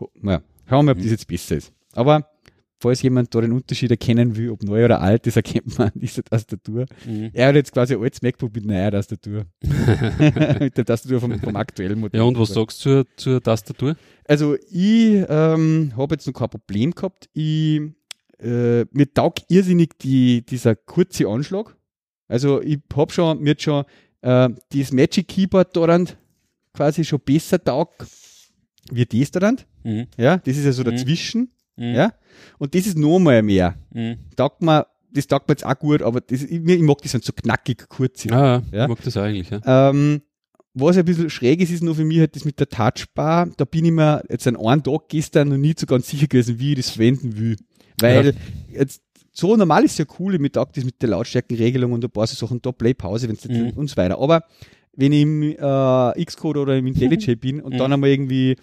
ho- 0.00 0.10
ja, 0.22 0.40
schauen 0.68 0.78
wir 0.78 0.82
mal, 0.84 0.90
ob 0.92 0.98
Mhm. 0.98 1.02
das 1.02 1.10
jetzt 1.10 1.26
besser 1.28 1.56
ist. 1.56 1.72
Aber 1.92 2.26
falls 2.78 3.02
jemand 3.02 3.34
da 3.34 3.40
den 3.40 3.52
Unterschied 3.52 3.90
erkennen 3.90 4.36
will, 4.36 4.50
ob 4.50 4.62
neu 4.62 4.84
oder 4.84 5.00
alt, 5.00 5.26
das 5.26 5.36
erkennt 5.36 5.78
man 5.78 5.88
an 5.88 6.00
dieser 6.00 6.22
Tastatur. 6.22 6.86
Mhm. 7.06 7.30
Er 7.32 7.48
hat 7.48 7.54
jetzt 7.54 7.72
quasi 7.72 7.94
ein 7.94 8.02
altes 8.02 8.22
MacBook 8.22 8.54
mit 8.54 8.66
neuer 8.66 8.90
Tastatur. 8.90 9.46
mit 10.60 10.76
der 10.76 10.84
Tastatur 10.84 11.20
vom, 11.20 11.38
vom 11.40 11.56
aktuellen 11.56 12.00
Modell. 12.00 12.20
ja, 12.20 12.24
und 12.26 12.38
was 12.38 12.50
sagst 12.50 12.84
du 12.84 13.04
zur, 13.04 13.16
zur 13.16 13.42
Tastatur? 13.42 13.96
Also 14.26 14.56
ich 14.70 15.24
ähm, 15.28 15.92
habe 15.96 16.14
jetzt 16.14 16.26
noch 16.26 16.34
kein 16.34 16.48
Problem 16.50 16.90
gehabt. 16.92 17.28
Ich, 17.32 17.80
äh, 18.40 18.84
mir 18.92 19.12
taugt 19.14 19.44
irrsinnig 19.48 19.98
die, 19.98 20.44
dieser 20.44 20.76
kurze 20.76 21.26
Anschlag. 21.28 21.74
Also 22.28 22.60
ich 22.60 22.78
habe 22.94 23.12
schon, 23.12 23.40
mir 23.40 23.50
hat 23.52 23.62
schon 23.62 23.84
äh, 24.22 24.48
das 24.70 24.92
Magic 24.92 25.28
Keyboard 25.28 25.74
daran 25.76 26.08
quasi 26.74 27.04
schon 27.04 27.20
besser 27.20 27.62
taugt 27.62 28.04
wie 28.90 29.06
das 29.06 29.30
daran. 29.30 29.56
Mhm. 29.84 30.06
Ja, 30.16 30.36
das 30.38 30.56
ist 30.56 30.64
ja 30.64 30.72
so 30.72 30.82
Mhm. 30.82 30.90
dazwischen. 30.90 31.50
Mhm. 31.76 31.94
Ja, 31.94 32.12
und 32.58 32.74
das 32.74 32.86
ist 32.86 32.98
noch 32.98 33.18
mal 33.18 33.42
mehr. 33.42 33.74
Mhm. 33.92 34.16
Taugt 34.36 34.62
mir, 34.62 34.86
das 35.12 35.26
taugt 35.26 35.48
mir 35.48 35.52
jetzt 35.52 35.66
auch 35.66 35.78
gut, 35.78 36.02
aber 36.02 36.20
das, 36.20 36.42
ich, 36.42 36.50
ich 36.66 36.80
mag 36.82 36.98
das 37.02 37.12
dann 37.12 37.20
so 37.22 37.32
knackig 37.32 37.88
kurz. 37.88 38.26
Ah, 38.30 38.62
ja. 38.70 38.78
Ja. 38.78 38.82
ich 38.84 38.88
mag 38.88 39.02
das 39.02 39.16
auch 39.16 39.22
eigentlich, 39.22 39.50
ja. 39.50 39.90
Ähm, 39.90 40.22
was 40.74 40.96
ein 40.98 41.04
bisschen 41.06 41.30
schräg 41.30 41.60
ist, 41.60 41.70
ist 41.70 41.82
nur 41.82 41.94
für 41.94 42.04
mich 42.04 42.18
halt 42.18 42.36
das 42.36 42.44
mit 42.44 42.60
der 42.60 42.68
Touchbar. 42.68 43.48
Da 43.56 43.64
bin 43.64 43.86
ich 43.86 43.92
mir 43.92 44.22
jetzt 44.28 44.46
an 44.46 44.56
einem 44.56 44.82
Tag 44.82 45.08
gestern 45.08 45.48
noch 45.48 45.56
nie 45.56 45.74
so 45.76 45.86
ganz 45.86 46.06
sicher 46.08 46.26
gewesen, 46.26 46.58
wie 46.58 46.72
ich 46.72 46.76
das 46.76 46.90
verwenden 46.90 47.38
will. 47.38 47.56
Weil 47.98 48.34
jetzt 48.70 49.00
so 49.32 49.56
normal 49.56 49.84
ist 49.84 49.98
ja 49.98 50.04
cool, 50.18 50.34
ich 50.42 50.52
taugt 50.52 50.76
das 50.76 50.84
mit 50.84 51.00
der 51.00 51.10
Lautstärkenregelung 51.10 51.92
und 51.92 52.04
ein 52.04 52.10
paar 52.10 52.26
so 52.26 52.34
Sachen, 52.36 52.60
da 52.60 52.72
Play 52.72 52.92
Pause, 52.94 53.28
wenn 53.28 53.36
es 53.36 53.44
Mhm. 53.48 53.70
und 53.70 53.88
so 53.88 53.96
weiter. 53.96 54.18
Aber 54.18 54.42
wenn 54.94 55.12
ich 55.12 55.22
im 55.22 55.42
äh, 55.42 56.24
Xcode 56.24 56.58
oder 56.58 56.76
im 56.76 56.86
IntelliJ 56.86 57.36
bin 57.40 57.60
und 57.62 57.74
Mhm. 57.74 57.78
dann 57.78 57.92
einmal 57.94 58.10
irgendwie 58.10 58.56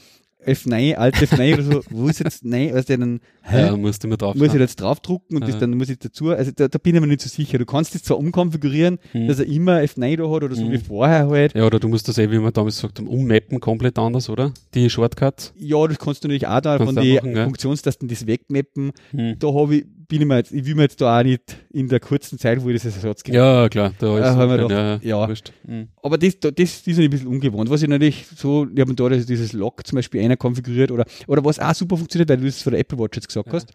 F9, 0.45 0.95
Alt 0.95 1.15
F9 1.15 1.53
oder 1.53 1.63
so, 1.63 1.81
wo 1.89 2.07
ist 2.07 2.19
jetzt 2.19 2.43
Nein, 2.45 2.69
du, 2.73 2.83
dann 2.97 3.19
hä? 3.41 3.61
Ja, 3.67 3.77
musst 3.77 4.03
du 4.03 4.07
mal 4.07 4.17
drauf 4.17 4.35
muss 4.35 4.53
ich 4.53 4.59
jetzt 4.59 4.79
draufdrucken 4.81 5.37
und 5.37 5.41
das 5.43 5.55
Ja. 5.55 5.59
dann 5.61 5.71
muss 5.77 5.89
ich 5.89 5.99
dazu, 5.99 6.29
also 6.29 6.51
da, 6.55 6.67
da 6.67 6.77
bin 6.77 6.95
ich 6.95 7.01
mir 7.01 7.07
nicht 7.07 7.21
so 7.21 7.29
sicher. 7.29 7.57
Du 7.57 7.65
kannst 7.65 7.95
das 7.95 8.03
zwar 8.03 8.17
umkonfigurieren, 8.17 8.99
Mhm. 9.13 9.27
dass 9.27 9.39
er 9.39 9.45
immer 9.47 9.77
F9 9.79 10.17
da 10.17 10.23
hat 10.23 10.43
oder 10.43 10.55
so 10.55 10.65
Mhm. 10.65 10.71
wie 10.71 10.77
vorher 10.79 11.27
halt. 11.29 11.55
Ja, 11.55 11.65
oder 11.65 11.79
du 11.79 11.87
musst 11.87 12.07
das 12.07 12.17
eh, 12.17 12.29
wie 12.31 12.39
wir 12.39 12.51
damals 12.51 12.75
gesagt 12.77 12.99
haben, 12.99 13.07
ummappen 13.07 13.59
komplett 13.59 13.97
anders, 13.97 14.29
oder? 14.29 14.53
Die 14.73 14.89
Shortcuts. 14.89 15.53
Ja, 15.57 15.87
das 15.87 15.97
kannst 15.99 16.23
du 16.23 16.27
natürlich 16.27 16.47
auch 16.47 16.61
da 16.61 16.77
Kannst 16.77 16.93
von 16.93 17.03
den. 17.03 17.35
Funktionstasten 17.43 18.07
das 18.07 18.27
wegmappen. 18.27 18.91
Mhm. 19.11 19.35
Da 19.39 19.53
habe 19.53 19.75
ich, 19.77 19.85
bin 20.19 20.21
ich 20.21 20.27
mir 20.27 20.37
jetzt, 20.37 20.51
ich 20.51 20.65
will 20.65 20.75
mir 20.75 20.83
jetzt 20.83 20.99
da 21.01 21.19
auch 21.19 21.23
nicht 21.23 21.57
in 21.71 21.87
der 21.87 21.99
kurzen 21.99 22.37
Zeit, 22.39 22.63
wo 22.63 22.69
ich 22.69 22.75
das 22.75 22.85
als 22.85 22.95
Ersatz 23.03 23.23
gebe. 23.23 23.37
Ja, 23.37 23.67
klar. 23.69 23.93
Da 23.99 24.07
Ja, 24.19 24.29
ist 24.31 24.37
kein- 24.37 24.57
doch- 24.59 24.69
ja, 24.71 24.99
ja. 25.01 25.27
wurscht. 25.27 25.51
Mhm. 25.65 25.87
Aber 26.01 26.17
das, 26.17 26.39
da- 26.39 26.51
das, 26.51 26.83
das 26.83 26.87
ist 26.87 26.99
ein 26.99 27.09
bisschen 27.09 27.27
ungewohnt. 27.27 27.69
Was 27.69 27.81
ich 27.81 27.89
natürlich 27.89 28.25
so, 28.35 28.67
ich 28.73 28.79
habe 28.79 28.93
da 28.95 29.09
dieses 29.09 29.53
Lock 29.53 29.85
zum 29.85 29.97
Beispiel 29.97 30.21
einer 30.21 30.37
konfiguriert 30.37 30.91
oder, 30.91 31.05
oder 31.27 31.43
was 31.43 31.59
auch 31.59 31.73
super 31.73 31.97
funktioniert, 31.97 32.29
weil 32.29 32.37
du 32.37 32.45
das 32.45 32.61
von 32.61 32.71
der 32.71 32.79
Apple 32.81 32.97
Watch 32.99 33.17
jetzt 33.17 33.27
gesagt 33.27 33.47
Ja. 33.47 33.53
hast. 33.53 33.71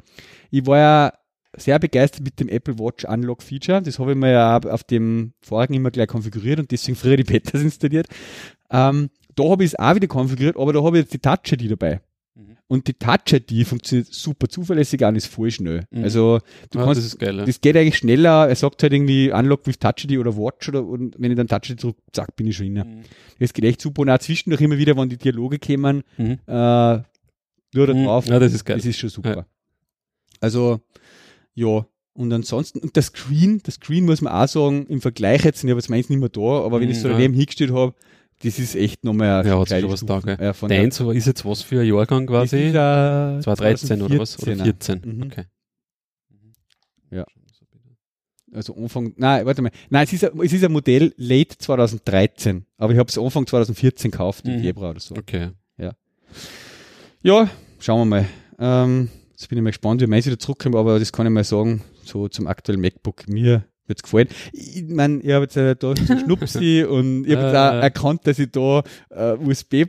Ich 0.51 0.67
war 0.67 0.79
ja 0.79 1.13
sehr 1.57 1.79
begeistert 1.79 2.23
mit 2.25 2.39
dem 2.39 2.49
Apple 2.49 2.79
Watch 2.79 3.05
Unlock 3.05 3.43
Feature. 3.43 3.81
Das 3.83 3.99
habe 3.99 4.13
ich 4.13 4.17
mir 4.19 4.31
ja 4.33 4.59
auf 4.59 4.85
dem 4.85 5.33
vorigen 5.41 5.75
immer 5.75 5.91
gleich 5.91 6.09
konfiguriert 6.09 6.61
und 6.61 6.71
deswegen 6.71 6.97
früher 6.97 7.17
die 7.17 7.25
Betas 7.25 7.63
installiert. 7.63 8.07
Ähm, 8.71 9.09
da 9.35 9.45
habe 9.45 9.65
ich 9.65 9.71
es 9.73 9.79
auch 9.79 9.95
wieder 9.95 10.09
konfiguriert, 10.09 10.57
aber 10.57 10.73
da 10.73 10.83
habe 10.83 10.99
ich 10.99 11.05
jetzt 11.05 11.15
die 11.15 11.19
Touch 11.19 11.53
ID 11.53 11.71
dabei. 11.71 12.01
Mhm. 12.39 12.57
Und 12.69 12.87
die 12.87 12.95
Touch 12.95 13.33
ID 13.33 13.67
funktioniert 13.67 14.07
super 14.15 14.49
zuverlässig 14.49 15.03
und 15.03 15.17
ist 15.17 15.27
voll 15.27 15.51
schnell. 15.51 15.85
Mhm. 15.91 16.05
Also 16.05 16.39
du 16.71 16.79
Ah, 16.79 16.85
kannst, 16.85 17.05
das 17.05 17.19
geil, 17.19 17.37
ja. 17.37 17.45
das 17.45 17.61
geht 17.61 17.77
eigentlich 17.77 17.99
schneller. 17.99 18.49
Er 18.49 18.55
sagt 18.55 18.81
halt 18.83 18.93
irgendwie 18.93 19.33
Unlock 19.33 19.67
with 19.67 19.79
Touch 19.81 20.05
ID 20.05 20.19
oder 20.19 20.37
Watch 20.37 20.69
oder 20.69 20.85
und 20.87 21.17
wenn 21.19 21.33
ich 21.33 21.37
dann 21.37 21.49
Touch 21.49 21.71
ID 21.71 21.83
drücke, 21.83 22.01
zack, 22.13 22.37
bin 22.37 22.47
ich 22.47 22.57
schon 22.57 22.67
inne. 22.67 22.85
Mhm. 22.85 23.01
Das 23.41 23.53
geht 23.53 23.65
echt 23.65 23.81
super 23.81 24.03
und 24.03 24.11
auch 24.11 24.19
zwischendurch 24.19 24.61
immer 24.61 24.79
wieder, 24.79 24.97
wenn 24.97 25.09
die 25.09 25.17
Dialoge 25.17 25.59
kommen, 25.59 26.05
Mhm. 26.17 26.39
äh, 26.47 27.03
nur 27.75 27.87
da 27.87 27.95
Mhm. 27.95 28.05
drauf. 28.05 28.27
Ja, 28.27 28.39
das 28.39 28.55
ist 28.55 28.65
geil. 28.65 28.77
Das 28.77 28.87
ist 28.87 28.99
schon 28.99 29.11
super. 29.11 29.37
Ja. 29.37 29.47
Also, 30.41 30.81
ja. 31.55 31.87
Und 32.15 32.33
ansonsten, 32.33 32.81
und 32.81 32.97
das 32.97 33.07
Screen, 33.07 33.61
das 33.63 33.75
Screen 33.75 34.05
muss 34.05 34.21
man 34.23 34.33
auch 34.33 34.49
sagen, 34.49 34.87
im 34.89 35.01
Vergleich 35.01 35.45
jetzt, 35.45 35.63
ich 35.63 35.71
habe 35.71 35.79
jetzt 35.79 35.89
meins 35.89 36.09
nicht 36.09 36.19
mehr 36.19 36.29
da, 36.29 36.41
aber 36.65 36.81
wenn 36.81 36.91
ich 36.91 36.97
Mhm, 36.99 37.03
so 37.03 37.09
daneben 37.11 37.35
hingestellt 37.35 37.73
habe, 37.73 37.95
das 38.43 38.59
ist 38.59 38.75
echt 38.77 39.05
nochmal 39.05 39.47
Ja, 39.47 39.59
hat 39.59 39.69
sich 39.69 39.85
was 39.89 40.05
da, 40.07 40.21
gell? 40.21 40.39
Ja, 40.41 40.53
von 40.53 40.69
Deins 40.69 41.01
ist 41.01 41.27
jetzt 41.27 41.45
was 41.45 41.63
für 41.63 41.81
ein 41.81 41.87
Jahrgang 41.87 42.27
quasi? 42.27 42.57
ist, 42.69 42.75
äh, 42.75 43.41
2013 43.43 44.03
oder 44.03 44.19
was? 44.19 44.39
Oder 44.43 44.53
2014er. 44.53 44.65
14? 44.65 45.01
Mhm. 45.05 45.23
Okay. 45.25 45.45
Ja. 47.11 47.25
Also 48.53 48.75
Anfang, 48.77 49.13
nein, 49.17 49.45
warte 49.45 49.61
mal. 49.63 49.71
Nein, 49.91 50.05
es 50.05 50.13
ist, 50.13 50.25
ein, 50.25 50.41
es 50.41 50.53
ist 50.53 50.65
ein 50.65 50.73
Modell 50.73 51.13
late 51.17 51.59
2013, 51.59 52.65
aber 52.79 52.93
ich 52.93 52.99
habe 52.99 53.09
es 53.09 53.19
Anfang 53.19 53.47
2014 53.47 54.11
gekauft, 54.11 54.47
im 54.47 54.57
Mhm. 54.57 54.61
Februar 54.63 54.91
oder 54.91 55.01
so. 55.01 55.15
Okay. 55.17 55.51
Ja, 57.23 57.51
schauen 57.81 58.09
wir 58.09 58.23
mal. 58.23 58.29
Ähm, 58.61 59.09
jetzt 59.33 59.49
bin 59.49 59.59
ich 59.59 59.63
mal 59.65 59.71
gespannt, 59.71 60.01
wie 60.01 60.07
meins 60.07 60.25
wieder 60.27 60.39
zurückkommt, 60.39 60.77
aber 60.77 60.99
das 61.01 61.13
kann 61.13 61.27
ich 61.27 61.33
mal 61.33 61.43
sagen, 61.45 61.83
so 62.05 62.29
zum 62.29 62.47
aktuellen 62.47 62.81
MacBook. 62.81 63.29
Mir 63.29 63.65
wird's 63.89 64.03
gefallen. 64.03 64.29
Ich 64.53 64.85
meine, 64.89 65.21
ich 65.21 65.31
habe 65.33 65.45
jetzt 65.45 65.57
äh, 65.57 65.75
da 65.77 65.95
Schnupsi 65.97 66.85
und 66.89 67.27
ich 67.27 67.37
habe 67.37 67.79
Äh. 67.79 67.81
erkannt, 67.83 68.27
dass 68.27 68.39
ich 68.39 68.51
da 68.51 68.83
äh, 69.11 69.33
USB 69.35 69.75
äh, 69.75 69.87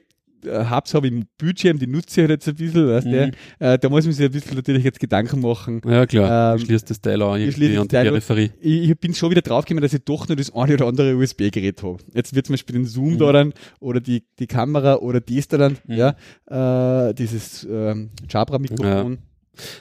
Hubs 0.69 0.93
habe 0.93 1.09
im 1.09 1.25
Bildschirm, 1.37 1.77
die 1.79 1.85
nutze 1.87 2.21
ich 2.21 2.29
halt 2.29 2.29
jetzt 2.29 2.47
ein 2.47 2.55
bisschen, 2.55 2.87
weißt 2.87 3.07
du? 3.07 3.09
Mhm. 3.27 3.31
Äh, 3.59 3.77
da 3.77 3.89
muss 3.89 4.05
man 4.05 4.13
sich 4.13 4.25
ein 4.25 4.31
bisschen 4.31 4.55
natürlich 4.55 4.85
jetzt 4.85 4.97
Gedanken 5.01 5.41
machen. 5.41 5.81
Ja, 5.85 6.05
klar. 6.05 6.53
Ähm, 6.55 6.59
schließt 6.65 6.89
das 6.89 7.01
Teil 7.01 7.21
an 7.21 7.41
ich 7.41 7.55
schließe 7.55 7.75
das 7.75 7.87
Teil. 7.89 8.05
Peripherie. 8.05 8.51
Ich, 8.61 8.89
ich 8.89 8.97
bin 8.99 9.13
schon 9.13 9.31
wieder 9.31 9.41
draufgekommen, 9.41 9.81
dass 9.81 9.91
ich 9.93 10.01
doch 10.05 10.29
nur 10.29 10.37
das 10.37 10.55
eine 10.55 10.75
oder 10.75 10.87
andere 10.87 11.13
USB-Gerät 11.17 11.83
habe. 11.83 11.97
Jetzt 12.13 12.33
wird 12.33 12.45
zum 12.45 12.53
Beispiel 12.53 12.73
den 12.73 12.85
Zoom 12.85 13.15
Mhm. 13.15 13.17
da 13.17 13.31
dann 13.33 13.53
oder 13.81 13.99
die, 13.99 14.23
die 14.39 14.47
Kamera 14.47 14.95
oder 14.99 15.19
das 15.19 15.47
da 15.49 15.57
dann, 15.57 15.77
Mhm. 15.85 15.95
ja, 15.97 17.09
äh, 17.09 17.13
dieses 17.15 17.67
ähm, 17.69 18.11
Jabra-Mikrofon. 18.29 19.11
Ja, 19.13 19.17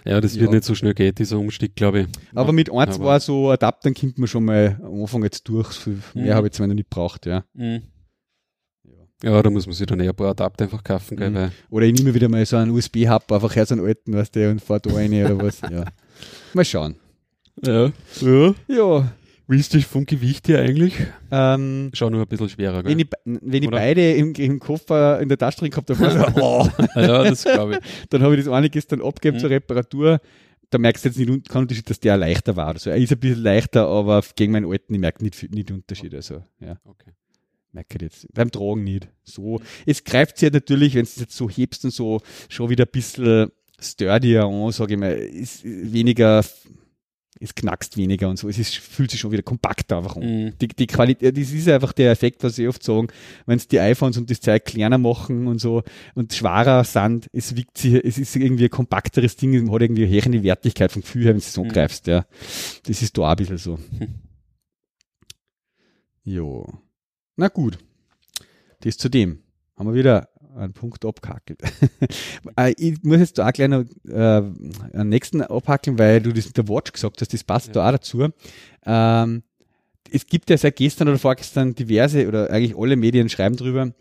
das 0.05 0.35
Ja. 0.35 0.41
wird 0.43 0.53
nicht 0.53 0.64
so 0.64 0.74
schnell 0.74 0.95
gehen, 0.95 1.14
dieser 1.14 1.39
Umstieg, 1.39 1.74
glaube 1.76 2.01
ich. 2.01 2.07
Aber 2.35 2.53
mit 2.53 2.70
ein, 2.72 2.93
zwei 2.93 3.18
so 3.18 3.51
Adaptern 3.51 3.95
kommt 3.95 4.18
man 4.18 4.26
schon 4.29 4.45
mal 4.45 4.79
am 4.83 5.01
Anfang 5.03 5.22
jetzt 5.22 5.49
durch. 5.49 5.87
Mehr 5.87 5.97
Mhm. 6.14 6.31
habe 6.35 6.47
ich 6.47 6.53
jetzt 6.55 6.61
noch 6.61 6.66
nicht 6.66 6.91
gebraucht, 6.91 7.26
ja. 7.26 7.45
Mhm. 7.55 7.83
Ja, 9.22 9.43
da 9.43 9.51
muss 9.51 9.66
man 9.66 9.74
sich 9.74 9.87
dann 9.87 9.99
eh 9.99 10.09
ein 10.09 10.14
paar 10.14 10.29
Adapter 10.31 10.64
einfach 10.64 10.85
kaufen, 10.85 11.16
gell, 11.16 11.31
Mhm. 11.31 11.35
weil 11.35 11.51
Oder 11.70 11.87
ich 11.87 11.93
nehme 11.95 12.14
wieder 12.14 12.29
mal 12.29 12.47
so 12.47 12.57
einen 12.57 12.70
USB-Hub, 12.70 13.33
einfach 13.33 13.55
her 13.57 13.66
so 13.66 13.74
einen 13.74 13.85
alten, 13.85 14.12
weißt 14.14 14.37
du, 14.37 14.49
und 14.51 14.61
fahr 14.62 14.79
da 14.79 14.93
rein 14.95 15.12
oder 15.12 15.41
was. 15.43 15.61
Ja. 15.72 15.85
Mal 16.55 16.64
schauen. 16.64 16.95
ja. 17.64 17.91
ja. 18.20 18.55
Ja. 18.68 19.12
Wie 19.51 19.59
ist 19.59 19.75
das 19.75 19.85
vom 19.85 20.05
Gewicht 20.05 20.47
her 20.49 20.61
eigentlich? 20.61 20.95
Ähm, 21.31 21.91
Schon 21.95 22.13
nur 22.13 22.23
ein 22.23 22.29
bisschen 22.29 22.49
schwerer, 22.51 22.83
gell? 22.83 22.93
wenn 22.93 22.99
ich, 22.99 23.09
wenn 23.25 23.63
ich 23.63 23.71
beide 23.71 24.13
im, 24.15 24.35
im 24.35 24.61
Koffer 24.61 25.21
in 25.21 25.29
der 25.29 25.39
Tasche 25.39 25.61
drin 25.61 25.71
gehabt 25.71 25.89
habe, 25.89 26.01
war 26.01 26.11
so, 26.11 26.41
oh, 26.41 27.01
ja, 27.01 27.25
das 27.25 27.45
glaube 27.45 27.75
ich. 27.75 27.79
dann 28.11 28.23
habe 28.23 28.37
ich 28.37 28.45
das 28.45 28.53
eine 28.53 28.69
gestern 28.71 29.01
abgegeben 29.01 29.37
Mhm. 29.39 29.41
zur 29.41 29.51
Reparatur. 29.51 30.21
Da 30.71 30.77
merkst 30.77 31.05
du 31.05 31.09
jetzt 31.09 31.19
nicht 31.19 31.49
keinen 31.49 31.63
Unterschied, 31.63 31.89
dass 31.89 31.99
der 31.99 32.19
leichter 32.19 32.55
war. 32.57 32.69
Also 32.69 32.91
er 32.91 32.97
ist 32.97 33.11
ein 33.11 33.19
bisschen 33.19 33.43
leichter, 33.43 33.87
aber 33.87 34.23
gegen 34.37 34.53
meinen 34.53 34.71
alten, 34.71 34.93
ich 34.93 35.01
merke 35.01 35.25
nicht, 35.25 35.51
nicht 35.51 35.71
Unterschied. 35.71 36.15
Also, 36.15 36.43
ja. 36.61 36.79
Okay. 36.85 37.13
merke 37.73 37.97
ich 37.97 38.03
jetzt. 38.03 38.27
Beim 38.35 38.51
Tragen 38.51 38.85
nicht. 38.85 39.09
So. 39.25 39.63
Es 39.87 40.05
greift 40.05 40.37
sich 40.37 40.49
ja 40.49 40.53
natürlich, 40.53 40.95
wenn 40.95 41.05
du 41.07 41.09
es 41.09 41.17
jetzt 41.19 41.35
so 41.37 41.49
hebst 41.49 41.87
und 41.87 41.91
so, 41.93 42.21
schon 42.51 42.69
wieder 42.69 42.85
ein 42.85 42.91
bisschen 42.93 43.51
sturdier 43.81 44.45
an, 44.45 44.71
sage 44.73 44.93
ich 44.95 45.01
mal, 45.01 45.13
ist 45.13 45.63
weniger, 45.65 46.45
es 47.41 47.55
knackst 47.55 47.97
weniger 47.97 48.28
und 48.28 48.39
so. 48.39 48.49
Es 48.49 48.59
ist, 48.59 48.76
fühlt 48.76 49.11
sich 49.11 49.20
schon 49.20 49.32
wieder 49.32 49.43
kompakter 49.43 49.99
einfach 49.99 50.16
an. 50.16 50.22
Mhm. 50.47 50.59
Die, 50.59 50.68
die 50.68 50.86
Qualität, 50.86 51.36
das 51.36 51.51
ist 51.53 51.68
einfach 51.68 51.93
der 51.93 52.11
Effekt, 52.11 52.43
was 52.45 52.59
ich 52.59 52.68
oft 52.68 52.82
sagen, 52.82 53.09
wenn 53.47 53.57
es 53.57 53.68
die 53.68 53.80
iPhones 53.80 54.16
und 54.18 54.30
das 54.30 54.41
Zeug 54.41 54.64
kleiner 54.64 54.99
machen 54.99 55.47
und 55.47 55.59
so 55.61 55.82
und 56.14 56.32
schwerer 56.32 56.84
sind, 56.84 57.28
es 57.32 57.57
wiegt 57.57 57.78
sich, 57.78 57.95
es 57.95 58.18
ist 58.18 58.34
irgendwie 58.36 58.64
ein 58.64 58.70
kompakteres 58.70 59.36
Ding, 59.36 59.55
es 59.55 59.70
hat 59.70 59.82
irgendwie 59.82 60.05
eine 60.07 60.12
höhere 60.14 60.43
Wertigkeit 60.43 60.93
vom 60.93 61.03
Gefühl 61.03 61.22
her, 61.24 61.30
wenn 61.30 61.36
du 61.41 61.45
es 61.45 61.53
so 61.53 61.62
Mhm. 61.62 61.68
angreifst, 61.68 62.07
ja. 62.07 62.26
Das 62.84 63.03
ist 63.03 63.16
da 63.16 63.30
ein 63.30 63.36
bisschen 63.36 63.59
so. 63.59 63.78
Hm. 63.99 64.14
Jo. 66.24 66.66
Na 67.36 67.49
gut. 67.49 67.78
Das 68.80 68.97
zu 68.99 69.09
dem. 69.09 69.41
Haben 69.76 69.89
wir 69.91 69.95
wieder 69.95 70.28
einen 70.59 70.73
Punkt 70.73 71.05
abgehackelt. 71.05 71.61
Äh, 72.57 72.75
ich 72.77 73.03
muss 73.03 73.19
jetzt 73.19 73.39
da 73.39 73.49
auch 73.49 73.53
gleich 73.53 73.69
noch 73.69 73.85
äh, 74.09 74.43
einen 74.93 75.09
nächsten 75.09 75.43
abhackeln, 75.43 75.99
weil 75.99 76.21
du 76.21 76.33
das 76.33 76.47
mit 76.47 76.57
der 76.57 76.69
Watch 76.69 76.93
gesagt 76.93 77.21
hast, 77.21 77.33
das 77.33 77.45
passt 77.45 77.69
Ja. 77.69 77.73
da 77.75 77.89
auch 77.89 77.93
dazu. 77.93 78.29
Ähm, 78.87 79.43
es 80.11 80.27
gibt 80.27 80.49
ja 80.51 80.57
seit 80.57 80.77
gestern 80.77 81.09
oder 81.09 81.19
vorgestern 81.19 81.75
diverse 81.75 82.27
oder 82.27 82.51
eigentlich 82.51 82.77
alle 82.77 82.97
Medien 82.97 83.29
schreiben 83.29 83.57
drüber 83.57 83.93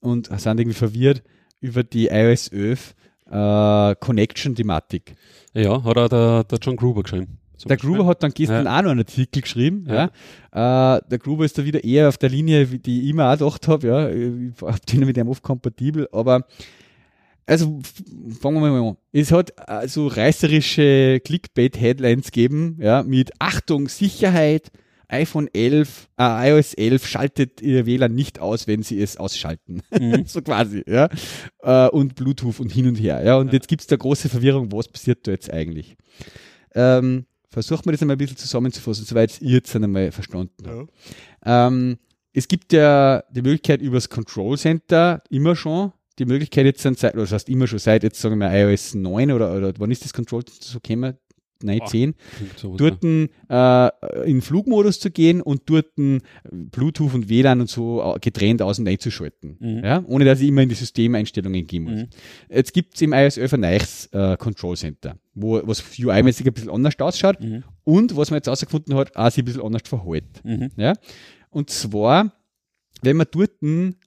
und 0.00 0.26
sind 0.26 0.58
irgendwie 0.60 0.76
verwirrt 0.76 1.22
über 1.60 1.84
die 1.84 2.08
iOS 2.08 2.48
11 2.48 2.94
äh, 3.30 3.94
Connection-Thematik. 3.94 5.14
Ja, 5.54 5.82
hat 5.84 5.96
auch 5.96 6.08
der, 6.08 6.44
der 6.44 6.58
John 6.60 6.76
Gruber 6.76 7.02
geschrieben. 7.04 7.38
Der 7.68 7.76
Beispiel. 7.76 7.90
Gruber 7.90 8.06
hat 8.06 8.22
dann 8.22 8.32
gestern 8.32 8.64
Ja. 8.66 8.78
auch 8.78 8.82
noch 8.82 8.90
einen 8.90 9.00
Artikel 9.00 9.42
geschrieben. 9.42 9.86
Ja. 9.88 10.10
Ja. 10.54 10.96
Äh, 10.96 11.02
der 11.10 11.18
Gruber 11.18 11.44
ist 11.44 11.56
da 11.58 11.64
wieder 11.64 11.82
eher 11.84 12.08
auf 12.08 12.18
der 12.18 12.28
Linie, 12.28 12.70
wie 12.70 12.78
die 12.78 13.02
ich 13.02 13.08
immer 13.10 13.28
auch 13.30 13.38
gedacht 13.38 13.68
habe. 13.68 13.86
Ja. 13.86 14.08
Ich 14.10 14.84
bin 14.92 15.06
mit 15.06 15.16
dem 15.16 15.28
oft 15.28 15.42
kompatibel, 15.42 16.08
aber 16.12 16.46
also 17.46 17.80
fangen 18.40 18.62
wir 18.62 18.70
mal 18.70 18.88
an. 18.90 18.96
Es 19.12 19.32
hat 19.32 19.52
äh, 19.66 19.88
so 19.88 20.06
reißerische 20.06 21.20
Clickbait-Headlines 21.24 22.26
gegeben, 22.26 22.78
ja, 22.80 23.02
mit 23.02 23.32
Achtung, 23.40 23.88
Sicherheit, 23.88 24.70
iPhone 25.08 25.48
11, 25.52 26.08
äh, 26.18 26.50
iOS 26.50 26.72
11 26.74 27.06
schaltet 27.06 27.60
ihr 27.60 27.84
WLAN 27.84 28.14
nicht 28.14 28.38
aus, 28.38 28.66
wenn 28.66 28.82
sie 28.82 29.02
es 29.02 29.16
ausschalten. 29.18 29.82
Mhm. 29.90 30.22
so 30.26 30.40
quasi, 30.40 30.82
ja. 30.86 31.08
Äh, 31.62 31.88
und 31.90 32.14
Bluetooth 32.14 32.60
und 32.60 32.72
hin 32.72 32.86
und 32.88 32.94
her, 32.96 33.22
ja. 33.22 33.36
Und 33.36 33.48
Ja. 33.48 33.54
jetzt 33.54 33.68
gibt's 33.68 33.86
da 33.88 33.96
große 33.96 34.28
Verwirrung, 34.30 34.70
was 34.72 34.88
passiert 34.88 35.26
da 35.26 35.32
jetzt 35.32 35.52
eigentlich? 35.52 35.96
Ähm, 36.74 37.26
versucht 37.52 37.84
mir 37.86 37.92
das 37.92 38.00
einmal 38.00 38.16
ein 38.16 38.18
bisschen 38.18 38.38
zusammenzufassen, 38.38 39.04
soweit 39.04 39.40
ihr 39.42 39.56
jetzt 39.56 39.76
einmal 39.76 40.10
verstanden 40.10 40.66
habt. 40.66 40.92
Ähm, 41.44 41.98
es 42.32 42.48
gibt 42.48 42.72
ja 42.72 43.22
die 43.30 43.42
Möglichkeit 43.42 43.82
übers 43.82 44.08
Control 44.08 44.56
Center 44.56 45.22
immer 45.28 45.54
schon, 45.54 45.92
die 46.18 46.24
Möglichkeit 46.24 46.64
jetzt 46.64 46.82
seit, 46.82 47.14
oder 47.14 47.22
das 47.22 47.32
heißt 47.32 47.48
immer 47.48 47.66
schon 47.66 47.78
seit 47.78 48.02
jetzt 48.02 48.20
sagen 48.20 48.38
wir 48.38 48.50
iOS 48.50 48.94
9 48.94 49.32
oder, 49.32 49.54
oder 49.54 49.72
wann 49.78 49.90
ist 49.90 50.04
das 50.04 50.12
Control 50.14 50.44
Center 50.44 50.64
so 50.64 50.80
gekommen? 50.80 51.16
9, 51.62 51.78
Boah. 51.78 51.86
10 51.86 52.14
Klingt 52.36 52.58
so, 52.58 52.76
dort 52.76 53.04
äh, 53.04 54.28
in 54.30 54.40
Flugmodus 54.42 55.00
zu 55.00 55.10
gehen 55.10 55.40
und 55.40 55.62
dort 55.66 55.86
Bluetooth 56.50 57.14
und 57.14 57.28
WLAN 57.28 57.60
und 57.60 57.68
so 57.70 58.02
au- 58.02 58.16
getrennt 58.20 58.62
aus- 58.62 58.78
und 58.78 58.88
einzuschalten. 58.88 59.56
Mhm. 59.60 59.84
Ja? 59.84 60.02
Ohne 60.06 60.24
dass 60.24 60.40
ich 60.40 60.48
immer 60.48 60.62
in 60.62 60.68
die 60.68 60.74
Systemeinstellungen 60.74 61.66
gehen 61.66 61.84
muss. 61.84 61.92
Mhm. 62.02 62.08
Jetzt 62.48 62.72
gibt's 62.72 63.00
im 63.02 63.12
iOS 63.12 63.36
11 63.36 63.52
ein 63.54 63.60
neues 63.60 64.06
äh, 64.12 64.36
Control 64.36 64.76
Center, 64.76 65.16
wo 65.34 65.60
was 65.64 65.82
UI-mäßig 65.98 66.46
ein 66.46 66.52
bisschen 66.52 66.70
anders 66.70 66.98
ausschaut 66.98 67.40
Mhm. 67.40 67.64
und 67.84 68.16
was 68.16 68.30
man 68.30 68.38
jetzt 68.38 68.46
herausgefunden 68.46 68.94
hat, 68.94 69.16
auch 69.16 69.30
sich 69.30 69.42
ein 69.42 69.44
bisschen 69.46 69.62
anders 69.62 69.82
verhält. 69.84 70.24
Mhm. 70.44 70.70
Ja? 70.76 70.94
Und 71.50 71.70
zwar, 71.70 72.32
wenn 73.02 73.16
man 73.16 73.26
dort 73.30 73.50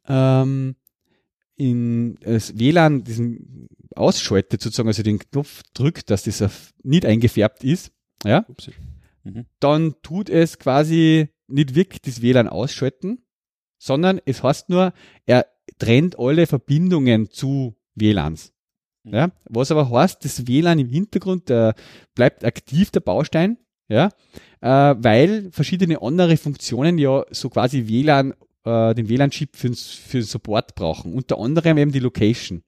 ähm, 0.07 0.75
in 1.57 2.15
das 2.21 2.57
WLAN 2.57 3.03
diesen 3.03 3.67
ausschaltet, 3.97 4.61
sozusagen, 4.61 4.89
also 4.89 5.03
den 5.03 5.19
Knopf 5.19 5.63
drückt, 5.73 6.09
dass 6.09 6.23
das 6.23 6.73
nicht 6.83 7.05
eingefärbt 7.05 7.63
ist, 7.63 7.91
ja. 8.23 8.45
Mhm. 9.23 9.45
dann 9.59 9.95
tut 10.01 10.29
es 10.29 10.59
quasi 10.59 11.29
nicht 11.47 11.75
wirklich 11.75 12.01
das 12.01 12.21
WLAN 12.21 12.47
ausschalten, 12.47 13.19
sondern 13.77 14.19
es 14.25 14.43
heißt 14.43 14.69
nur, 14.69 14.93
er 15.25 15.45
trennt 15.79 16.17
alle 16.17 16.47
Verbindungen 16.47 17.29
zu 17.29 17.75
WLANs. 17.95 18.51
Ja, 19.03 19.31
was 19.47 19.69
aber 19.69 19.89
heißt, 19.91 20.25
das 20.25 20.47
WLAN 20.47 20.79
im 20.79 20.89
Hintergrund 20.89 21.49
der 21.49 21.75
bleibt 22.15 22.43
aktiv, 22.43 22.89
der 22.89 23.01
Baustein, 23.01 23.57
ja, 23.87 24.09
äh, 24.61 24.95
weil 24.97 25.51
verschiedene 25.51 26.01
andere 26.01 26.37
Funktionen 26.37 26.97
ja 26.97 27.23
so 27.29 27.49
quasi 27.49 27.87
WLAN, 27.87 28.33
äh, 28.63 28.95
den 28.95 29.07
WLAN-Chip 29.07 29.55
für, 29.55 29.73
für 29.73 30.23
Support 30.23 30.73
brauchen. 30.73 31.13
Unter 31.13 31.37
anderem 31.37 31.77
eben 31.77 31.91
die 31.91 31.99
Location. 31.99 32.63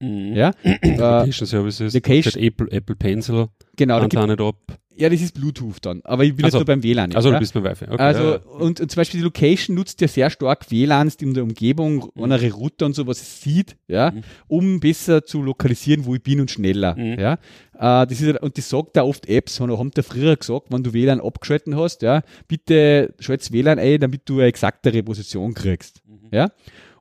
Mhm. 0.00 0.34
Ja, 0.34 0.52
äh, 0.62 0.96
Location 0.96 1.46
Services, 1.46 1.92
Location-. 1.94 2.40
Apple, 2.42 2.70
Apple 2.70 2.96
Pencil, 2.96 3.48
genau. 3.76 3.98
Da 4.00 4.06
gibt, 4.06 4.40
ab. 4.40 4.56
ja, 4.96 5.08
das 5.08 5.20
ist 5.20 5.34
Bluetooth 5.34 5.78
dann. 5.82 6.00
Aber 6.04 6.22
ich 6.22 6.36
bin 6.36 6.44
Ach 6.44 6.46
jetzt 6.48 6.52
so. 6.52 6.58
nur 6.58 6.66
beim 6.66 6.82
WLAN. 6.84 7.14
Also 7.16 7.30
ja. 7.30 7.34
du 7.34 7.40
bist 7.40 7.52
beim 7.54 7.64
Wi-Fi. 7.64 7.84
Okay, 7.86 7.96
Also, 8.02 8.22
ja, 8.22 8.30
ja. 8.36 8.36
und, 8.58 8.80
und 8.80 8.90
zum 8.90 8.96
Beispiel 9.00 9.18
die 9.20 9.24
Location 9.24 9.74
nutzt 9.74 10.00
ja 10.00 10.06
sehr 10.06 10.30
stark 10.30 10.70
WLANs 10.70 11.16
in 11.16 11.34
der 11.34 11.42
Umgebung, 11.42 12.10
Mhm. 12.14 12.22
andere 12.22 12.52
Router 12.52 12.86
und 12.86 12.94
so, 12.94 13.06
was 13.08 13.20
es 13.20 13.40
sieht, 13.40 13.76
ja, 13.88 14.12
Mhm. 14.12 14.22
um 14.46 14.80
besser 14.80 15.24
zu 15.24 15.42
lokalisieren, 15.42 16.04
wo 16.06 16.14
ich 16.14 16.22
bin 16.22 16.40
und 16.40 16.50
schneller, 16.50 16.94
Mhm. 16.96 17.18
ja. 17.18 17.32
Äh, 17.74 18.06
das 18.06 18.20
ist, 18.20 18.40
und 18.40 18.56
das 18.56 18.68
sagt 18.68 18.96
da 18.96 19.02
oft 19.02 19.28
Apps, 19.28 19.58
haben 19.58 19.76
haben 19.76 19.90
da 19.92 20.02
früher 20.02 20.36
gesagt, 20.36 20.66
wenn 20.70 20.84
du 20.84 20.92
WLAN 20.92 21.20
abgeschalten 21.20 21.76
hast, 21.76 22.02
ja, 22.02 22.22
bitte 22.46 23.14
schalt's 23.18 23.50
WLAN 23.52 23.78
ein, 23.80 23.98
damit 23.98 24.22
du 24.26 24.34
eine 24.34 24.44
exaktere 24.44 25.02
Position 25.02 25.54
kriegst, 25.54 26.02
Mhm. 26.06 26.28
ja. 26.32 26.50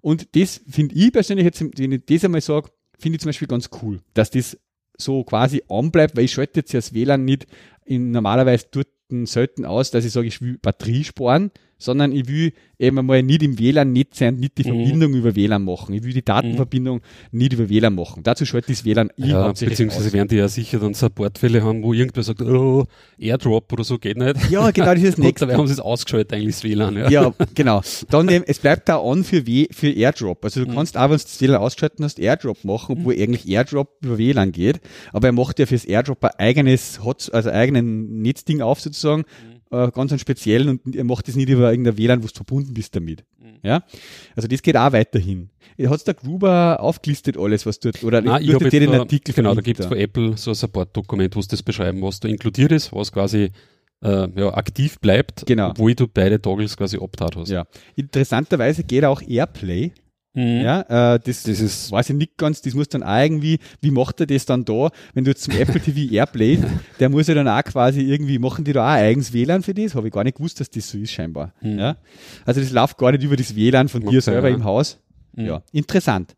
Und 0.02 0.36
das 0.36 0.62
finde 0.70 0.96
ich 0.96 1.12
persönlich 1.12 1.44
jetzt, 1.46 1.60
wenn 1.78 1.92
ich 1.92 2.06
das 2.06 2.24
einmal 2.24 2.40
sage, 2.42 2.70
finde 2.98 3.18
ich 3.18 3.22
zum 3.22 3.30
Beispiel 3.30 3.48
ganz 3.48 3.70
cool, 3.82 4.00
dass 4.14 4.32
das 4.32 4.58
so 4.98 5.24
quasi 5.24 5.64
anbleibt, 5.70 6.16
weil 6.16 6.26
ich 6.26 6.32
schalte 6.34 6.60
jetzt 6.60 6.74
ja 6.74 6.80
das 6.80 6.94
WLAN 6.94 7.24
nicht 7.24 7.48
in 7.86 8.12
normalerweise 8.12 8.66
dort 8.72 8.88
selten 9.24 9.66
aus, 9.66 9.92
dass 9.92 10.06
ich 10.06 10.12
sage, 10.12 10.28
ich 10.28 10.42
will 10.42 10.58
Batterie 10.58 11.04
sparen, 11.04 11.52
sondern 11.78 12.12
ich 12.12 12.28
will 12.28 12.54
eben 12.80 13.00
einmal 13.00 13.24
nicht 13.24 13.42
im 13.44 13.58
WLAN 13.58 13.92
nicht 13.92 14.16
sein, 14.16 14.36
nicht 14.36 14.58
die 14.58 14.64
Mhm. 14.64 14.84
Verbindung 14.86 15.14
über 15.16 15.36
WLAN 15.36 15.64
machen. 15.64 15.94
Ich 15.96 16.04
will 16.04 16.14
die 16.14 16.24
Datenverbindung 16.24 17.02
nicht 17.32 17.54
über 17.54 17.70
WLAN 17.70 17.96
machen. 17.96 18.22
Dazu 18.24 18.46
schalte 18.46 18.72
ich 18.72 18.80
das 18.80 18.86
WLAN 18.86 19.10
Ja, 19.18 19.52
beziehungsweise 19.52 20.14
werden 20.14 20.28
die 20.28 20.36
ja 20.36 20.48
sicher 20.48 20.80
dann 20.80 20.94
Supportfälle 20.94 21.64
haben, 21.64 21.82
wo 21.84 21.94
irgendwer 21.94 22.24
sagt, 22.24 22.42
oh, 22.44 22.86
Airdrop 23.18 23.72
oder 23.74 23.84
so 23.84 23.98
geht 23.98 24.18
nicht. 24.18 24.50
Ja, 24.52 24.70
genau, 24.72 24.94
das 24.94 25.04
ist 25.04 25.18
nächste. 25.18 25.46
dabei 25.48 25.58
haben 25.58 25.68
sie 25.68 25.74
es 25.74 25.80
ausgeschaltet, 25.80 26.34
eigentlich 26.34 26.56
das 26.56 26.64
WLAN. 26.64 26.96
Ja. 26.98 27.10
Ja, 27.10 27.34
genau. 27.56 27.82
Dann 28.10 28.30
eben, 28.30 28.46
es 28.48 28.60
bleibt 28.60 28.88
da 28.90 29.00
an 29.00 29.24
für, 29.24 29.46
w 29.48 29.68
für 29.72 29.90
Airdrop. 29.90 30.44
Also 30.44 30.64
du 30.64 30.70
Mhm. 30.72 30.76
kannst 30.76 30.98
auch, 30.98 31.04
wenn 31.10 31.18
du 31.18 31.24
das 31.24 31.42
WLAN 31.42 31.58
ausgeschalten 31.62 32.06
hast, 32.06 32.20
Airdrop 32.20 32.64
machen, 32.64 32.98
obwohl 33.00 33.16
eigentlich 33.16 33.48
Airdrop 33.48 33.90
über 34.04 34.18
WLAN 34.18 34.52
geht. 34.52 34.82
Aber 35.14 35.28
er 35.28 35.32
macht 35.34 35.58
ja 35.60 35.66
fürs 35.66 35.86
Airdrop 35.86 36.24
ein 36.24 36.32
eigenes 36.38 37.04
Hot, 37.04 37.30
also 37.34 37.50
eigenen 37.50 38.22
Netzding 38.22 38.62
auf 38.62 38.80
sozusagen, 38.82 39.22
Mhm. 39.22 39.57
Äh, 39.72 39.92
ganz 39.92 40.12
einen 40.12 40.20
speziellen 40.20 40.80
und 40.84 40.96
er 40.96 41.04
macht 41.04 41.28
das 41.28 41.36
nicht 41.36 41.50
über 41.50 41.70
irgendein 41.70 41.98
WLAN, 41.98 42.24
wo 42.24 42.28
du 42.28 42.34
verbunden 42.34 42.74
bist 42.74 42.96
damit. 42.96 43.24
Mhm. 43.40 43.60
Ja? 43.64 43.84
Also 44.36 44.48
das 44.48 44.62
geht 44.62 44.78
auch 44.78 44.92
weiterhin. 44.92 45.50
Hat 45.86 46.08
der 46.08 46.16
Gruber 46.16 46.80
aufgelistet 46.80 47.38
alles, 47.38 47.66
was 47.66 47.80
dort, 47.80 48.04
oder 48.04 48.22
Nein, 48.22 48.42
ich 48.44 48.54
habe 48.54 48.70
den 48.70 48.90
Artikel 48.90 49.34
genau, 49.34 49.54
da 49.54 49.62
gibt 49.62 49.80
es 49.80 49.86
von 49.86 49.98
Apple 49.98 50.36
so 50.36 50.52
ein 50.52 50.56
Support-Dokument, 50.56 51.36
wo 51.36 51.42
sie 51.42 51.50
das 51.50 51.62
beschreiben, 51.62 52.02
was 52.02 52.20
da 52.20 52.28
inkludiert 52.28 52.72
ist, 52.72 52.92
was 52.94 53.12
quasi 53.12 53.52
äh, 54.02 54.28
ja, 54.36 54.54
aktiv 54.54 55.00
bleibt, 55.00 55.46
Genau. 55.46 55.70
obwohl 55.70 55.94
du 55.94 56.08
beide 56.08 56.42
Toggles 56.42 56.76
quasi 56.78 56.98
optat 56.98 57.36
hast. 57.36 57.50
Ja. 57.50 57.66
Interessanterweise 57.96 58.84
geht 58.84 59.06
auch 59.06 59.22
Airplay. 59.22 59.92
Mhm. 60.38 60.62
Ja, 60.62 60.82
äh, 61.16 61.20
das, 61.20 61.44
Das 61.44 61.60
ist- 61.60 61.92
weiß 61.92 62.12
ich 62.12 62.16
nicht 62.16 62.38
ganz, 62.38 62.62
das 62.62 62.76
muss 62.76 62.88
dann 62.90 63.02
auch 63.02 63.18
irgendwie, 63.20 63.58
wie 63.82 63.90
macht 63.90 64.20
er 64.20 64.28
das 64.28 64.46
dann 64.46 64.64
da, 64.66 64.90
wenn 65.16 65.24
du 65.24 65.32
jetzt 65.32 65.44
zum 65.44 65.56
Apple 65.56 65.82
TV 65.82 65.98
Airplay, 66.14 66.60
der 67.00 67.10
muss 67.10 67.26
ja 67.28 67.34
dann 67.34 67.48
auch 67.48 67.64
quasi 67.64 68.02
irgendwie, 68.02 68.38
machen 68.38 68.64
die 68.64 68.72
da 68.72 68.84
auch 68.86 68.92
ein 68.98 69.04
eigenes 69.04 69.34
WLAN 69.34 69.64
für 69.64 69.74
das? 69.74 69.96
Habe 69.96 70.08
ich 70.08 70.14
gar 70.14 70.24
nicht 70.24 70.38
gewusst, 70.38 70.60
dass 70.60 70.70
das 70.70 70.88
so 70.90 71.00
ist 71.00 71.12
scheinbar. 71.12 71.54
Mhm. 71.62 71.80
Ja? 71.80 71.98
Also 72.46 72.62
das 72.62 72.70
läuft 72.72 73.00
gar 73.00 73.12
nicht 73.12 73.24
über 73.24 73.36
das 73.36 73.56
WLAN 73.56 73.90
von 73.90 74.06
dir 74.06 74.22
selber 74.22 74.50
ja. 74.50 74.56
im 74.56 74.64
Haus. 74.64 75.00
Mhm. 75.34 75.46
Ja, 75.46 75.64
interessant. 75.72 76.36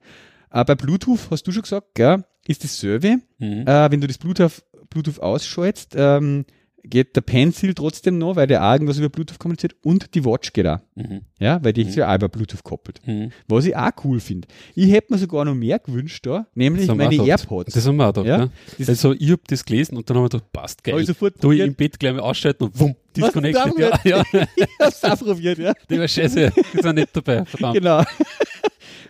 Äh, 0.52 0.64
bei 0.64 0.76
Bluetooth 0.76 1.20
hast 1.30 1.44
du 1.46 1.52
schon 1.52 1.64
gesagt, 1.64 1.88
gell? 1.94 2.24
ist 2.48 2.64
dasselbe. 2.64 3.18
Mhm. 3.38 3.68
Äh, 3.68 3.92
wenn 3.92 4.00
du 4.00 4.08
das 4.08 4.18
Bluetooth, 4.18 4.64
Bluetooth 4.90 5.20
ausschaltest, 5.20 5.94
ähm, 5.98 6.46
geht 6.84 7.16
der 7.16 7.22
Pencil 7.22 7.74
trotzdem 7.74 8.18
noch, 8.18 8.36
weil 8.36 8.48
der 8.48 8.64
auch 8.64 8.74
irgendwas 8.74 8.98
über 8.98 9.10
Bluetooth 9.10 9.40
kommuniziert 9.40 9.76
und 9.84 10.14
die 10.16 10.24
Watch 10.26 10.54
geht 10.54 10.68
auch. 10.68 10.80
Mhm. 10.96 11.22
Ja, 11.40 11.64
weil 11.64 11.74
die 11.74 11.82
ist 11.84 11.92
Mhm. 11.96 12.00
ja 12.00 12.12
auch 12.12 12.16
über 12.16 12.30
Bluetooth 12.30 12.64
koppelt. 12.64 13.00
Mhm. 13.06 13.32
Was 13.48 13.66
ich 13.66 13.76
auch 13.76 13.92
cool 14.04 14.20
finde. 14.20 14.48
Ich 14.76 14.92
hätte 14.92 15.14
mir 15.14 15.20
sogar 15.20 15.46
noch 15.46 15.56
mehr 15.56 15.80
gewünscht 15.80 16.26
da, 16.26 16.46
nämlich 16.56 16.88
meine. 16.88 17.16
AirPods. 17.16 17.74
Das 17.74 17.86
haben 17.88 17.98
wir 17.98 18.08
auch 18.10 18.14
gedacht, 18.14 18.28
Ja. 18.28 18.50
Das- 18.78 18.90
Also 18.90 19.14
ich 19.14 19.32
hab 19.32 19.48
das 19.48 19.64
gelesen 19.66 19.98
und 19.98 20.10
dann 20.10 20.18
haben 20.18 20.24
wir 20.26 20.30
gedacht, 20.30 20.52
passt 20.52 20.84
geil. 20.84 21.06
sofort 21.06 21.36
Du 21.44 21.52
im 21.52 21.74
Bett 21.76 22.00
gleich 22.00 22.14
mal 22.14 22.20
ausschalten 22.22 22.64
und 22.66 22.80
wumm, 22.80 22.96
disconnected. 23.16 23.78
Ja, 23.78 24.00
ja, 24.04 24.24
ich 24.56 24.68
hab's 24.80 25.04
auch 25.04 25.18
probiert, 25.20 25.58
ja. 25.60 25.74
die 25.90 26.00
war 26.00 26.08
scheiße. 26.08 26.52
Die 26.74 26.82
sind 26.82 26.96
nicht 26.96 27.10
dabei, 27.16 27.46
verdammt. 27.46 27.76
Genau. 27.78 28.04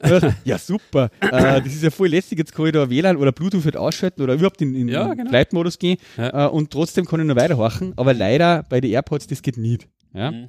ja, 0.45 0.57
super. 0.57 1.09
Äh, 1.19 1.61
das 1.61 1.67
ist 1.67 1.83
ja 1.83 1.89
voll 1.89 2.09
lästig. 2.09 2.37
Jetzt 2.39 2.53
kann 2.53 2.65
ich 2.67 2.71
da 2.73 2.89
WLAN 2.89 3.17
oder 3.17 3.31
Bluetooth 3.31 3.63
halt 3.65 3.77
ausschalten 3.77 4.21
oder 4.21 4.33
überhaupt 4.35 4.61
in, 4.61 4.75
in 4.75 4.87
Ja, 4.87 5.13
genau. 5.13 5.29
Flight-Modus 5.29 5.79
gehen 5.79 5.97
Ja. 6.17 6.47
äh, 6.47 6.49
und 6.49 6.71
trotzdem 6.71 7.05
kann 7.05 7.19
ich 7.19 7.25
noch 7.25 7.35
weiterhorchen. 7.35 7.93
Aber 7.97 8.13
leider 8.13 8.63
bei 8.69 8.81
den 8.81 8.91
AirPods, 8.91 9.27
das 9.27 9.41
geht 9.41 9.57
nicht. 9.57 9.87
Ja, 10.13 10.31
Mhm. 10.31 10.47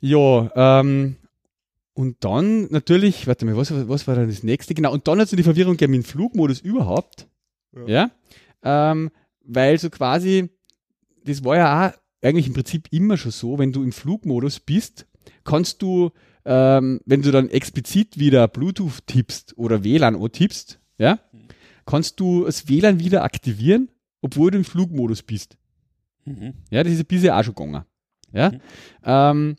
ja 0.00 0.50
ähm, 0.80 1.16
und 1.94 2.16
dann 2.24 2.68
natürlich, 2.70 3.26
warte 3.26 3.44
mal, 3.44 3.56
was, 3.56 3.70
was 3.88 4.06
war 4.06 4.14
dann 4.16 4.28
das 4.28 4.42
nächste? 4.42 4.74
Genau, 4.74 4.92
und 4.92 5.06
dann 5.08 5.18
hat 5.20 5.26
es 5.30 5.36
die 5.36 5.42
Verwirrung 5.42 5.72
gegeben 5.76 5.92
dem 5.92 6.04
Flugmodus 6.04 6.60
überhaupt. 6.60 7.26
Ja. 7.86 8.10
Ähm, 8.62 9.10
weil 9.44 9.78
so 9.78 9.90
quasi, 9.90 10.48
das 11.24 11.44
war 11.44 11.56
ja 11.56 11.88
auch 11.88 11.92
eigentlich 12.26 12.46
im 12.46 12.54
Prinzip 12.54 12.88
immer 12.92 13.16
schon 13.16 13.32
so, 13.32 13.58
wenn 13.58 13.72
du 13.72 13.82
im 13.82 13.92
Flugmodus 13.92 14.60
bist, 14.60 15.06
kannst 15.44 15.82
du, 15.82 16.10
ähm, 16.44 17.00
wenn 17.06 17.22
du 17.22 17.30
dann 17.30 17.48
explizit 17.50 18.18
wieder 18.18 18.48
Bluetooth 18.48 19.06
tippst 19.06 19.56
oder 19.56 19.84
WLAN 19.84 20.18
tippst, 20.32 20.80
ja, 20.98 21.18
kannst 21.86 22.18
du 22.20 22.44
das 22.44 22.68
WLAN 22.68 22.98
wieder 23.00 23.22
aktivieren, 23.24 23.88
obwohl 24.20 24.50
du 24.50 24.58
im 24.58 24.64
Flugmodus 24.64 25.22
bist. 25.22 25.56
Mhm. 26.24 26.54
Ja, 26.70 26.82
das 26.84 26.92
ist 26.92 27.08
bisher 27.08 27.36
auch 27.38 27.42
schon 27.44 27.54
gegangen. 27.54 27.84
Ja. 28.32 28.50
Mhm. 28.50 28.60
Ähm, 29.04 29.56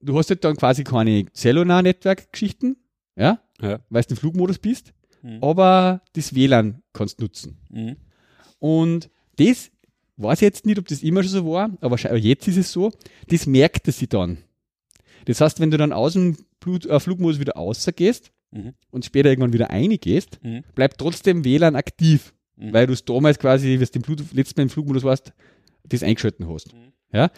du 0.00 0.18
hast 0.18 0.30
halt 0.30 0.44
dann 0.44 0.56
quasi 0.56 0.84
keine 0.84 1.26
Cellular-Netzwerk-Geschichten, 1.32 2.76
ja, 3.16 3.40
Ja. 3.60 3.80
weil 3.90 4.02
du 4.02 4.10
im 4.10 4.16
Flugmodus 4.16 4.58
bist, 4.58 4.92
Mhm. 5.22 5.38
aber 5.42 6.02
das 6.14 6.34
WLAN 6.34 6.82
kannst 6.92 7.20
du 7.20 7.24
nutzen. 7.24 7.58
Mhm. 7.70 7.96
Und 8.58 9.10
das 9.36 9.70
weiß 10.16 10.38
ich 10.38 10.42
jetzt 10.42 10.66
nicht, 10.66 10.78
ob 10.78 10.86
das 10.88 11.02
immer 11.02 11.22
schon 11.22 11.32
so 11.32 11.50
war, 11.52 11.70
aber 11.80 11.96
jetzt 12.16 12.46
ist 12.48 12.56
es 12.58 12.70
so, 12.72 12.92
das 13.28 13.46
merkt 13.46 13.86
er 13.88 13.92
sich 13.92 14.08
dann. 14.08 14.38
Das 15.26 15.40
heißt, 15.40 15.60
wenn 15.60 15.70
du 15.70 15.76
dann 15.76 15.92
aus 15.92 16.14
dem 16.14 16.36
Blut, 16.60 16.86
äh, 16.86 16.98
Flugmodus 17.00 17.38
wieder 17.40 17.54
rausgehst 17.54 18.32
Mhm. 18.50 18.74
und 18.90 19.04
später 19.04 19.30
irgendwann 19.30 19.52
wieder 19.52 19.70
reingehst, 19.70 20.38
Mhm. 20.42 20.62
bleibt 20.74 20.98
trotzdem 20.98 21.44
WLAN 21.44 21.74
aktiv, 21.76 22.34
Mhm. 22.56 22.72
weil 22.72 22.86
du 22.86 22.92
es 22.92 23.04
damals 23.04 23.38
quasi, 23.38 23.78
wie 23.80 23.84
du 23.84 23.90
im 23.94 24.02
Bluetooth, 24.02 24.32
letztes 24.32 24.56
Mal 24.56 24.64
im 24.64 24.68
Flugmodus 24.70 25.04
warst, 25.04 25.32
das 25.84 26.02
eingeschalten 26.02 26.48
hast. 26.48 26.72
Mhm. 26.72 26.92
Ja? 27.12 27.30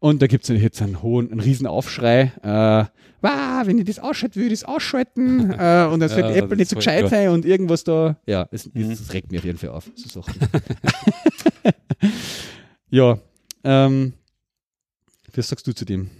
Und 0.00 0.22
da 0.22 0.26
gibt 0.28 0.48
es 0.48 0.62
jetzt 0.62 0.80
einen 0.80 1.02
hohen, 1.02 1.30
einen 1.30 1.40
riesen 1.40 1.66
Aufschrei. 1.66 2.32
Äh, 2.42 2.84
wow, 3.20 3.66
wenn 3.66 3.78
ich 3.78 3.84
das 3.84 3.98
ausschalten 3.98 4.36
will, 4.40 4.52
ich 4.52 4.60
das 4.60 4.64
ausschalten. 4.64 5.50
äh, 5.58 5.88
und 5.90 5.98
dann 6.00 6.08
sollte 6.08 6.28
Ja, 6.28 6.34
Apple 6.36 6.48
das 6.50 6.58
nicht 6.58 6.70
so 6.70 6.76
gescheit 6.76 7.00
voll 7.00 7.10
sein 7.10 7.28
und 7.30 7.44
irgendwas 7.44 7.82
da. 7.84 8.16
Ja, 8.26 8.44
das, 8.44 8.64
das, 8.64 8.72
Mhm. 8.74 8.88
das 8.90 9.12
regt 9.12 9.30
mich 9.32 9.40
auf 9.40 9.44
jeden 9.44 9.58
Fall 9.58 9.70
auf, 9.70 9.90
so 9.96 10.22
Sachen. 10.22 10.34
ja, 12.90 13.18
ähm, 13.64 14.12
was 15.34 15.48
sagst 15.48 15.66
du 15.66 15.72
zu 15.72 15.84
dem? 15.84 16.10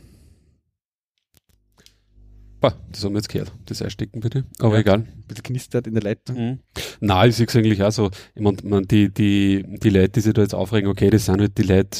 Boah, 2.60 2.74
das 2.90 3.04
haben 3.04 3.12
wir 3.12 3.18
jetzt 3.18 3.28
gehört. 3.28 3.52
Das 3.66 3.82
einstecken 3.82 4.20
bitte. 4.20 4.44
Aber 4.58 4.74
Ja. 4.74 4.80
egal. 4.80 4.98
Ein 5.00 5.24
bisschen 5.28 5.42
knistert 5.44 5.86
in 5.86 5.94
der 5.94 6.02
Leitung. 6.02 6.36
Mhm. 6.36 6.58
Nein, 7.00 7.30
ich 7.30 7.36
sehe 7.36 7.46
es 7.46 7.54
eigentlich 7.56 7.82
auch 7.82 7.92
so. 7.92 8.10
Ich 8.34 8.42
mein, 8.42 8.56
man, 8.64 8.84
die, 8.84 9.12
die, 9.12 9.64
die 9.82 9.90
Leute, 9.90 10.08
die 10.10 10.20
sich 10.20 10.32
da 10.34 10.42
jetzt 10.42 10.54
aufregen, 10.54 10.90
okay, 10.90 11.08
das 11.10 11.26
sind 11.26 11.40
halt 11.40 11.56
die 11.56 11.62
Leute, 11.62 11.98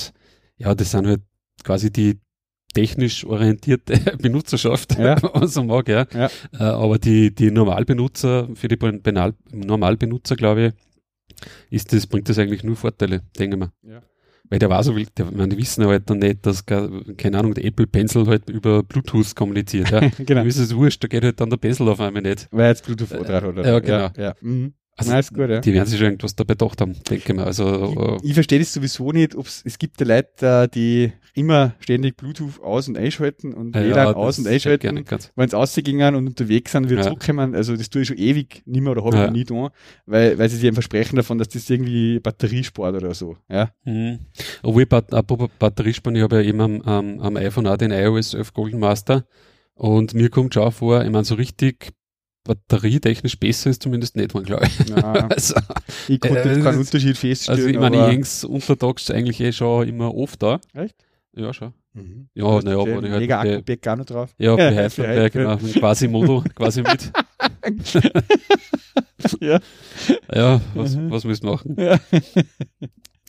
ja, 0.57 0.75
das 0.75 0.91
sind 0.91 1.07
halt 1.07 1.21
quasi 1.63 1.93
die 1.93 2.19
technisch 2.75 3.25
orientierte 3.25 3.95
Benutzerschaft, 4.19 4.99
Ja. 4.99 5.21
wenn 5.23 5.31
man 5.41 5.49
so 5.49 5.63
mag, 5.65 5.89
ja. 5.89 6.07
Ja. 6.13 6.27
Äh, 6.53 6.63
aber 6.65 6.99
die, 6.99 7.35
die 7.35 7.51
Normalbenutzer, 7.51 8.49
für 8.55 8.69
die 8.69 8.77
Benal 8.77 9.35
Normalbenutzer, 9.53 10.37
glaube 10.37 10.67
ich, 10.67 11.45
ist 11.71 11.93
das, 11.93 12.07
bringt 12.07 12.29
das 12.29 12.39
eigentlich 12.39 12.65
nur 12.65 12.77
Vorteile, 12.77 13.23
denke 13.39 13.57
ich 13.57 13.61
mal. 13.61 13.71
Ja. 13.83 14.03
Weil 14.51 14.59
der 14.59 14.71
war 14.71 14.83
so 14.83 14.95
der, 14.95 15.27
man, 15.33 15.51
die 15.51 15.59
wissen 15.59 15.87
halt 15.87 16.09
dann 16.09 16.19
nicht, 16.19 16.47
dass, 16.47 16.65
keine 16.65 17.39
Ahnung, 17.39 17.55
der 17.55 17.65
Apple 17.65 17.87
Pencil 17.87 18.27
halt 18.27 18.49
über 18.49 18.83
Bluetooth 18.83 19.35
kommuniziert, 19.35 19.91
ja. 19.91 20.01
genau. 20.19 20.41
Dem 20.43 20.49
ist 20.49 20.59
es 20.59 20.75
wurscht, 20.75 21.05
da 21.05 21.09
geht 21.09 21.25
halt 21.25 21.41
dann 21.41 21.51
der 21.51 21.59
Pencil 21.59 21.89
auf 21.89 22.01
einmal 22.01 22.23
nicht. 22.23 22.49
Weil 22.51 22.69
jetzt 22.69 22.85
Bluetooth 22.85 23.13
äh, 23.13 23.25
drauf 23.25 23.45
oder? 23.45 23.67
ja, 23.67 23.79
genau. 23.81 23.97
Ja, 23.97 24.13
ja. 24.17 24.35
Mhm. 24.41 24.73
Also, 24.97 25.13
Nein, 25.13 25.21
ist 25.21 25.33
gut, 25.33 25.49
ja. 25.49 25.61
Die 25.61 25.73
werden 25.73 25.87
sich 25.87 25.97
schon 25.97 26.09
irgendwas 26.09 26.35
dabei 26.35 26.55
gedacht 26.55 26.81
haben, 26.81 26.93
denke 27.09 27.25
ich 27.31 27.37
mal. 27.37 27.45
Also, 27.45 28.19
äh, 28.21 28.27
Ich 28.27 28.35
verstehe 28.35 28.59
das 28.59 28.73
sowieso 28.73 29.13
nicht, 29.13 29.37
ob's, 29.37 29.63
es 29.65 29.79
gibt 29.79 30.01
ja 30.01 30.07
Leute, 30.07 30.65
äh, 30.65 30.69
die 30.69 31.13
immer 31.39 31.75
ständig 31.81 32.17
Bluetooth 32.17 32.61
aus- 32.63 32.89
und 32.89 32.99
einschalten 32.99 33.55
und 33.55 33.75
äh, 33.77 33.85
WLAN 33.85 34.07
ja, 34.09 34.13
aus- 34.15 34.39
und 34.39 34.47
einschalten. 34.47 35.05
wenn 35.37 35.49
sie 35.49 35.57
rausgingen 35.57 36.15
und 36.15 36.27
unterwegs 36.27 36.73
sind, 36.73 36.91
wieder 36.91 37.01
Ja. 37.01 37.07
zurückkommen, 37.07 37.55
also 37.55 37.77
das 37.77 37.89
tue 37.91 38.03
ich 38.03 38.09
schon 38.09 38.19
ewig 38.19 38.63
nicht 38.67 38.83
mehr 38.83 38.93
oder 38.93 39.05
habe 39.05 39.17
Ja. 39.17 39.25
ich 39.27 39.31
nie 39.33 39.45
da, 39.45 39.71
weil, 40.07 40.39
weil 40.39 40.49
sie 40.49 40.57
sich 40.57 40.65
eben 40.67 40.75
versprechen 40.75 41.17
davon, 41.17 41.39
dass 41.39 41.49
das 41.49 41.71
irgendwie 41.71 42.21
Batteriesport 42.21 42.97
oder 42.97 43.15
so, 43.15 43.37
ja. 43.49 43.71
Mhm. 43.85 44.19
Obwohl, 44.63 44.87
Bat 44.87 45.15
apropos 45.15 45.49
Batteriesparen, 45.59 46.17
ich 46.17 46.23
habe 46.23 46.37
ja 46.37 46.43
eben 46.49 46.61
am, 46.61 46.83
am, 46.83 47.21
am 47.21 47.37
iPhone 47.37 47.67
auch 47.67 47.77
den 47.77 47.91
iOS 47.93 48.35
11 48.35 48.53
Golden 48.53 48.81
Master 48.81 49.25
und 49.75 50.13
mir 50.15 50.29
kommt 50.31 50.55
schon 50.55 50.71
vor, 50.73 51.05
ich 51.05 51.11
meine, 51.11 51.25
so 51.25 51.37
richtig 51.37 51.93
batterietechnisch 52.45 53.39
besser 53.39 53.71
ist 53.71 53.83
zumindest 53.83 54.17
nicht, 54.17 54.33
man 54.35 54.43
glaube 54.45 54.67
ich. 54.67 54.93
Also, 55.05 55.55
ich 56.09 56.19
konnte 56.21 56.39
Äh, 56.51 56.61
keinen 56.63 56.79
Unterschied 56.79 57.17
feststellen. 57.19 57.59
also 57.61 57.69
ich 57.71 57.79
meine, 57.79 57.97
ich 57.97 58.03
aber, 58.03 58.11
häng's 58.13 58.43
untertags 58.45 59.11
eigentlich 59.11 59.41
eh 59.41 59.53
schon 59.53 59.87
immer 59.87 60.15
oft 60.15 60.43
da. 60.43 60.59
Echt? 60.73 60.95
Ja, 61.35 61.53
schon. 61.53 61.73
Mhm. 61.93 62.29
Ja, 62.35 62.45
Du 62.61 62.65
naja, 62.67 62.79
aber 62.79 62.89
ich 63.03 63.11
halt 63.11 63.21
Mega 63.21 63.43
bei- 63.43 63.53
Akku-Pack 63.57 63.87
auch 63.89 63.97
noch 63.97 64.05
drauf. 64.07 64.35
Ja, 64.39 64.57
bei 64.57 64.75
Heidelberg. 64.77 65.33
genau, 65.33 65.57
quasi 65.57 66.09
Modo, 66.09 66.43
quasi 66.55 66.83
mit. 66.83 67.13
Ja. 69.41 69.61
Ja, 70.33 70.61
was, 70.75 70.97
Mhm. 70.97 71.11
was 71.11 71.25
müssen 71.25 71.45
wir 71.45 71.53
machen? 71.53 71.77
Ja. 71.79 71.99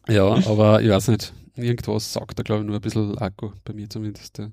Ja, 0.07 0.23
aber 0.47 0.81
ich 0.81 0.89
weiß 0.89 1.09
nicht. 1.09 1.33
Irgendwas 1.55 2.11
sagt 2.13 2.39
da, 2.39 2.41
glaube 2.41 2.61
ich, 2.61 2.67
nur 2.67 2.77
ein 2.77 2.81
bisschen 2.81 3.15
Akku, 3.19 3.51
bei 3.63 3.73
mir 3.73 3.87
zumindest. 3.89 4.39
Ja. 4.39 4.49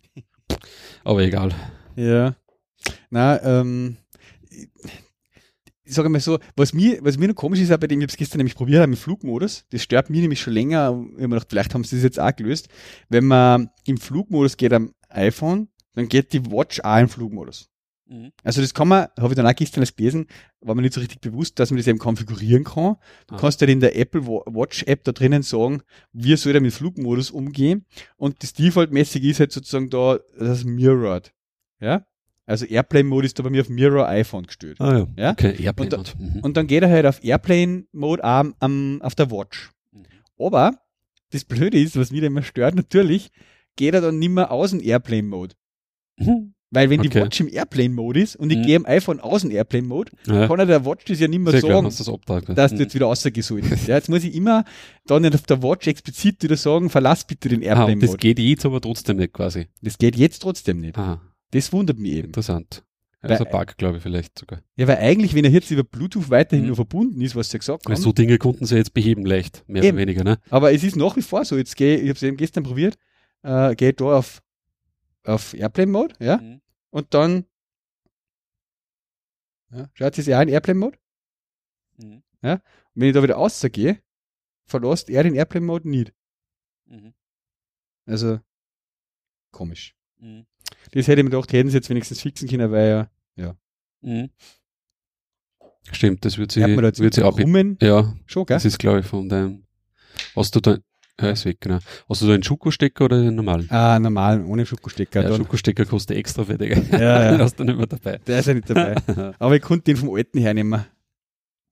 Aber 1.04 1.22
egal. 1.22 1.50
Ja. 1.94 2.34
Na, 3.08 3.42
ähm, 3.42 3.96
ich 5.86 5.94
sage 5.94 6.08
mal 6.08 6.20
so, 6.20 6.38
was 6.56 6.72
mir, 6.74 6.98
was 7.02 7.16
mir 7.16 7.28
noch 7.28 7.34
komisch 7.34 7.60
ist, 7.60 7.72
auch 7.72 7.78
bei 7.78 7.86
dem, 7.86 8.00
ich 8.00 8.04
habe 8.04 8.10
es 8.12 8.16
gestern 8.16 8.38
nämlich 8.38 8.54
probiert 8.54 8.82
habe, 8.82 8.92
im 8.92 8.96
Flugmodus, 8.98 9.64
das 9.70 9.82
stört 9.82 10.10
mich 10.10 10.20
nämlich 10.20 10.40
schon 10.40 10.52
länger, 10.52 10.90
ich 10.90 11.14
habe 11.14 11.28
mir 11.28 11.28
gedacht, 11.28 11.46
vielleicht 11.48 11.74
haben 11.74 11.84
sie 11.84 11.96
das 11.96 12.02
jetzt 12.02 12.20
auch 12.20 12.34
gelöst. 12.34 12.68
Wenn 13.08 13.24
man 13.26 13.70
im 13.86 13.96
Flugmodus 13.98 14.56
geht 14.56 14.72
am 14.72 14.92
iPhone, 15.08 15.68
dann 15.94 16.08
geht 16.08 16.32
die 16.32 16.44
Watch 16.50 16.80
auch 16.82 16.98
im 16.98 17.08
Flugmodus. 17.08 17.68
Also 18.44 18.60
das 18.60 18.72
kann 18.72 18.86
man, 18.86 19.08
habe 19.18 19.30
ich 19.30 19.34
dann 19.34 19.48
auch 19.48 19.54
gestern 19.56 19.82
erst 19.82 19.96
gelesen, 19.96 20.26
war 20.60 20.76
mir 20.76 20.82
nicht 20.82 20.94
so 20.94 21.00
richtig 21.00 21.20
bewusst, 21.20 21.58
dass 21.58 21.70
man 21.72 21.78
das 21.78 21.88
eben 21.88 21.98
konfigurieren 21.98 22.62
kann. 22.62 22.94
Du 23.26 23.34
Ah. 23.34 23.38
kannst 23.38 23.60
halt 23.60 23.70
in 23.70 23.80
der 23.80 23.98
Apple 23.98 24.24
Wa- 24.28 24.44
Watch 24.46 24.84
App 24.84 25.02
da 25.02 25.10
drinnen 25.10 25.42
sagen, 25.42 25.82
wie 26.12 26.36
soll 26.36 26.52
der 26.52 26.62
mit 26.62 26.72
Flugmodus 26.72 27.32
umgehen. 27.32 27.84
Und 28.16 28.44
das 28.44 28.52
Default-mäßig 28.52 29.24
ist 29.24 29.40
halt 29.40 29.50
sozusagen 29.50 29.90
da 29.90 30.20
das 30.38 30.62
Mirrored. 30.62 31.32
Ja? 31.80 32.06
Also 32.46 32.64
Airplane-Mode 32.64 33.26
ist 33.26 33.38
da 33.38 33.42
bei 33.42 33.50
mir 33.50 33.60
auf 33.62 33.68
Mirror 33.68 34.08
iPhone 34.08 34.44
gestellt. 34.46 34.80
Ah 34.80 34.98
ja. 34.98 35.06
Ja? 35.16 35.30
Okay, 35.32 35.54
Airplane. 35.62 35.96
Und. 35.98 36.18
Mhm. 36.18 36.40
Und 36.42 36.56
dann 36.56 36.66
geht 36.68 36.82
er 36.82 36.88
halt 36.90 37.04
auf 37.06 37.22
Airplane-Mode 37.22 38.22
am, 38.24 38.54
am, 38.60 39.02
auf 39.02 39.14
der 39.16 39.30
Watch. 39.30 39.70
Mhm. 39.92 40.04
Aber 40.38 40.72
das 41.30 41.44
Blöde 41.44 41.78
ist, 41.80 41.96
was 41.98 42.10
mich 42.12 42.20
da 42.20 42.28
immer 42.28 42.42
stört, 42.42 42.74
natürlich 42.76 43.30
geht 43.74 43.94
er 43.94 44.00
dann 44.00 44.18
nicht 44.18 44.30
mehr 44.30 44.50
aus 44.52 44.70
dem 44.70 44.80
Airplane-Mode. 44.80 45.54
Mhm. 46.18 46.52
Weil 46.70 46.90
wenn 46.90 47.00
die 47.00 47.08
Okay. 47.08 47.22
Watch 47.22 47.40
im 47.40 47.48
Airplane-Mode 47.48 48.20
ist 48.20 48.36
und 48.36 48.50
ich 48.50 48.58
Mhm. 48.58 48.62
gehe 48.62 48.76
am 48.76 48.86
iPhone 48.86 49.20
aus 49.20 49.42
dem 49.42 49.50
Airplane-Mode, 49.52 50.12
Ja. 50.26 50.46
kann 50.48 50.58
er 50.58 50.66
der 50.66 50.84
Watch 50.84 51.04
das 51.06 51.20
ja 51.20 51.28
nicht 51.28 51.38
mehr 51.38 51.52
Sehr 51.52 51.60
klar, 51.60 51.82
sagen, 51.82 51.88
du 51.90 51.96
das 51.96 52.08
abtragt. 52.08 52.48
dass 52.58 52.72
du 52.74 52.78
jetzt 52.78 52.94
wieder 52.94 53.06
rausgesollt 53.06 53.64
ist. 53.70 53.86
Ja, 53.88 53.96
jetzt 53.96 54.08
muss 54.08 54.24
ich 54.24 54.34
immer 54.34 54.64
dann 55.06 55.22
nicht 55.22 55.34
auf 55.34 55.42
der 55.42 55.62
Watch 55.62 55.86
explizit 55.86 56.42
wieder 56.42 56.56
sagen, 56.56 56.90
verlass 56.90 57.24
bitte 57.24 57.48
den 57.48 57.60
ah, 57.60 57.62
und 57.62 57.64
das 57.64 57.78
Airplane-Mode. 57.88 58.18
geht 58.18 58.38
jetzt 58.40 58.66
aber 58.66 58.80
trotzdem 58.80 59.16
nicht 59.18 59.32
quasi. 59.32 59.66
Das 59.82 59.96
geht 59.98 60.16
jetzt 60.16 60.40
trotzdem 60.42 60.80
nicht. 60.80 60.98
Ah, 60.98 61.20
Das 61.52 61.72
wundert 61.72 61.98
mich 61.98 62.12
eben. 62.12 62.28
interessant. 62.28 62.82
Weil- 63.22 63.32
Also 63.32 63.44
Bug, 63.44 63.76
glaube 63.76 63.96
ich, 63.96 64.02
vielleicht 64.02 64.38
sogar. 64.38 64.60
Ja, 64.76 64.86
weil 64.86 64.98
eigentlich, 64.98 65.34
wenn 65.34 65.44
er 65.44 65.50
jetzt 65.50 65.70
über 65.70 65.82
Bluetooth 65.82 66.30
weiterhin 66.30 66.62
Mhm. 66.64 66.66
nur 66.68 66.76
verbunden 66.76 67.20
ist, 67.22 67.34
was 67.34 67.48
sie 67.50 67.54
ja 67.54 67.58
gesagt 67.58 67.86
Weil 67.86 67.94
haben, 67.96 68.02
so 68.02 68.12
Dinge 68.12 68.38
konnten 68.38 68.66
sie 68.66 68.76
jetzt 68.76 68.94
beheben 68.94 69.24
leicht, 69.26 69.64
mehr 69.68 69.82
Eben. 69.82 69.96
oder 69.96 70.02
weniger, 70.02 70.22
ne? 70.24 70.38
aber 70.50 70.72
es 70.72 70.84
ist 70.84 70.96
nach 70.96 71.16
wie 71.16 71.22
vor 71.22 71.44
so, 71.44 71.56
jetzt 71.56 71.76
gehe 71.76 71.96
ich, 71.96 72.02
habe 72.08 72.12
es 72.12 72.22
eben 72.22 72.36
gestern 72.36 72.62
probiert, 72.64 72.96
äh, 73.42 73.74
gehe 73.74 73.92
da 73.94 74.18
auf, 74.18 74.42
auf 75.24 75.54
Airplane-Mode, 75.54 76.14
ja, 76.20 76.36
Mhm. 76.36 76.60
und 76.90 77.14
dann, 77.14 77.46
ja, 79.72 79.88
schaut 79.94 80.18
es 80.18 80.26
ja 80.26 80.38
auch 80.38 80.42
in 80.42 80.48
Airplane-Mode, 80.48 80.98
Mhm. 81.98 82.22
und 82.42 82.60
wenn 82.94 83.08
ich 83.08 83.14
da 83.14 83.22
wieder 83.22 83.34
rausgehe, 83.36 84.00
verlässt 84.66 85.10
er 85.10 85.22
den 85.24 85.34
Airplane-Mode 85.34 85.88
nicht. 85.88 86.12
Mhm. 86.86 87.12
Also, 88.04 88.38
komisch. 89.50 89.94
Mhm. 90.18 90.46
Das 90.92 91.08
hätte 91.08 91.20
ich 91.20 91.24
mir 91.24 91.30
gedacht, 91.30 91.52
hätten 91.52 91.68
sie 91.70 91.76
jetzt 91.76 91.90
wenigstens 91.90 92.20
fixen 92.22 92.48
können, 92.48 92.70
weil 92.70 93.08
ja, 93.36 93.54
Mhm. 94.02 94.30
Stimmt, 95.92 96.24
das 96.24 96.36
wird 96.38 96.52
sie, 96.52 96.60
da 96.60 96.68
wird 96.98 97.14
sie 97.14 97.22
ab. 97.22 97.36
Brummen? 97.36 97.78
Ja, 97.80 98.14
Schon, 98.26 98.44
gell? 98.46 98.56
das 98.56 98.64
ist, 98.64 98.78
glaube 98.78 99.00
ich, 99.00 99.06
von 99.06 99.28
deinem. 99.28 99.64
Hast 100.34 100.54
du 100.54 100.60
da, 100.60 100.78
ja, 101.20 101.30
ist 101.30 101.44
weg, 101.44 101.60
genau. 101.60 101.78
Hast 102.08 102.22
du 102.22 102.26
da 102.26 102.34
einen 102.34 102.42
Schokostecker 102.42 103.04
oder 103.04 103.22
den 103.22 103.34
normalen? 103.36 103.70
Ah, 103.70 103.98
normal, 103.98 104.44
ohne 104.44 104.66
Schokostecker. 104.66 105.22
Ja, 105.22 105.28
dann. 105.30 105.38
Schokostecker 105.38 105.84
kostet 105.86 106.16
extra 106.16 106.44
für 106.44 106.58
dich. 106.58 106.76
Ja, 106.90 107.32
ja. 107.32 107.38
hast 107.38 107.58
du 107.58 107.64
nicht 107.64 107.76
mehr 107.76 107.86
dabei. 107.86 108.18
Der 108.18 108.40
ist 108.40 108.46
ja 108.46 108.54
nicht 108.54 108.68
dabei. 108.68 108.96
Aber 109.38 109.56
ich 109.56 109.62
konnte 109.62 109.84
den 109.84 109.96
vom 109.96 110.12
alten 110.14 110.38
hernehmen. 110.38 110.84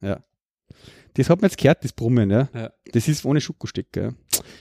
Ja. 0.00 0.20
Das 1.14 1.30
hat 1.30 1.40
man 1.40 1.48
jetzt 1.48 1.58
gehört, 1.58 1.84
das 1.84 1.92
Brummen, 1.92 2.30
ja. 2.30 2.48
Ja. 2.52 2.70
Das 2.92 3.06
ist 3.06 3.24
ohne 3.24 3.40
Schokostecker, 3.40 4.02
ja. 4.02 4.12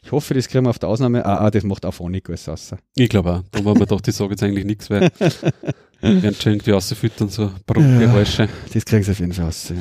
Ich 0.04 0.12
hoffe, 0.12 0.36
das 0.36 0.47
kriegen 0.47 0.66
wir 0.66 0.70
auf 0.70 0.80
der 0.80 0.89
Ausnahme. 0.89 1.26
Ah, 1.26 1.45
ah 1.45 1.51
das 1.51 1.64
macht 1.64 1.86
auch 1.86 2.10
nicht 2.10 2.28
alles 2.30 2.47
raus. 2.47 2.76
Ich 2.95 3.10
glaube 3.10 3.32
auch. 3.32 3.43
Da 3.51 3.60
haben 3.60 3.66
wir 3.66 3.74
gedacht, 3.74 4.08
ich 4.08 4.16
sage 4.16 4.32
jetzt 4.32 4.43
eigentlich 4.43 4.66
nichts, 4.66 4.89
weil 4.89 5.01
werden 6.01 6.36
schon 6.36 6.54
irgendwie 6.54 6.72
rausfüttern, 6.72 7.30
so 7.30 7.51
Bruchgeräusche. 7.66 8.47
Das 8.72 8.86
kriegen 8.86 9.04
sie 9.04 9.12
auf 9.12 9.20
jeden 9.20 9.34
Fall 9.34 9.45
raus, 9.45 9.70
ja. 9.70 9.76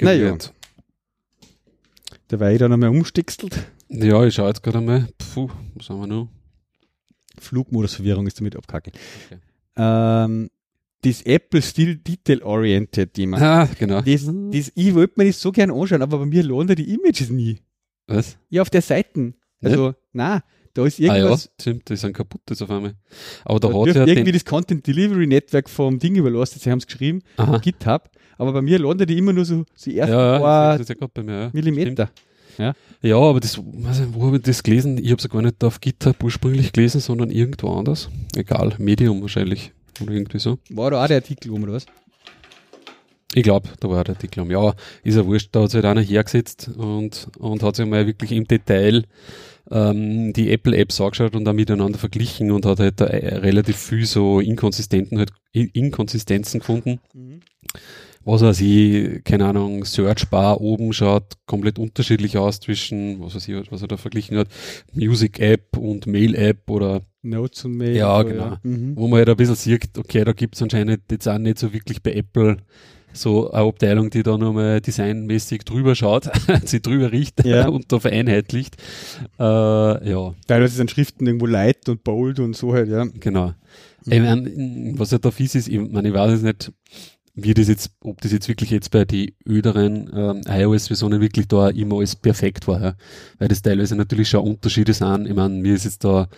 Naja. 0.00 0.36
Da 2.28 2.40
war 2.40 2.50
ich 2.50 2.58
dann 2.58 2.72
einmal 2.72 2.90
umstickselt. 2.90 3.66
Ja, 3.88 4.24
ich 4.24 4.34
schaue 4.34 4.48
jetzt 4.48 4.62
gerade 4.62 4.78
einmal. 4.78 5.08
Puh, 5.18 5.50
was 5.74 5.88
haben 5.88 6.00
wir 6.00 6.06
noch? 6.08 6.28
Flugmodusverwirrung 7.38 8.26
ist 8.26 8.40
damit 8.40 8.56
abgehackelt. 8.56 8.98
Okay. 9.26 9.38
Ähm, 9.76 10.50
das 11.04 11.22
Apple 11.22 11.62
Still 11.62 11.96
Detail 11.96 12.42
Oriented 12.42 13.12
Thema. 13.14 13.40
Ah, 13.40 13.68
genau. 13.78 14.00
Das, 14.00 14.24
das, 14.50 14.72
ich 14.74 14.94
wollte 14.94 15.14
mir 15.16 15.26
das 15.26 15.40
so 15.40 15.52
gern 15.52 15.70
anschauen, 15.70 16.02
aber 16.02 16.18
bei 16.18 16.26
mir 16.26 16.42
lohnt 16.42 16.70
ja 16.70 16.74
die 16.74 16.92
Images 16.92 17.30
nie. 17.30 17.58
Was? 18.06 18.36
Ja, 18.50 18.62
auf 18.62 18.70
der 18.70 18.82
Seite. 18.82 19.34
Also, 19.62 19.94
na, 20.12 20.42
da 20.74 20.84
ist 20.84 20.98
Ah 21.00 21.04
ja, 21.04 21.16
irgendwas. 21.16 21.50
stimmt, 21.60 21.88
die 21.88 21.96
sind 21.96 22.12
kaputt 22.14 22.42
jetzt 22.50 22.60
auf 22.62 22.70
einmal. 22.70 22.94
Aber 23.44 23.60
da 23.60 23.68
da 23.68 23.78
hat 23.78 23.94
ja 23.94 24.06
irgendwie 24.06 24.32
das 24.32 24.44
Content 24.44 24.86
Delivery 24.86 25.26
Network 25.26 25.70
vom 25.70 25.98
Ding 25.98 26.16
überlastet, 26.16 26.62
sie 26.62 26.70
haben 26.70 26.78
es 26.78 26.86
geschrieben, 26.86 27.22
aha, 27.36 27.58
GitHub, 27.58 28.10
aber 28.36 28.52
bei 28.52 28.60
mir 28.60 28.78
lohnt 28.78 29.08
die 29.08 29.16
immer 29.16 29.32
nur 29.32 29.44
so, 29.44 29.64
so 29.74 29.90
die 29.90 29.96
ja, 29.96 30.04
ersten 30.06 30.16
ja, 30.16 30.38
paar 30.40 30.78
das 30.78 30.90
ist 30.90 31.00
ja 31.00 31.22
mir, 31.22 31.32
ja. 31.32 31.50
Millimeter. 31.52 32.10
Ja, 32.58 33.16
aber 33.16 33.40
das, 33.40 33.58
wo 33.58 34.26
habe 34.26 34.36
ich 34.36 34.42
das 34.42 34.62
gelesen? 34.62 34.98
Ich 34.98 35.10
habe 35.10 35.20
es 35.20 35.28
gar 35.28 35.42
nicht 35.42 35.62
auf 35.64 35.80
GitHub 35.80 36.22
ursprünglich 36.22 36.72
gelesen, 36.72 37.00
sondern 37.00 37.30
irgendwo 37.30 37.70
anders. 37.70 38.10
Egal, 38.36 38.74
Medium 38.78 39.22
wahrscheinlich. 39.22 39.72
Oder 40.02 40.12
irgendwie 40.12 40.38
so. 40.38 40.58
War 40.70 40.90
da 40.90 41.02
auch 41.02 41.08
der 41.08 41.16
Artikel 41.16 41.50
um, 41.50 41.62
oder 41.62 41.74
was? 41.74 41.86
Ich 43.36 43.42
glaube, 43.42 43.68
da 43.80 43.88
war 43.88 44.04
der 44.04 44.14
Artikel 44.14 44.40
um. 44.40 44.50
Ja, 44.50 44.74
ist 45.02 45.16
ja 45.16 45.26
wurscht, 45.26 45.48
da 45.52 45.62
hat 45.62 45.70
sich 45.70 45.76
halt 45.76 45.86
einer 45.86 46.00
hergesetzt 46.00 46.70
und, 46.76 47.28
und 47.38 47.62
hat 47.62 47.76
sich 47.76 47.86
mal 47.86 48.06
wirklich 48.06 48.32
im 48.32 48.46
Detail 48.46 49.04
ähm, 49.70 50.32
die 50.32 50.52
Apple-Apps 50.52 51.00
angeschaut 51.00 51.34
und 51.34 51.44
dann 51.44 51.56
miteinander 51.56 51.98
verglichen 51.98 52.52
und 52.52 52.64
hat 52.64 52.78
halt 52.78 53.00
da 53.00 53.06
äh, 53.06 53.36
relativ 53.36 53.76
viel 53.76 54.06
so 54.06 54.38
Inkonsistenten, 54.38 55.18
halt, 55.18 55.32
In- 55.52 55.70
Inkonsistenzen 55.70 56.60
gefunden. 56.60 57.00
Was 58.24 58.42
weiß 58.42 58.60
ich, 58.60 59.24
keine 59.24 59.46
Ahnung, 59.46 59.84
Search 59.84 60.28
Bar 60.28 60.60
oben 60.60 60.92
schaut 60.92 61.34
komplett 61.46 61.78
unterschiedlich 61.78 62.38
aus 62.38 62.60
zwischen, 62.60 63.20
was 63.20 63.34
weiß 63.34 63.48
ich, 63.48 63.72
was 63.72 63.82
er 63.82 63.88
da 63.88 63.96
verglichen 63.96 64.38
hat, 64.38 64.48
Music 64.92 65.40
App 65.40 65.76
und 65.76 66.06
Mail 66.06 66.34
App 66.34 66.70
oder 66.70 67.02
Notes 67.24 67.64
und 67.64 67.76
Mail. 67.76 67.96
Ja, 67.96 68.18
so, 68.18 68.28
genau. 68.28 68.56
Mhm. 68.62 68.96
wo 68.96 69.08
man 69.08 69.18
halt 69.18 69.28
ein 69.28 69.36
bisschen 69.36 69.56
sieht, 69.56 69.96
okay, 69.98 70.24
da 70.24 70.32
gibt 70.32 70.54
es 70.54 70.62
anscheinend 70.62 71.02
jetzt 71.10 71.28
auch 71.28 71.38
nicht 71.38 71.58
so 71.58 71.72
wirklich 71.72 72.02
bei 72.02 72.14
Apple 72.14 72.58
so 73.16 73.50
eine 73.50 73.68
Abteilung, 73.68 74.10
die 74.10 74.22
da 74.22 74.36
nochmal 74.36 74.80
designmäßig 74.80 75.64
drüber 75.64 75.94
schaut, 75.94 76.30
sie 76.64 76.82
drüber 76.82 77.12
riecht 77.12 77.44
Ja. 77.44 77.68
und 77.68 77.90
da 77.92 78.00
vereinheitlicht. 78.00 78.76
Äh, 79.38 79.42
ja, 79.42 80.34
Teilweise 80.46 80.76
sind 80.76 80.90
Schriften 80.90 81.26
irgendwo 81.26 81.46
light 81.46 81.88
und 81.88 82.04
bold 82.04 82.40
und 82.40 82.56
so 82.56 82.72
halt, 82.72 82.88
ja. 82.88 83.06
genau. 83.20 83.54
Mhm. 84.04 84.12
Ich 84.12 84.20
mein, 84.20 84.98
was 84.98 85.12
ja 85.12 85.18
da 85.18 85.30
fies 85.30 85.54
ist, 85.54 85.68
ich, 85.68 85.80
mein, 85.80 86.04
ich 86.04 86.12
weiß 86.12 86.32
jetzt 86.32 86.42
nicht, 86.42 86.72
wie 87.36 87.54
das 87.54 87.68
jetzt, 87.68 87.90
ob 88.00 88.20
das 88.20 88.30
jetzt 88.30 88.48
wirklich 88.48 88.70
jetzt 88.70 88.90
bei 88.90 89.04
die 89.04 89.34
öderen 89.46 90.08
ähm, 90.14 90.40
iOS-Versionen 90.48 91.20
wirklich 91.20 91.48
da 91.48 91.68
immer 91.68 91.96
alles 91.96 92.14
perfekt 92.14 92.68
war, 92.68 92.80
ja. 92.80 92.94
weil 93.38 93.48
das 93.48 93.62
teilweise 93.62 93.96
natürlich 93.96 94.28
schon 94.28 94.44
Unterschiede 94.46 94.92
sind. 94.92 95.26
Ich 95.26 95.34
meine, 95.34 95.54
mir 95.54 95.74
ist 95.74 95.84
jetzt 95.84 96.04
da 96.04 96.28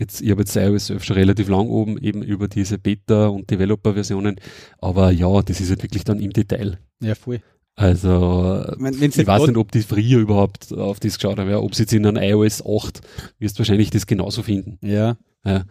jetzt, 0.00 0.20
ich 0.20 0.30
habe 0.30 0.42
jetzt 0.42 0.56
iOS 0.56 0.86
12 0.86 1.04
schon 1.04 1.16
relativ 1.16 1.48
lang 1.48 1.68
oben, 1.68 1.98
eben 1.98 2.22
über 2.22 2.48
diese 2.48 2.78
Beta- 2.78 3.28
und 3.28 3.50
Developer-Versionen, 3.50 4.36
aber 4.78 5.10
ja, 5.10 5.42
das 5.42 5.60
ist 5.60 5.70
halt 5.70 5.82
wirklich 5.82 6.04
dann 6.04 6.20
im 6.20 6.32
Detail. 6.32 6.78
Ja, 7.00 7.14
voll. 7.14 7.40
Also, 7.74 8.64
wenn's 8.78 9.16
ich 9.16 9.26
weiß 9.26 9.38
grad- 9.40 9.48
nicht, 9.48 9.56
ob 9.56 9.72
die 9.72 9.80
früher 9.82 10.18
überhaupt 10.20 10.72
auf 10.74 11.00
das 11.00 11.16
geschaut 11.18 11.38
haben, 11.38 11.48
ja, 11.48 11.58
ob 11.58 11.74
sie 11.74 11.84
jetzt 11.84 11.92
in 11.92 12.06
einem 12.06 12.22
iOS 12.22 12.62
8 12.66 13.00
wirst 13.38 13.58
wahrscheinlich 13.58 13.90
das 13.90 14.06
genauso 14.06 14.42
finden. 14.42 14.78
Ja. 14.86 15.16
Ja. 15.44 15.64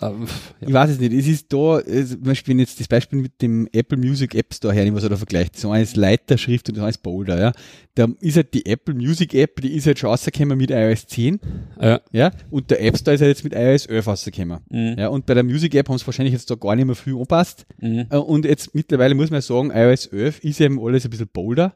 Ähm, 0.00 0.26
Ich 0.60 0.72
weiß 0.72 0.90
es 0.90 1.00
nicht. 1.00 1.12
Es 1.12 1.26
ist 1.26 1.52
da, 1.52 1.80
zum 1.84 2.20
Beispiel, 2.22 2.52
wenn 2.52 2.60
jetzt 2.60 2.78
das 2.78 2.86
Beispiel 2.88 3.20
mit 3.20 3.40
dem 3.42 3.68
Apple 3.72 3.98
Music 3.98 4.34
App 4.34 4.54
Store 4.54 4.72
hernehmen, 4.74 4.96
was 4.96 5.02
er 5.02 5.08
da 5.10 5.16
vergleicht. 5.16 5.56
So 5.58 5.70
eines 5.70 5.96
Leiterschrift 5.96 6.68
und 6.68 6.76
so 6.76 6.82
eines 6.82 6.98
Boulder, 6.98 7.38
ja. 7.40 7.52
Da 7.94 8.06
ist 8.20 8.36
halt 8.36 8.54
die 8.54 8.64
Apple 8.66 8.94
Music 8.94 9.34
App, 9.34 9.60
die 9.60 9.74
ist 9.74 9.86
halt 9.86 9.98
schon 9.98 10.10
rausgekommen 10.10 10.56
mit 10.56 10.70
iOS 10.70 11.06
10, 11.08 11.40
ja. 11.80 12.00
ja. 12.12 12.30
Und 12.50 12.70
der 12.70 12.80
App 12.84 12.96
Store 12.96 13.14
ist 13.16 13.20
halt 13.22 13.30
jetzt 13.30 13.42
mit 13.44 13.54
iOS 13.54 13.86
11 13.86 14.06
rausgekommen. 14.06 14.60
Mhm. 14.70 14.94
Ja, 14.98 15.08
und 15.08 15.26
bei 15.26 15.34
der 15.34 15.42
Music 15.42 15.74
App 15.74 15.88
haben 15.88 15.98
sie 15.98 16.06
wahrscheinlich 16.06 16.32
jetzt 16.34 16.48
da 16.50 16.54
gar 16.54 16.76
nicht 16.76 16.84
mehr 16.86 16.94
viel 16.94 17.14
angepasst. 17.14 17.66
Mhm. 17.80 18.06
Äh, 18.10 18.16
Und 18.18 18.44
jetzt 18.44 18.74
mittlerweile 18.74 19.14
muss 19.16 19.30
man 19.30 19.40
sagen, 19.40 19.70
iOS 19.74 20.06
11 20.06 20.44
ist 20.44 20.60
eben 20.60 20.78
alles 20.80 21.04
ein 21.04 21.10
bisschen 21.10 21.28
bolder. 21.32 21.74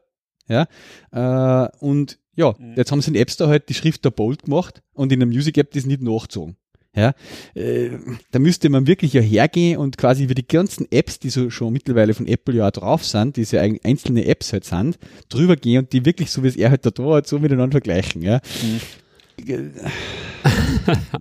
Ja, 0.49 0.67
äh, 1.13 1.69
und 1.81 2.19
ja, 2.35 2.55
Mhm. 2.59 2.75
jetzt 2.77 2.91
haben 2.93 3.01
sie 3.03 3.11
in 3.11 3.17
App 3.17 3.31
Store 3.31 3.51
halt 3.51 3.69
die 3.69 3.75
Schrift 3.75 4.05
da 4.05 4.11
bold 4.11 4.45
gemacht 4.45 4.83
und 4.95 5.13
in 5.13 5.21
der 5.21 5.27
Music 5.27 5.57
App 5.59 5.71
das 5.73 5.87
nicht 5.87 6.03
nachgezogen. 6.03 6.57
Ja, 6.95 7.15
äh, 7.55 7.91
da 8.33 8.39
müsste 8.39 8.69
man 8.69 8.87
wirklich 8.87 9.15
ja 9.15 9.23
hergehen 9.23 9.79
und 9.79 9.97
quasi 9.97 10.25
über 10.25 10.35
die 10.35 10.47
ganzen 10.47 10.87
Apps, 10.91 11.19
die 11.19 11.31
so 11.31 11.49
schon 11.49 11.73
mittlerweile 11.73 12.13
von 12.13 12.27
Apple 12.27 12.55
ja 12.57 12.69
auch 12.69 12.71
drauf 12.73 13.05
sind, 13.07 13.37
diese 13.37 13.61
einzelne 13.61 14.27
Apps 14.27 14.53
halt 14.53 14.67
sind, 14.67 14.99
drüber 15.31 15.57
gehen 15.57 15.79
und 15.85 15.93
die 15.95 16.05
wirklich 16.05 16.31
so 16.31 16.43
wie 16.43 16.49
es 16.49 16.57
er 16.57 16.69
halt 16.71 16.85
da 16.85 16.91
da 16.91 17.15
hat, 17.15 17.27
so 17.27 17.39
miteinander 17.39 17.73
vergleichen. 17.73 18.21
Ja. 18.21 18.41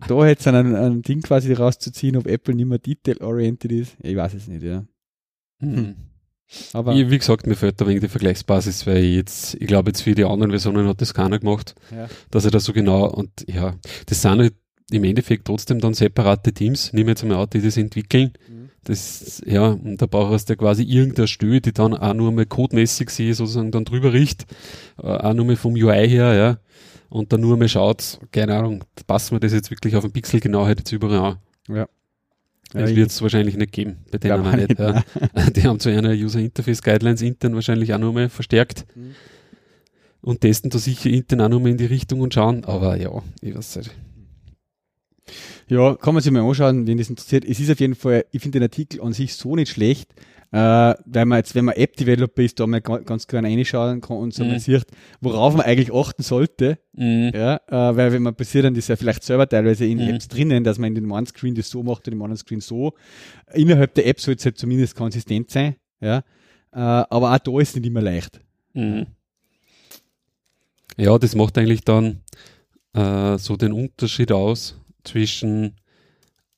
da 0.08 0.28
jetzt 0.28 0.48
ein, 0.48 0.76
ein 0.76 1.02
Ding 1.02 1.22
quasi 1.22 1.54
rauszuziehen, 1.54 2.18
ob 2.18 2.28
Apple 2.28 2.54
nicht 2.56 2.68
mehr 2.68 2.80
detail-oriented 2.80 3.72
ist, 3.72 3.96
ich 4.02 4.16
weiß 4.16 4.34
es 4.34 4.48
nicht, 4.48 4.64
ja. 4.64 4.84
Mhm. 5.60 5.96
Aber 6.74 6.94
Ich, 6.96 7.10
wie 7.10 7.18
gesagt, 7.18 7.48
mir 7.48 7.56
fehlt 7.56 7.80
da 7.80 7.88
wegen 7.88 8.02
die 8.02 8.10
Vergleichsbasis, 8.10 8.86
weil 8.86 9.04
ich 9.06 9.16
jetzt, 9.16 9.56
ich 9.56 9.68
glaube 9.68 9.92
jetzt 9.92 10.02
für 10.02 10.14
die 10.14 10.26
anderen 10.26 10.52
Versionen 10.52 10.86
hat 10.88 11.00
das 11.00 11.14
keiner 11.14 11.40
gemacht, 11.40 11.76
Ja. 11.96 12.10
dass 12.30 12.44
er 12.44 12.52
das 12.52 12.66
so 12.66 12.74
genau 12.74 13.10
und 13.10 13.32
ja, 13.48 13.76
das 14.08 14.22
sind 14.22 14.40
halt 14.40 14.54
im 14.92 15.04
Endeffekt 15.04 15.46
trotzdem 15.46 15.80
dann 15.80 15.94
separate 15.94 16.54
Teams, 16.54 16.94
nehmen 16.94 17.08
wir 17.08 17.12
jetzt 17.12 17.24
mal 17.26 17.38
an, 17.42 17.50
die 17.52 17.62
das 17.62 17.78
entwickeln. 17.78 18.32
Mhm. 18.50 18.70
Das, 18.84 19.42
ja, 19.46 19.68
und 19.68 20.02
da 20.02 20.08
brauchst 20.08 20.50
du 20.50 20.54
ja 20.54 20.58
quasi 20.58 20.84
irgendeine 20.84 21.28
Stelle, 21.28 21.62
die 21.62 21.72
dann 21.72 21.94
auch 21.94 22.14
nur 22.14 22.32
mal 22.32 22.46
codemäßig 22.48 23.10
sie 23.12 23.32
sozusagen 23.34 23.72
dann 23.72 23.86
drüber 23.86 24.12
riecht, 24.14 24.46
äh, 25.02 25.06
auch 25.08 25.34
nur 25.34 25.46
mal 25.46 25.56
vom 25.56 25.74
UI 25.74 26.08
her, 26.10 26.34
ja, 26.34 26.58
und 27.10 27.32
dann 27.32 27.42
nur 27.42 27.58
mal 27.58 27.70
schaut, 27.70 28.20
keine 28.32 28.56
Ahnung, 28.58 28.84
passen 29.06 29.36
wir 29.36 29.40
das 29.40 29.54
jetzt 29.54 29.70
wirklich 29.70 29.96
auf 29.96 30.04
den 30.04 30.12
Pixel 30.12 30.40
Genauheit 30.40 30.80
jetzt 30.80 30.92
überall 30.92 31.20
an. 31.20 31.76
Ja. 31.76 31.88
Das 32.74 32.96
wird 32.96 33.12
es 33.12 33.22
wahrscheinlich 33.22 33.58
nicht 33.58 33.74
geben, 33.74 33.98
bei 34.12 34.18
denen 34.18 34.46
auch 34.48 34.56
nicht. 34.56 34.70
nicht, 34.70 34.80
Ja. 34.80 35.04
Die 35.56 35.64
haben 35.64 35.80
zu 35.82 35.90
einer 35.90 36.12
User 36.14 36.40
Interface 36.40 36.82
Guidelines 36.82 37.22
intern 37.22 37.54
wahrscheinlich 37.54 37.94
auch 37.94 38.00
nochmal 38.00 38.30
verstärkt 38.30 38.86
Mhm. 38.96 39.14
und 40.22 40.42
testen 40.42 40.70
da 40.72 40.80
sicher 40.80 41.10
intern 41.10 41.42
auch 41.42 41.50
nochmal 41.50 41.72
in 41.72 41.78
die 41.78 41.86
Richtung 41.86 42.22
und 42.22 42.34
schauen, 42.34 42.64
aber 42.64 42.96
ja, 42.96 43.12
ich 43.42 43.54
weiß 43.56 43.76
nicht. 43.76 43.92
Ja, 45.68 45.96
kann 45.96 46.14
man 46.14 46.22
sich 46.24 46.32
mal 46.32 46.42
anschauen, 46.42 46.86
wenn 46.88 46.98
das 46.98 47.10
interessiert. 47.10 47.46
Es 47.46 47.60
ist 47.60 47.72
auf 47.72 47.80
jeden 47.80 47.96
Fall, 47.96 48.26
ich 48.32 48.42
finde 48.42 48.60
den 48.60 48.64
Artikel 48.64 49.02
an 49.02 49.14
sich 49.14 49.36
so 49.36 49.56
nicht 49.56 49.72
schlecht, 49.72 50.12
äh, 50.52 50.58
weil 50.58 51.26
man 51.26 51.38
jetzt, 51.38 51.56
wenn 51.56 51.64
man 51.66 51.76
App-Developer 51.76 52.42
ist, 52.42 52.60
da 52.60 52.68
mal 52.68 52.82
ga- 52.82 52.98
ganz 52.98 53.26
gerne 53.28 53.48
reinschauen 53.48 54.02
kann 54.02 54.18
und 54.18 54.34
so 54.34 54.44
Mhm. 54.44 54.50
mal 54.50 54.60
sieht, 54.60 54.84
worauf 55.22 55.56
man 55.56 55.66
eigentlich 55.66 55.94
achten 55.94 56.24
sollte. 56.24 56.78
Ja, 56.94 57.56
äh, 57.68 57.96
weil 57.96 58.12
wenn 58.12 58.24
man 58.24 58.36
passiert, 58.36 58.66
dann 58.66 58.76
ist 58.76 58.90
ja 58.90 58.98
vielleicht 58.98 59.24
selber 59.24 59.48
teilweise 59.48 59.86
in 59.86 60.00
Mhm. 60.00 60.10
Apps 60.16 60.28
drinnen, 60.28 60.64
dass 60.66 60.78
man 60.78 60.90
in 60.90 60.96
dem 60.96 61.14
einen 61.14 61.28
Screen 61.28 61.56
das 61.56 61.70
so 61.70 61.84
macht 61.84 62.08
und 62.08 62.14
im 62.14 62.22
anderen 62.22 62.38
Screen 62.38 62.60
so. 62.60 62.94
Innerhalb 63.54 63.94
der 63.94 64.08
App 64.08 64.20
soll 64.20 64.34
es 64.36 64.44
halt 64.44 64.58
zumindest 64.58 64.96
konsistent 64.96 65.50
sein. 65.52 65.76
Ja, 66.02 66.18
äh, 66.74 66.80
aber 66.80 67.34
auch 67.34 67.40
da 67.40 67.60
ist 67.62 67.70
es 67.70 67.76
nicht 67.76 67.86
immer 67.86 68.02
leicht. 68.02 68.42
Mhm. 68.74 69.06
Ja, 70.98 71.18
das 71.18 71.36
macht 71.36 71.58
eigentlich 71.58 71.82
dann 71.86 72.22
äh, 72.94 73.38
so 73.38 73.56
den 73.56 73.72
Unterschied 73.72 74.32
aus 74.34 74.78
zwischen, 75.04 75.76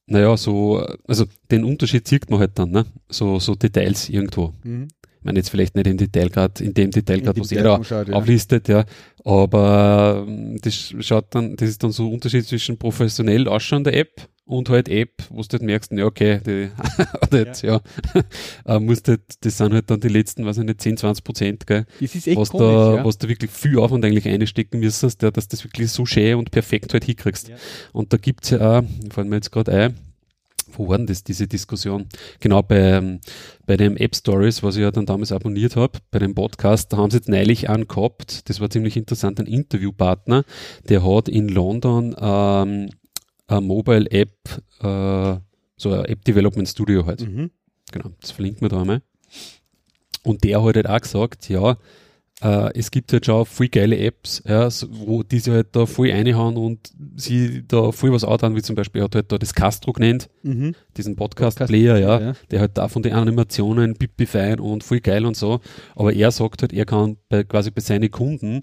naja, 0.05 0.35
so, 0.37 0.85
also 1.07 1.25
den 1.51 1.63
Unterschied 1.63 2.07
sieht 2.07 2.29
man 2.29 2.39
halt 2.39 2.57
dann, 2.59 2.71
ne? 2.71 2.85
So, 3.09 3.39
so 3.39 3.55
Details 3.55 4.09
irgendwo. 4.09 4.53
Mhm. 4.63 4.87
Ich 5.19 5.25
meine 5.25 5.39
jetzt 5.39 5.49
vielleicht 5.49 5.75
nicht 5.75 5.87
in 5.87 5.97
Detail 5.97 6.29
gerade, 6.29 6.61
in 6.63 6.73
dem 6.73 6.91
Detail 6.91 7.21
gerade, 7.21 7.39
was 7.39 7.51
er 7.53 7.63
da 7.63 7.75
anschaut, 7.75 8.09
ja. 8.09 8.13
auflistet, 8.13 8.67
ja. 8.67 8.83
Aber 9.23 10.25
ähm, 10.27 10.57
das 10.61 10.93
schaut 10.99 11.33
dann, 11.33 11.55
das 11.55 11.69
ist 11.69 11.83
dann 11.83 11.93
so 11.93 12.07
ein 12.07 12.13
Unterschied 12.13 12.45
zwischen 12.45 12.77
professionell 12.77 13.47
ausschauender 13.47 13.93
App 13.93 14.27
und 14.45 14.69
halt 14.69 14.89
App, 14.89 15.23
wo 15.29 15.41
du 15.41 15.47
halt 15.51 15.61
merkst, 15.61 15.91
ja, 15.93 16.05
okay, 16.05 16.39
die, 16.45 16.69
oder 17.21 17.45
jetzt, 17.45 17.61
ja, 17.61 17.81
äh, 18.65 18.79
musst 18.79 19.07
halt, 19.07 19.21
das 19.41 19.57
sind 19.57 19.73
halt 19.73 19.89
dann 19.89 19.99
die 19.99 20.09
letzten, 20.09 20.45
weiß 20.45 20.57
ich 20.57 20.65
nicht, 20.65 20.81
10, 20.81 20.97
20 20.97 21.23
Prozent, 21.23 21.67
gell, 21.67 21.85
Das 21.99 22.15
ist 22.15 22.27
echt 22.27 22.37
was 22.37 22.49
komisch, 22.49 22.65
da, 22.65 22.95
ja. 22.95 23.05
was 23.05 23.17
da 23.17 23.29
wirklich 23.29 23.51
viel 23.51 23.79
Aufwand 23.79 24.03
eigentlich 24.05 24.27
einstecken 24.27 24.79
müsstest, 24.79 25.21
ja, 25.21 25.31
dass 25.31 25.47
das 25.47 25.63
wirklich 25.63 25.91
so 25.91 26.05
schön 26.05 26.35
und 26.35 26.51
perfekt 26.51 26.93
halt 26.93 27.05
hinkriegst. 27.05 27.49
Ja. 27.49 27.55
Und 27.93 28.11
da 28.11 28.17
gibt's 28.17 28.49
ja 28.49 28.79
auch, 28.79 28.83
fallen 29.11 29.29
mir 29.29 29.37
jetzt 29.37 29.51
gerade 29.51 29.71
ein, 29.71 29.95
wo 30.77 30.89
war 30.89 30.97
denn 30.97 31.07
das, 31.07 31.23
diese 31.23 31.47
Diskussion? 31.47 32.07
Genau, 32.39 32.61
bei, 32.61 32.79
ähm, 32.79 33.19
bei 33.65 33.77
dem 33.77 33.95
App 33.95 34.15
Stories, 34.15 34.63
was 34.63 34.75
ich 34.75 34.81
ja 34.81 34.91
dann 34.91 35.05
damals 35.05 35.31
abonniert 35.31 35.75
habe, 35.75 35.99
bei 36.11 36.19
dem 36.19 36.35
Podcast, 36.35 36.91
da 36.91 36.97
haben 36.97 37.11
sie 37.11 37.17
jetzt 37.17 37.29
neulich 37.29 37.69
einen 37.69 37.87
gehabt, 37.87 38.49
das 38.49 38.59
war 38.59 38.69
ziemlich 38.69 38.97
interessant, 38.97 39.39
ein 39.39 39.45
Interviewpartner, 39.45 40.43
der 40.89 41.05
hat 41.05 41.29
in 41.29 41.47
London 41.47 42.15
ähm, 42.19 42.89
eine 43.47 43.61
Mobile 43.61 44.09
App, 44.11 44.33
äh, 44.81 45.37
so 45.77 45.91
ein 45.91 46.05
App 46.05 46.23
Development 46.25 46.67
Studio 46.67 47.05
halt. 47.05 47.21
Mhm. 47.27 47.51
Genau, 47.91 48.09
das 48.21 48.31
verlinkt 48.31 48.61
man 48.61 48.69
da 48.69 48.81
einmal. 48.81 49.01
Und 50.23 50.43
der 50.43 50.63
hat 50.63 50.75
halt 50.75 50.87
auch 50.89 51.01
gesagt, 51.01 51.49
ja, 51.49 51.77
äh, 52.41 52.77
es 52.77 52.89
gibt 52.91 53.11
halt 53.13 53.25
schon 53.25 53.45
voll 53.45 53.67
geile 53.67 53.97
Apps, 53.97 54.41
ja, 54.47 54.69
so, 54.69 54.87
wo 54.89 55.21
die 55.23 55.39
sich 55.39 55.53
halt 55.53 55.75
da 55.75 55.85
voll 55.85 56.11
reinhauen 56.11 56.55
und 56.57 56.91
sie 57.15 57.63
da 57.67 57.91
voll 57.91 58.11
was 58.11 58.23
anhauen, 58.23 58.55
wie 58.55 58.61
zum 58.61 58.75
Beispiel 58.75 59.01
er 59.01 59.05
hat 59.05 59.15
halt 59.15 59.31
da 59.31 59.37
das 59.37 59.53
Castro 59.53 59.91
genannt, 59.93 60.29
Mhm. 60.43 60.75
diesen 60.97 61.15
Podcast-Player, 61.15 61.93
Podcast, 61.95 62.21
ja, 62.21 62.27
ja. 62.29 62.33
der 62.51 62.59
halt 62.61 62.77
da 62.77 62.87
von 62.87 63.03
den 63.03 63.13
Animationen 63.13 63.95
pipi 63.95 64.25
fein 64.25 64.59
und 64.59 64.83
voll 64.83 64.99
geil 65.01 65.25
und 65.25 65.35
so. 65.37 65.59
Aber 65.95 66.13
er 66.13 66.31
sagt 66.31 66.61
halt, 66.61 66.73
er 66.73 66.85
kann 66.85 67.17
bei, 67.29 67.43
quasi 67.43 67.69
bei 67.71 67.81
seinen 67.81 68.09
Kunden, 68.09 68.61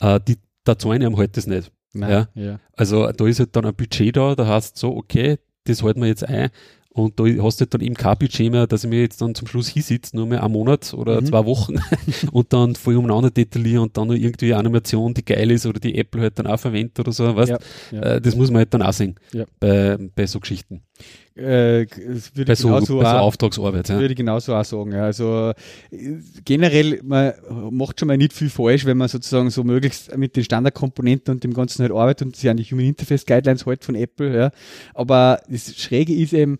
äh, 0.00 0.18
die, 0.26 0.36
da 0.64 0.78
zahlen 0.78 1.02
ihm 1.02 1.16
halt 1.16 1.36
das 1.36 1.46
nicht. 1.46 1.70
Nein, 2.00 2.10
Ja. 2.10 2.28
ja. 2.34 2.60
Also 2.74 3.10
da 3.10 3.26
ist 3.26 3.38
halt 3.40 3.54
dann 3.56 3.64
ein 3.66 3.74
Budget 3.74 4.16
da, 4.16 4.34
da 4.34 4.46
heißt 4.46 4.76
so, 4.76 4.94
okay, 4.96 5.38
das 5.64 5.82
halten 5.82 6.00
wir 6.00 6.08
jetzt 6.08 6.24
ein. 6.28 6.50
Und 6.90 7.20
da 7.20 7.24
hast 7.42 7.60
du 7.60 7.64
halt 7.64 7.74
dann 7.74 7.82
eben 7.82 7.94
kein 7.94 8.16
Budget 8.16 8.50
mehr, 8.50 8.66
dass 8.66 8.84
ich 8.84 8.88
mir 8.88 9.00
jetzt 9.02 9.20
dann 9.20 9.34
zum 9.34 9.46
Schluss 9.46 9.68
hinsitze, 9.68 10.16
nur 10.16 10.26
mehr 10.26 10.42
einen 10.42 10.52
Monat 10.54 10.94
oder 10.94 11.20
Mhm. 11.20 11.26
zwei 11.26 11.44
Wochen 11.44 11.74
und 12.32 12.52
dann 12.54 12.74
voll 12.74 12.96
umeinander 12.96 13.30
detaillieren 13.30 13.82
und 13.82 13.96
dann 13.98 14.08
noch 14.08 14.14
irgendwie 14.14 14.54
eine 14.54 14.60
Animation, 14.60 15.12
die 15.12 15.22
geil 15.22 15.50
ist 15.50 15.66
oder 15.66 15.78
die 15.78 15.98
Apple 15.98 16.22
halt 16.22 16.38
dann 16.38 16.46
auch 16.46 16.58
verwendet 16.58 16.98
oder 16.98 17.12
so, 17.12 17.36
weißt 17.36 17.50
Ja, 17.50 17.58
ja. 17.92 18.00
Äh, 18.14 18.20
Das 18.22 18.34
muss 18.34 18.50
man 18.50 18.60
halt 18.60 18.72
dann 18.72 18.80
auch 18.80 18.94
sehen 18.94 19.14
bei, 19.60 19.98
bei 20.14 20.26
so 20.26 20.40
Geschichten. 20.40 20.80
Äh, 21.36 21.86
würde 22.34 22.52
ich 22.54 22.58
so, 22.58 22.68
genauso 22.68 23.02
auch- 23.02 23.20
Auftragsarbeit. 23.20 23.90
Ja. 23.90 23.98
Würde 23.98 24.12
ich 24.12 24.16
genauso 24.16 24.54
auch 24.54 24.64
sagen. 24.64 24.92
Ja. 24.92 25.04
Also 25.04 25.52
generell, 26.44 27.00
man 27.04 27.34
macht 27.70 28.00
schon 28.00 28.08
mal 28.08 28.16
nicht 28.16 28.32
viel 28.32 28.48
falsch, 28.48 28.86
wenn 28.86 28.96
man 28.96 29.08
sozusagen 29.08 29.50
so 29.50 29.62
möglichst 29.62 30.16
mit 30.16 30.34
den 30.36 30.44
Standardkomponenten 30.44 31.34
und 31.34 31.44
dem 31.44 31.52
Ganzen 31.52 31.82
halt 31.82 31.92
arbeitet 31.92 32.26
und 32.28 32.36
sich 32.36 32.48
an 32.48 32.56
die 32.56 32.64
Human 32.64 32.86
Interface 32.86 33.26
Guidelines 33.26 33.66
hält 33.66 33.84
von 33.84 33.94
Apple. 33.94 34.34
Ja. 34.34 34.50
Aber 34.94 35.40
das 35.48 35.76
Schräge 35.76 36.14
ist 36.14 36.32
eben, 36.32 36.58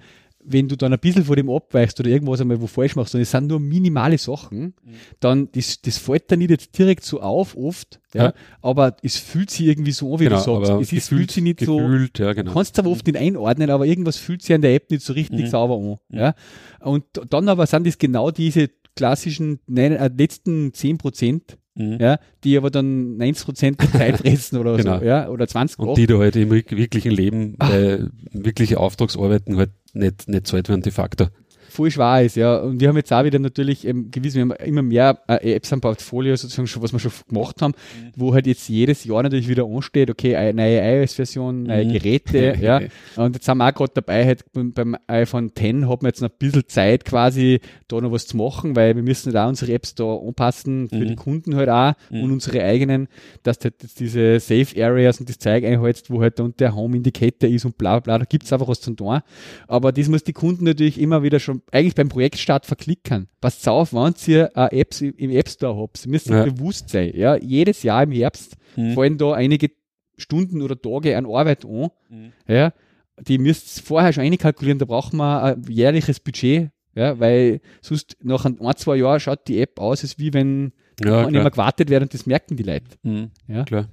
wenn 0.49 0.68
du 0.68 0.76
dann 0.76 0.92
ein 0.92 0.99
bisschen 0.99 1.24
von 1.24 1.34
dem 1.36 1.51
abweichst 1.51 1.99
oder 2.01 2.09
irgendwas 2.09 2.40
einmal 2.40 2.61
wo 2.61 2.66
falsch 2.66 2.94
machst 2.97 3.14
und 3.14 3.20
es 3.20 3.30
sind 3.30 3.49
nur 3.49 3.59
minimale 3.61 4.16
Sachen, 4.18 4.74
dann 5.20 5.49
das, 5.53 5.80
das 5.82 5.99
fällt 5.99 6.30
dann 6.30 6.38
nicht 6.38 6.51
jetzt 6.51 6.78
direkt 6.78 7.05
so 7.05 7.20
auf 7.20 7.57
oft, 7.57 8.01
ja, 8.14 8.24
Ja. 8.26 8.34
aber 8.62 8.97
es 9.03 9.16
fühlt 9.18 9.51
sich 9.51 9.66
irgendwie 9.66 9.92
so 9.92 10.14
an, 10.14 10.20
wie 10.20 10.24
Genau, 10.24 10.36
du 10.44 10.64
sagst. 10.66 10.82
Es 10.82 10.92
ist, 10.92 11.09
fühlt 11.09 11.30
sich 11.30 11.42
nicht 11.42 11.61
so, 11.61 11.78
gefühlt, 11.78 12.18
ja, 12.18 12.28
Du 12.28 12.34
genau. 12.36 12.53
kannst 12.55 12.78
aber 12.78 12.90
oft 12.90 13.07
nicht 13.07 13.16
einordnen, 13.18 13.70
aber 13.70 13.86
irgendwas 13.86 14.16
fühlt 14.16 14.42
sich 14.42 14.55
an 14.55 14.62
der 14.62 14.74
App 14.74 14.90
nicht 14.90 15.03
so 15.05 15.12
richtig 15.12 15.40
Mhm. 15.47 15.47
sauber 15.49 15.76
an. 15.76 16.16
Ja? 16.16 16.34
Und 16.80 17.05
dann 17.30 17.49
aber 17.49 17.66
sind 17.66 17.86
es 17.86 17.99
genau 17.99 18.30
diese 18.30 18.70
klassischen 18.94 19.59
nein, 19.66 19.92
äh, 19.92 20.11
letzten 20.16 20.72
10 20.72 20.99
Prozent, 20.99 21.59
Mhm. 21.78 21.99
ja, 22.01 22.18
die 22.42 22.57
aber 22.57 22.70
dann 22.70 23.18
90 23.18 23.44
Prozent 23.44 23.82
der 23.82 23.90
Zeit 23.92 24.16
fressen 24.20 24.57
oder 24.59 24.78
Genau. 24.78 24.99
so, 25.01 25.05
ja, 25.05 25.28
oder 25.28 25.47
20 25.47 25.78
Und 25.78 25.99
die 25.99 26.07
da 26.07 26.16
halt 26.16 26.34
im 26.36 26.49
wirk- 26.51 26.74
wirklichen 26.74 27.11
Leben 27.12 27.55
Ah. 27.59 27.68
bei 27.68 28.05
wirkliche 28.32 28.80
Auftragsarbeiten 28.80 29.59
halt 29.59 29.72
nicht, 29.97 30.28
nicht 30.28 30.47
werden 30.68 30.82
de 30.82 30.92
facto. 30.92 31.28
Voll 31.77 31.91
schwer 31.91 32.22
ist, 32.24 32.37
ja. 32.37 32.57
Und 32.59 32.81
wir 32.81 32.89
haben 32.89 32.97
jetzt 32.97 33.12
auch 33.12 33.24
wieder 33.24 33.39
natürlich 33.39 33.87
ähm, 33.87 34.11
gewiss, 34.11 34.35
wir 34.35 34.43
haben 34.43 34.53
immer 34.53 34.83
mehr 34.83 35.18
äh, 35.29 35.55
Apps 35.55 35.72
am 35.72 35.81
Portfolio 35.81 36.35
sozusagen 36.37 36.66
schon, 36.66 36.83
was 36.83 36.93
wir 36.93 36.99
schon 36.99 37.12
gemacht 37.29 37.62
haben, 37.62 37.72
Mhm. 37.72 38.12
wo 38.16 38.35
halt 38.35 38.47
jetzt 38.47 38.68
jedes 38.68 39.05
Jahr 39.05 39.22
natürlich 39.22 39.49
wieder 39.49 39.64
ansteht, 39.64 40.11
okay, 40.11 40.35
eine 40.37 40.55
neue 40.55 40.81
iOS-Version, 41.03 41.62
neue 41.64 41.85
Mhm. 41.85 41.93
Geräte, 41.93 42.57
ja. 42.61 42.81
Und 43.16 43.35
jetzt 43.37 43.45
sind 43.47 43.59
wir 43.59 43.68
auch 43.68 43.74
gerade 43.74 43.93
dabei, 43.95 44.24
halt 44.24 44.45
beim, 44.53 44.97
iPhone 45.07 45.53
X 45.57 45.61
hat 45.89 46.03
man 46.03 46.09
jetzt 46.11 46.22
noch 46.22 46.31
ein 46.31 46.37
bisschen 46.39 46.66
Zeit 46.66 47.05
quasi, 47.05 47.61
da 47.89 48.01
noch 48.01 48.12
was 48.12 48.27
zu 48.27 48.37
machen, 48.37 48.74
weil 48.77 48.97
wir 48.97 49.03
müssen 49.03 49.33
halt 49.33 49.45
auch 49.45 49.49
unsere 49.49 49.72
Apps 49.72 49.95
da 49.95 50.05
anpassen, 50.16 50.89
für 50.89 50.97
Mhm. 50.97 51.09
die 51.09 51.16
Kunden 51.16 51.55
halt 51.57 51.68
auch 51.68 51.93
Mhm. 52.11 52.22
und 52.22 52.33
unsere 52.33 52.62
eigenen, 52.64 53.09
dass 53.43 53.59
halt 53.62 53.74
jetzt 53.83 54.01
diese 54.01 54.41
Safe 54.41 54.66
Areas 54.85 55.20
und 55.20 55.29
das 55.29 55.39
Zeug 55.39 55.64
einhältst, 55.64 56.11
wo 56.11 56.20
halt 56.22 56.39
dann 56.39 56.55
der 56.59 56.74
Home 56.74 56.97
Indicator 56.97 57.49
ist 57.49 57.64
und 57.64 57.77
bla 57.79 58.01
bla, 58.01 58.18
da 58.18 58.24
gibt's 58.24 58.53
einfach 58.53 58.68
was 58.68 58.81
zum 58.81 58.97
tun. 58.97 59.20
Aber 59.68 59.93
das 59.93 60.09
muss 60.09 60.24
die 60.24 60.33
Kunden 60.33 60.64
natürlich 60.64 61.01
immer 61.01 61.22
wieder 61.22 61.39
schon, 61.41 61.62
eigentlich 61.73 61.95
beim 61.95 62.09
Projektstart 62.09 62.64
verklicken. 62.67 63.29
Passt 63.41 63.67
auf, 63.69 63.93
wenn 63.93 64.14
ihr 64.27 64.51
äh, 64.55 64.81
Apps 64.81 65.01
im 65.01 65.31
App 65.31 65.49
Store 65.49 65.77
habt, 65.81 66.05
ihr 66.05 66.11
müsst 66.11 66.29
Ja. 66.29 66.45
bewusst 66.45 66.89
sein, 66.91 67.12
ja, 67.14 67.37
jedes 67.37 67.83
Jahr 67.83 68.03
im 68.05 68.12
Herbst 68.12 68.57
Mhm. 68.77 68.93
fallen 68.95 69.19
da 69.19 69.33
einige 69.33 69.71
Stunden 70.19 70.62
oder 70.62 70.81
Tage 70.81 71.17
an 71.17 71.27
Arbeit 71.27 71.64
an, 71.64 71.89
Mhm. 72.09 72.33
ja, 72.49 72.73
die 73.21 73.39
müsst 73.39 73.79
ihr 73.79 73.83
vorher 73.85 74.12
schon 74.12 74.25
einkalkulieren, 74.25 74.79
da 74.79 74.85
braucht 74.85 75.12
man 75.12 75.43
ein 75.43 75.62
jährliches 75.69 76.21
Budget, 76.21 76.71
ja, 76.95 77.19
weil 77.19 77.61
sonst 77.83 78.17
nach 78.23 78.45
ein, 78.45 78.61
ein, 78.61 78.77
zwei 78.77 78.97
Jahren 78.97 79.21
schaut 79.21 79.49
die 79.49 79.61
App 79.61 79.79
aus, 79.81 80.03
als 80.03 80.19
wie 80.19 80.33
wenn 80.33 80.73
Ja, 81.03 81.23
mehr 81.23 81.41
klar. 81.43 81.51
gewartet 81.51 81.91
wird 81.91 82.03
und 82.03 82.14
das 82.14 82.25
merken 82.27 82.57
die 82.57 82.62
Leute. 82.62 82.87
Mhm. 83.03 83.31
Ja. 83.49 83.64
Klar. 83.64 83.89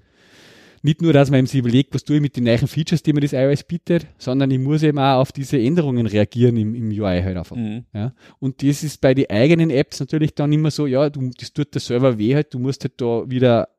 Nicht 0.85 1.01
nur, 1.01 1.13
dass 1.13 1.31
man 1.31 1.39
eben 1.39 1.47
sich 1.47 1.59
überlegt, 1.59 1.95
was 1.95 2.03
tue 2.03 2.17
ich 2.17 2.21
mit 2.21 2.35
den 2.35 2.43
neuen 2.43 2.67
Features, 2.67 3.01
die 3.01 3.13
mir 3.13 3.21
das 3.21 3.31
iOS 3.31 3.63
bietet, 3.63 4.05
sondern 4.17 4.51
ich 4.51 4.59
muss 4.59 4.83
eben 4.83 4.99
auch 4.99 5.21
auf 5.21 5.31
diese 5.31 5.57
Änderungen 5.57 6.05
reagieren 6.05 6.57
im, 6.57 6.75
im 6.75 6.89
UI 6.89 7.21
halt 7.23 7.37
einfach. 7.37 7.55
Mhm. 7.55 7.85
Ja. 7.93 8.13
Und 8.39 8.61
das 8.61 8.83
ist 8.83 8.99
bei 8.99 9.13
den 9.13 9.29
eigenen 9.29 9.69
Apps 9.69 10.01
natürlich 10.01 10.35
dann 10.35 10.51
immer 10.51 10.71
so, 10.71 10.85
ja, 10.85 11.09
du, 11.09 11.31
das 11.39 11.53
tut 11.53 11.73
der 11.73 11.79
Server 11.79 12.17
weh 12.19 12.35
halt, 12.35 12.53
du 12.53 12.59
musst 12.59 12.83
halt 12.83 12.99
da 12.99 13.23
wieder 13.29 13.69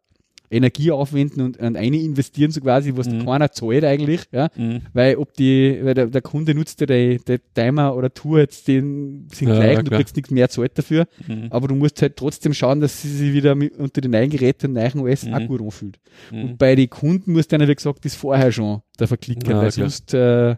Energie 0.55 0.91
aufwenden 0.91 1.43
und, 1.43 1.57
und 1.59 1.77
eine 1.77 1.97
investieren, 1.99 2.51
so 2.51 2.61
quasi, 2.61 2.93
was 2.97 3.09
Mhm. 3.09 3.25
keiner 3.25 3.51
zahlt 3.53 3.85
eigentlich, 3.85 4.23
ja. 4.33 4.49
Mhm. 4.57 4.83
Weil 4.93 5.17
ob 5.17 5.35
die, 5.35 5.79
weil 5.83 5.95
der, 5.95 6.07
der 6.07 6.23
Kunde 6.23 6.55
nutzt 6.55 6.81
ja 6.81 6.87
der, 6.87 7.19
der 7.19 7.41
Timer 7.55 7.95
oder 7.97 8.13
Tour 8.13 8.39
jetzt 8.41 8.69
den 8.69 9.29
sind 9.33 9.49
Ja, 9.49 9.55
gleich, 9.57 9.73
ja, 9.73 9.79
und 9.81 9.91
du 9.91 9.97
kriegst 9.97 10.17
nichts 10.17 10.31
mehr 10.31 10.49
zahlt 10.49 10.79
dafür. 10.79 11.07
Mhm. 11.27 11.49
Aber 11.51 11.69
du 11.69 11.75
musst 11.75 12.01
halt 12.03 12.17
trotzdem 12.17 12.55
schauen, 12.55 12.81
dass 12.81 13.03
sie 13.03 13.09
sich 13.09 13.33
wieder 13.33 13.55
mit, 13.55 13.77
unter 13.77 14.01
den 14.01 14.11
neuen 14.13 14.31
Geräten 14.31 14.67
und 14.69 14.73
neuen 14.75 15.01
OS 15.01 15.25
auch 15.27 15.41
Mhm. 15.41 15.47
gut 15.49 15.61
anfühlt. 15.61 15.99
Mhm. 16.31 16.43
Und 16.45 16.59
bei 16.59 16.75
den 16.75 16.89
Kunden 16.91 17.33
musst 17.33 17.53
du 17.53 17.59
dann, 17.59 17.69
wie 17.69 17.75
gesagt, 17.75 18.05
das 18.05 18.15
vorher 18.15 18.53
schon 18.53 18.81
da 18.97 19.07
verklicken, 19.07 19.51
Ja, 19.51 19.57
weil 19.59 19.71
klar. 19.71 19.89
sonst 19.91 20.15
äh, 20.15 20.57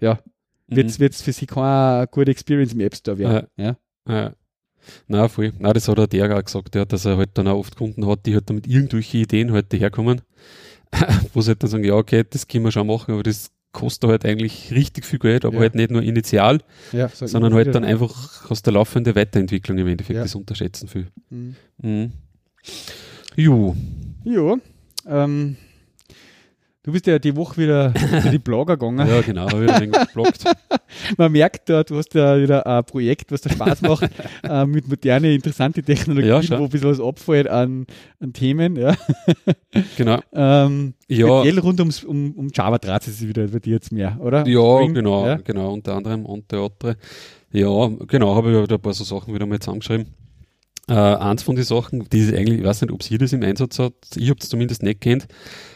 ja, 0.00 0.18
Mhm. 0.68 0.76
wird's 0.76 0.98
wird's 0.98 1.20
für 1.22 1.32
sie 1.32 1.46
keine 1.46 2.06
gute 2.10 2.30
Experience 2.30 2.72
im 2.72 2.80
App 2.80 2.94
Store 2.96 3.18
werden. 3.18 3.46
Ja. 3.56 3.76
Ja. 4.08 4.32
Na, 5.08 5.28
voll. 5.28 5.52
Na, 5.58 5.72
das 5.72 5.88
hat 5.88 5.98
auch 5.98 6.06
der 6.06 6.36
auch 6.36 6.44
gesagt, 6.44 6.74
ja, 6.74 6.84
dass 6.84 7.04
er 7.04 7.16
halt 7.16 7.30
dann 7.34 7.48
auch 7.48 7.58
oft 7.58 7.76
Kunden 7.76 8.06
hat, 8.06 8.26
die 8.26 8.34
halt 8.34 8.48
damit 8.50 8.66
irgendwelche 8.66 9.18
Ideen 9.18 9.52
halt 9.52 9.72
herkommen, 9.72 10.20
wo 11.34 11.40
sie 11.40 11.48
halt 11.50 11.62
dann 11.62 11.70
sagen, 11.70 11.84
ja, 11.84 11.94
okay, 11.94 12.24
das 12.28 12.46
können 12.46 12.64
wir 12.64 12.72
schon 12.72 12.86
machen, 12.86 13.12
aber 13.14 13.22
das 13.22 13.50
kostet 13.72 14.08
halt 14.08 14.24
eigentlich 14.24 14.70
richtig 14.70 15.04
viel 15.04 15.18
Geld, 15.18 15.44
aber 15.44 15.54
Ja. 15.56 15.60
halt 15.62 15.74
nicht 15.74 15.90
nur 15.90 16.02
initial, 16.02 16.60
Ja, 16.92 17.08
so 17.08 17.26
sondern 17.26 17.54
halt 17.54 17.74
dann 17.74 17.84
einfach 17.84 18.48
aus 18.50 18.62
der 18.62 18.72
laufenden 18.74 19.16
Weiterentwicklung 19.16 19.76
im 19.78 19.88
Endeffekt, 19.88 20.16
Ja. 20.16 20.22
das 20.22 20.34
unterschätzen 20.36 20.86
viel. 20.88 21.08
Mhm. 21.30 21.56
Mhm. 21.82 22.12
Jo. 23.36 23.74
Ja, 24.24 24.56
ähm, 25.06 25.56
du 26.84 26.92
bist 26.92 27.06
ja 27.08 27.18
die 27.18 27.34
Woche 27.34 27.56
wieder 27.60 27.92
zu 28.22 28.30
die 28.30 28.38
Blogger 28.38 28.76
gegangen. 28.76 29.06
Ja, 29.08 29.20
genau, 29.22 29.48
habe 29.50 29.66
wenig 29.66 29.90
geblockt. 29.92 30.44
Man 31.18 31.32
merkt 31.32 31.68
da, 31.68 31.82
du 31.82 31.96
hast 31.96 32.14
ja 32.14 32.40
wieder 32.40 32.64
ein 32.66 32.84
Projekt, 32.84 33.32
was 33.32 33.40
dir 33.40 33.50
Spaß 33.50 33.82
macht, 33.82 34.08
äh, 34.44 34.64
mit 34.64 34.86
moderne, 34.88 35.34
interessante 35.34 35.82
Technologien, 35.82 36.28
Ja, 36.30 36.42
schon. 36.42 36.60
wo 36.60 36.64
ein 36.64 36.70
bisschen 36.70 36.90
was 36.90 37.00
abfällt 37.00 37.48
an, 37.48 37.86
an 38.20 38.32
Themen. 38.32 38.76
Ja. 38.76 38.94
Genau. 39.96 40.20
Ähm, 40.32 40.94
Ja, 41.08 41.40
Speziell 41.40 41.58
rund 41.58 41.80
ums, 41.80 42.04
um, 42.04 42.32
um 42.32 42.48
Java 42.54 42.78
dreht 42.78 43.06
es 43.08 43.18
sich 43.18 43.28
wieder 43.28 43.48
bei 43.48 43.58
dir 43.58 43.72
jetzt 43.74 43.90
mehr, 43.92 44.18
oder? 44.20 44.46
Ja, 44.46 44.76
Spring, 44.78 44.94
genau, 44.94 45.26
Ja. 45.26 45.36
genau, 45.36 45.72
unter 45.72 45.94
anderem 45.96 46.24
und 46.26 46.50
der 46.52 46.60
andere. 46.60 46.96
Ja, 47.52 47.88
genau, 48.06 48.34
habe 48.36 48.62
ich 48.62 48.68
da 48.68 48.74
ein 48.76 48.80
paar 48.80 48.92
so 48.94 49.04
Sachen 49.04 49.34
wieder 49.34 49.46
mal 49.46 49.58
zusammengeschrieben. 49.58 50.06
Äh, 50.88 50.92
eins 50.94 51.42
von 51.42 51.56
den 51.56 51.64
Sachen, 51.64 52.08
die 52.10 52.28
ich 52.28 52.34
eigentlich, 52.36 52.58
ich 52.60 52.64
weiß 52.64 52.82
nicht, 52.82 52.92
ob 52.92 53.02
sie 53.02 53.16
das 53.16 53.32
im 53.32 53.42
Einsatz 53.42 53.78
hat, 53.78 53.94
ich 54.16 54.28
habe 54.28 54.38
es 54.40 54.48
zumindest 54.50 54.82
nicht 54.82 55.00
kennt, 55.00 55.26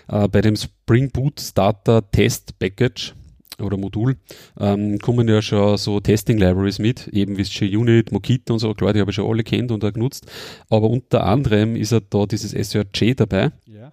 äh, 0.09 0.29
bei 0.29 0.43
dem 0.43 0.55
Spring 0.55 1.11
Boot 1.11 1.41
Starter 1.41 2.11
Test 2.11 2.59
Package 2.59 3.15
oder 3.61 3.77
Modul 3.77 4.17
ähm, 4.61 4.99
kommen 4.99 5.27
ja 5.29 5.41
schon 5.43 5.79
so 5.79 5.99
Testing 6.01 6.39
Libraries 6.39 6.79
mit, 6.79 7.09
eben 7.09 7.37
wie 7.39 7.43
JUnit, 7.43 8.13
Mockito 8.13 8.53
und 8.53 8.59
so, 8.59 8.75
klar, 8.75 8.93
die 8.93 9.01
habe 9.01 9.11
ich 9.11 9.15
schon 9.15 9.29
alle 9.29 9.43
kennt 9.43 9.73
und 9.73 9.85
auch 9.85 9.93
genutzt, 9.93 10.27
aber 10.69 10.91
unter 10.91 11.25
anderem 11.25 11.75
ist 11.75 11.93
ja 11.93 12.01
da 12.01 12.27
dieses 12.27 12.53
SRJ 12.53 13.15
dabei, 13.15 13.51
Ja. 13.67 13.93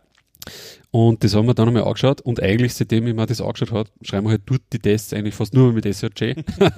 Und 0.91 1.23
das 1.23 1.35
haben 1.35 1.47
wir 1.47 1.53
dann 1.53 1.67
einmal 1.67 1.83
angeschaut 1.83 2.21
und 2.21 2.41
eigentlich, 2.41 2.73
seitdem 2.73 3.07
ich 3.07 3.13
mir 3.13 3.25
das 3.25 3.41
angeschaut 3.41 3.71
habe, 3.71 3.89
schreiben 4.01 4.27
wir 4.27 4.31
halt 4.31 4.43
dort 4.45 4.61
die 4.73 4.79
Tests 4.79 5.13
eigentlich 5.13 5.35
fast 5.35 5.53
nur 5.53 5.73
mit 5.73 5.85
SRJ, 5.85 6.33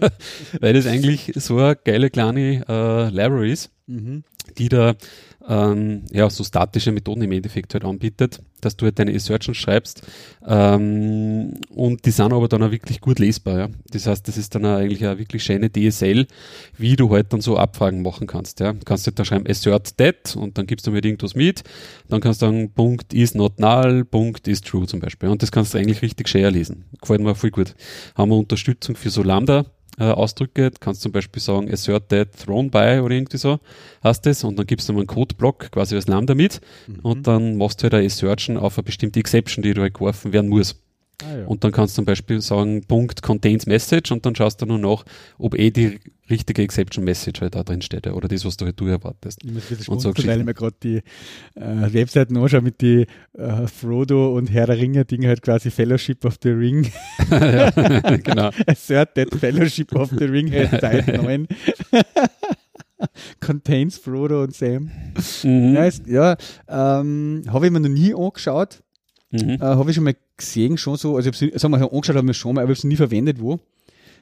weil 0.62 0.74
das 0.74 0.88
eigentlich 0.88 1.32
so 1.36 1.58
eine 1.58 1.76
geile 1.76 2.10
kleine 2.10 2.64
äh, 2.68 3.10
Library 3.10 3.52
ist, 3.52 3.72
Mhm. 3.90 4.24
die 4.58 4.68
da 4.68 4.96
ähm, 5.48 6.04
ja, 6.12 6.30
so 6.30 6.44
statische 6.44 6.92
Methoden 6.92 7.22
im 7.22 7.32
Endeffekt 7.32 7.74
halt 7.74 7.86
anbietet, 7.86 8.42
dass 8.62 8.76
du 8.76 8.86
halt 8.86 9.00
deine 9.00 9.14
Assertions 9.14 9.58
schreibst 9.58 10.02
ähm, 10.46 11.54
und 11.70 12.06
die 12.06 12.12
sind 12.12 12.34
aber 12.34 12.48
dann 12.48 12.64
auch 12.64 12.72
wirklich 12.72 13.00
gut 13.00 13.20
lesbar. 13.20 13.58
Ja? 13.58 13.68
Das 13.92 14.08
heißt, 14.08 14.28
das 14.28 14.38
ist 14.38 14.54
dann 14.56 14.66
auch 14.66 14.78
eigentlich 14.78 15.06
eine 15.06 15.18
wirklich 15.18 15.44
schöne 15.44 15.72
DSL, 15.72 16.28
wie 16.78 16.96
du 16.96 17.10
halt 17.12 17.32
dann 17.32 17.42
so 17.42 17.58
Abfragen 17.58 18.02
machen 18.02 18.28
kannst. 18.28 18.60
Ja? 18.60 18.74
Du 18.74 18.84
kannst 18.84 19.08
halt 19.08 19.18
da 19.20 19.26
schreiben 19.26 19.48
assert 19.48 19.98
that 19.98 20.36
und 20.36 20.58
dann 20.58 20.68
gibst 20.68 20.86
du 20.86 20.92
mir 20.92 21.04
irgendwas 21.04 21.36
mit, 21.36 21.64
dann 22.10 22.20
kannst 22.20 22.42
du 22.42 22.48
sagen 22.48 22.72
Punkt 22.74 23.14
is 23.14 23.34
not 23.34 23.60
null, 23.60 24.04
Punkt 24.04 24.48
is 24.48 24.62
true 24.62 24.86
zum 24.86 25.00
Beispiel 25.00 25.30
und 25.30 25.42
das 25.42 25.52
kannst 25.52 25.74
du 25.74 25.78
eigentlich 25.78 26.02
richtig 26.02 26.28
schön 26.28 26.54
lesen. 26.54 26.86
Gefällt 27.02 27.22
mir 27.22 27.36
voll 27.36 27.52
gut. 27.52 27.76
Haben 28.16 28.32
wir 28.32 28.38
Unterstützung 28.38 28.96
für 28.96 29.10
so 29.10 29.24
Lambda 29.24 29.66
äh, 30.00 30.06
Ausdrücke. 30.06 30.72
Du 30.72 30.78
kannst 30.80 31.02
zum 31.02 31.12
Beispiel 31.12 31.42
sagen, 31.42 31.72
assert 31.72 32.10
that 32.10 32.30
thrown 32.38 32.70
by 32.70 33.00
oder 33.04 33.16
irgendwie 33.16 33.38
so, 33.38 33.60
hast 34.02 34.26
das 34.26 34.44
und 34.44 34.58
dann 34.58 34.66
gibst 34.66 34.88
du 34.88 34.94
mal 34.94 35.00
einen 35.00 35.08
Codeblock 35.08 35.72
quasi 35.72 35.96
als 35.96 36.08
Lambda 36.08 36.36
mit 36.36 36.62
mhm. 36.88 37.00
und 37.02 37.28
dann 37.28 37.58
machst 37.58 37.80
du 37.80 37.84
halt 37.84 37.96
eine 37.96 38.06
Assertion 38.06 38.58
auf 38.58 38.78
eine 38.78 38.84
bestimmte 38.84 39.20
Exception, 39.20 39.64
die 39.64 39.74
du 39.74 39.82
halt 39.82 39.94
geworfen 39.94 40.34
werden 40.34 40.50
muss. 40.50 40.76
Ah, 41.24 41.38
ja. 41.38 41.46
Und 41.48 41.64
dann 41.64 41.72
kannst 41.72 41.96
du 41.96 42.02
zum 42.02 42.06
Beispiel 42.06 42.42
sagen, 42.42 42.84
Punkt 42.84 43.24
contains 43.24 43.66
message 43.66 44.12
und 44.12 44.26
dann 44.26 44.36
schaust 44.36 44.62
du 44.62 44.66
nur 44.68 44.78
nach, 44.78 45.04
ob 45.40 45.58
eh 45.58 45.72
die 45.72 46.00
richtige 46.30 46.62
Exception 46.62 47.04
Message 47.04 47.42
halt 47.42 47.56
da 47.56 47.64
drin 47.64 47.82
steht 47.82 48.08
oder 48.08 48.28
das, 48.28 48.46
was 48.46 48.58
du 48.58 48.66
halt 48.66 48.80
du 48.80 48.88
erwartest. 48.88 49.44
Ich 49.44 49.52
muss 49.52 49.88
und 49.88 50.00
so 50.00 50.14
weil 50.26 50.40
ich 50.40 50.46
mir 50.46 50.54
gerade 50.54 50.76
die 50.84 50.98
äh, 51.56 51.94
Webseiten 51.94 52.38
anschaue 52.38 52.62
mit 52.62 52.82
die 52.82 53.06
äh, 53.34 53.68
Frodo 53.68 54.36
und 54.36 54.52
Herr 54.52 54.68
der 54.68 54.78
Ringe 54.78 55.06
Dinge 55.06 55.28
halt 55.28 55.42
quasi 55.42 55.72
Fellowship 55.72 56.26
of 56.26 56.38
the 56.44 56.50
Ring. 56.50 56.92
ja, 57.30 57.70
genau. 58.18 58.52
Assert 58.66 59.16
that 59.16 59.34
Fellowship 59.36 59.94
of 59.96 60.12
the 60.18 60.26
Ring 60.26 60.52
hat 60.52 60.82
Zeit 60.82 61.08
9. 61.08 61.48
Contains 63.40 63.98
Frodo 63.98 64.44
und 64.44 64.56
Sam. 64.56 64.92
Mhm. 65.44 65.76
Ja, 65.76 65.90
ja 66.06 66.38
ähm, 67.00 67.44
habe 67.48 67.68
ich 67.68 67.72
mir 67.72 67.80
noch 67.80 67.90
nie 67.90 68.14
angeschaut. 68.14 68.84
Mhm. 69.32 69.50
Äh, 69.50 69.60
habe 69.60 69.90
ich 69.90 69.96
schon 69.96 70.06
mal 70.06 70.16
gesehen, 70.36 70.78
schon 70.78 70.98
so, 70.98 71.16
also 71.18 71.30
ich 71.30 71.42
habe 71.42 71.60
sagen 71.60 71.74
wir, 71.74 71.92
angeschaut 71.92 72.16
habe 72.16 72.32
ich 72.32 72.38
schon 72.38 72.56
mal, 72.56 72.62
aber 72.62 72.72
ich 72.72 72.80
habe 72.80 72.88
es 72.88 72.90
nie 72.90 72.96
verwendet, 72.96 73.40
wo. 73.40 73.60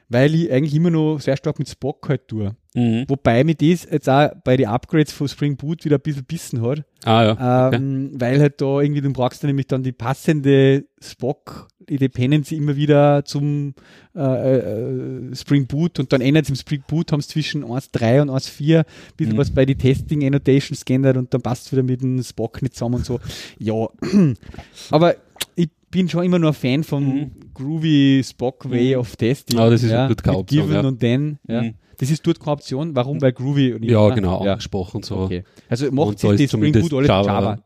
Weil 0.08 0.34
ich 0.34 0.52
eigentlich 0.52 0.74
immer 0.74 0.90
noch 0.90 1.18
sehr 1.18 1.36
stark 1.36 1.58
mit 1.58 1.68
Spock 1.68 2.08
halt 2.08 2.28
tue. 2.28 2.54
Mhm. 2.76 3.06
Wobei 3.08 3.42
mir 3.42 3.54
das 3.54 3.88
jetzt 3.90 4.08
auch 4.08 4.30
bei 4.44 4.56
den 4.58 4.68
Upgrades 4.68 5.10
von 5.10 5.26
Spring 5.28 5.56
Boot 5.56 5.84
wieder 5.84 5.96
ein 5.96 6.02
bisschen 6.02 6.24
bissen 6.24 6.60
hat. 6.60 6.84
Ah, 7.04 7.24
ja. 7.24 7.70
Ähm, 7.72 8.10
okay. 8.10 8.20
Weil 8.20 8.40
halt 8.40 8.60
da 8.60 8.80
irgendwie, 8.80 9.00
du 9.00 9.10
brauchst 9.12 9.42
dann 9.42 9.48
nämlich 9.48 9.66
dann 9.66 9.82
die 9.82 9.92
passende 9.92 10.84
Spock, 11.02 11.68
die 11.88 11.96
Dependency 11.96 12.56
immer 12.56 12.76
wieder 12.76 13.24
zum 13.24 13.74
äh, 14.14 14.58
äh, 14.58 15.34
Spring 15.34 15.66
Boot 15.66 15.98
und 15.98 16.12
dann 16.12 16.20
ändert 16.20 16.44
es 16.44 16.50
im 16.50 16.56
Spring 16.56 16.82
Boot, 16.86 17.12
haben 17.12 17.20
es 17.20 17.28
zwischen 17.28 17.64
1.3 17.64 18.20
und 18.20 18.30
1.4 18.30 18.78
ein 18.78 18.84
bisschen 19.16 19.34
mhm. 19.34 19.38
was 19.38 19.50
bei 19.50 19.64
den 19.64 19.78
Testing 19.78 20.24
Annotations 20.24 20.84
geändert 20.84 21.16
und 21.16 21.32
dann 21.32 21.40
passt 21.40 21.66
es 21.66 21.72
wieder 21.72 21.82
mit 21.82 22.02
dem 22.02 22.22
Spock 22.22 22.60
nicht 22.60 22.74
zusammen 22.74 22.96
und 22.96 23.06
so. 23.06 23.20
Ja, 23.58 23.88
aber 24.90 25.16
ich 25.54 25.70
bin 25.90 26.08
schon 26.08 26.24
immer 26.24 26.38
nur 26.38 26.50
ein 26.50 26.54
Fan 26.54 26.84
vom 26.84 27.04
mhm. 27.04 27.30
groovy 27.54 28.22
Spock 28.24 28.68
Way 28.70 28.94
mhm. 28.94 29.00
of 29.00 29.16
Testing. 29.16 29.58
Ah, 29.58 29.70
das 29.70 29.82
ist 29.82 29.90
ja, 29.90 30.08
gut 30.08 30.46
Given 30.46 30.72
ja. 30.72 30.80
und 30.80 31.00
then. 31.00 31.38
Ja. 31.48 31.62
Mhm. 31.62 31.74
Das 31.98 32.10
ist 32.10 32.26
dort 32.26 32.40
keine 32.40 32.52
Option. 32.52 32.94
Warum? 32.94 33.20
Weil 33.22 33.32
Groovy 33.32 33.72
und 33.72 33.82
Ja, 33.84 34.10
genau, 34.10 34.44
ja. 34.44 34.52
angesprochen 34.52 35.02
so. 35.02 35.16
Okay. 35.16 35.44
Also 35.68 35.90
macht 35.90 36.18
sich 36.18 36.30
die 36.36 36.48
Spring 36.48 36.72
Boot 36.72 36.92
alles 36.92 37.08
Java. 37.08 37.26
Java. 37.26 37.58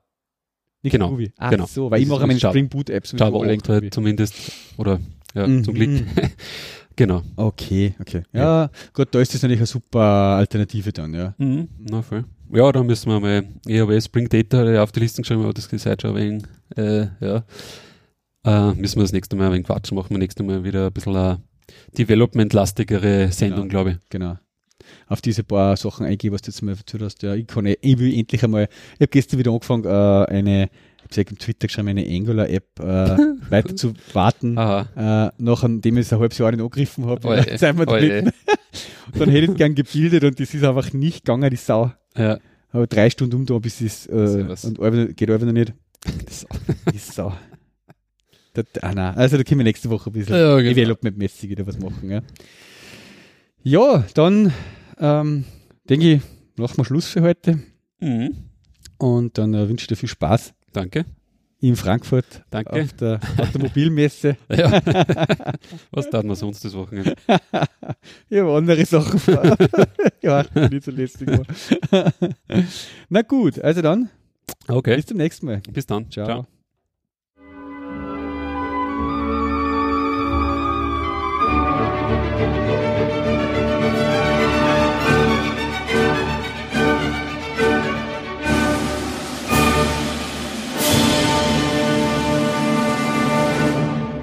Nicht 0.83 0.93
genau, 0.93 1.09
Groovy. 1.09 1.33
Ach 1.37 1.51
genau. 1.51 1.67
so, 1.67 1.91
weil 1.91 1.99
das 1.99 2.05
ich 2.05 2.09
mache 2.09 2.27
meine 2.27 2.39
Spring 2.39 2.69
Boot 2.69 2.91
Apps 2.91 3.13
Java 3.13 3.39
8 3.39 3.69
halt 3.69 3.95
zumindest. 3.95 4.35
Oder 4.77 5.01
ja, 5.35 5.47
mhm. 5.47 5.65
zum 5.65 5.75
Glück. 5.75 6.05
genau. 6.97 7.23
Okay, 7.37 7.95
okay. 8.01 8.23
Ja, 8.33 8.71
gut, 8.93 9.09
da 9.11 9.21
ist 9.21 9.35
das 9.35 9.43
natürlich 9.43 9.61
eine 9.61 9.67
super 9.67 10.01
Alternative 10.01 10.93
dann, 10.93 11.13
ja. 11.13 11.35
Mhm. 11.39 11.69
Na 11.79 12.03
voll. 12.03 12.25
Ja, 12.53 12.71
da 12.73 12.83
müssen 12.83 13.11
wir 13.11 13.21
mal 13.21 13.45
EAW 13.67 14.01
Spring 14.01 14.29
Data 14.29 14.83
auf 14.83 14.91
die 14.93 15.01
Liste 15.01 15.23
geschrieben, 15.23 15.43
aber 15.43 15.53
das 15.53 15.69
gesagt 15.69 16.03
schon 16.03 16.15
wenig, 16.17 16.45
äh, 16.77 17.07
ja. 17.21 17.45
Äh, 18.45 18.73
müssen 18.73 18.97
wir 18.97 19.03
das 19.03 19.13
nächste 19.13 19.37
Mal 19.37 19.47
ein 19.47 19.53
wenig 19.53 19.67
quatschen, 19.67 19.97
machen 19.97 20.11
wir 20.11 20.19
nächstes 20.19 20.45
Mal 20.45 20.65
wieder 20.65 20.87
ein 20.87 20.93
bisschen 20.93 21.17
eine 21.17 21.41
development-lastigere 21.97 23.31
Sendung, 23.33 23.69
genau, 23.69 23.69
glaube 23.69 23.91
ich. 23.93 23.97
Genau. 24.09 24.39
Auf 25.07 25.21
diese 25.21 25.45
paar 25.45 25.77
Sachen 25.77 26.07
eingehen, 26.07 26.33
was 26.33 26.43
du 26.43 26.51
jetzt 26.51 26.63
mal 26.63 26.75
erzählt 26.75 27.03
hast. 27.03 27.23
Ja, 27.23 27.35
ich 27.35 27.47
kann 27.47 27.67
ich 27.67 27.99
will 27.99 28.19
endlich 28.19 28.43
einmal, 28.43 28.69
ich 28.95 29.01
habe 29.01 29.09
gestern 29.09 29.39
wieder 29.39 29.53
angefangen, 29.53 29.85
äh, 29.85 29.89
eine, 29.89 30.71
ich 31.11 31.19
habe 31.19 31.31
im 31.31 31.39
Twitter 31.39 31.67
geschrieben, 31.67 31.89
eine 31.89 32.07
Angular-App 32.07 32.81
äh, 32.81 32.83
weiter 33.51 33.77
zu 33.77 33.93
warten, 34.15 34.57
äh, 34.57 35.31
nachdem 35.37 35.97
ich 35.99 36.07
es 36.07 36.13
ein 36.13 36.19
halbes 36.19 36.39
Jahr 36.39 36.51
nicht 36.51 36.61
angegriffen 36.61 37.07
habe. 37.07 37.29
dann 39.15 39.29
hätte 39.29 39.53
ich 39.53 39.59
gern 39.59 39.75
gebildet 39.75 40.25
und 40.25 40.41
das 40.41 40.55
ist 40.55 40.65
einfach 40.65 40.93
nicht 40.95 41.25
gegangen, 41.25 41.51
die 41.51 41.57
Sau. 41.57 41.93
Ja. 42.17 42.39
Aber 42.73 42.87
drei 42.87 43.11
Stunden 43.11 43.37
um 43.37 43.47
da, 43.47 43.59
bis 43.59 43.81
es 43.81 44.07
äh, 44.07 44.47
und 44.65 45.17
geht 45.17 45.31
einfach 45.31 45.47
noch 45.47 45.53
nicht. 45.53 45.75
Die 46.07 46.33
Sau. 46.33 46.49
Die 46.93 46.99
Sau. 46.99 47.33
Das, 48.53 48.67
ah 48.83 48.93
nein, 48.93 49.15
also 49.15 49.37
da 49.37 49.45
können 49.45 49.61
wir 49.61 49.65
nächste 49.65 49.91
Woche 49.91 50.11
ein 50.11 50.13
bisschen 50.13 50.35
ja, 50.35 50.57
genau. 50.57 50.75
Development-mäßig 50.75 51.51
wieder 51.51 51.67
was 51.67 51.79
machen. 51.79 52.11
Ja, 52.11 52.23
ja 53.63 54.05
dann 54.15 54.53
ähm, 54.99 55.45
denke 55.89 56.15
ich, 56.15 56.23
machen 56.57 56.77
wir 56.79 56.85
Schluss 56.85 57.07
für 57.07 57.23
heute. 57.23 57.61
Mhm. 58.01 58.37
Und 58.99 59.39
dann 59.39 59.55
äh, 59.55 59.69
wünsche 59.69 59.85
ich 59.85 59.89
dir 59.89 59.97
viel 59.97 60.09
Spaß. 60.09 60.53
Danke. 60.73 61.05
In 61.63 61.77
Frankfurt 61.77 62.43
Danke. 62.49 62.73
auf 62.73 62.93
der 62.95 63.21
Automobilmesse. 63.37 64.37
ja. 64.49 64.81
Was 65.91 66.09
tat 66.09 66.25
man 66.25 66.35
sonst 66.35 66.65
das 66.65 66.73
Wochenende? 66.73 67.15
ja, 68.31 68.49
andere 68.57 68.85
Sachen. 68.87 69.21
ja, 70.23 70.45
nicht 70.71 70.85
so 70.85 70.91
lästig 70.91 71.29
war. 71.29 72.13
Na 73.11 73.23
gut, 73.23 73.61
also 73.61 73.83
dann. 73.83 74.09
Okay. 74.69 74.97
Bis 74.97 75.07
zum 75.07 75.19
nächsten 75.19 75.47
Mal. 75.47 75.61
Bis 75.71 75.85
dann. 75.85 76.11
Ciao. 76.11 76.25
Ciao. 76.25 76.60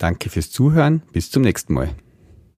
Danke 0.00 0.30
fürs 0.30 0.50
Zuhören. 0.50 1.02
Bis 1.12 1.30
zum 1.30 1.42
nächsten 1.42 1.74
Mal. 1.74 1.90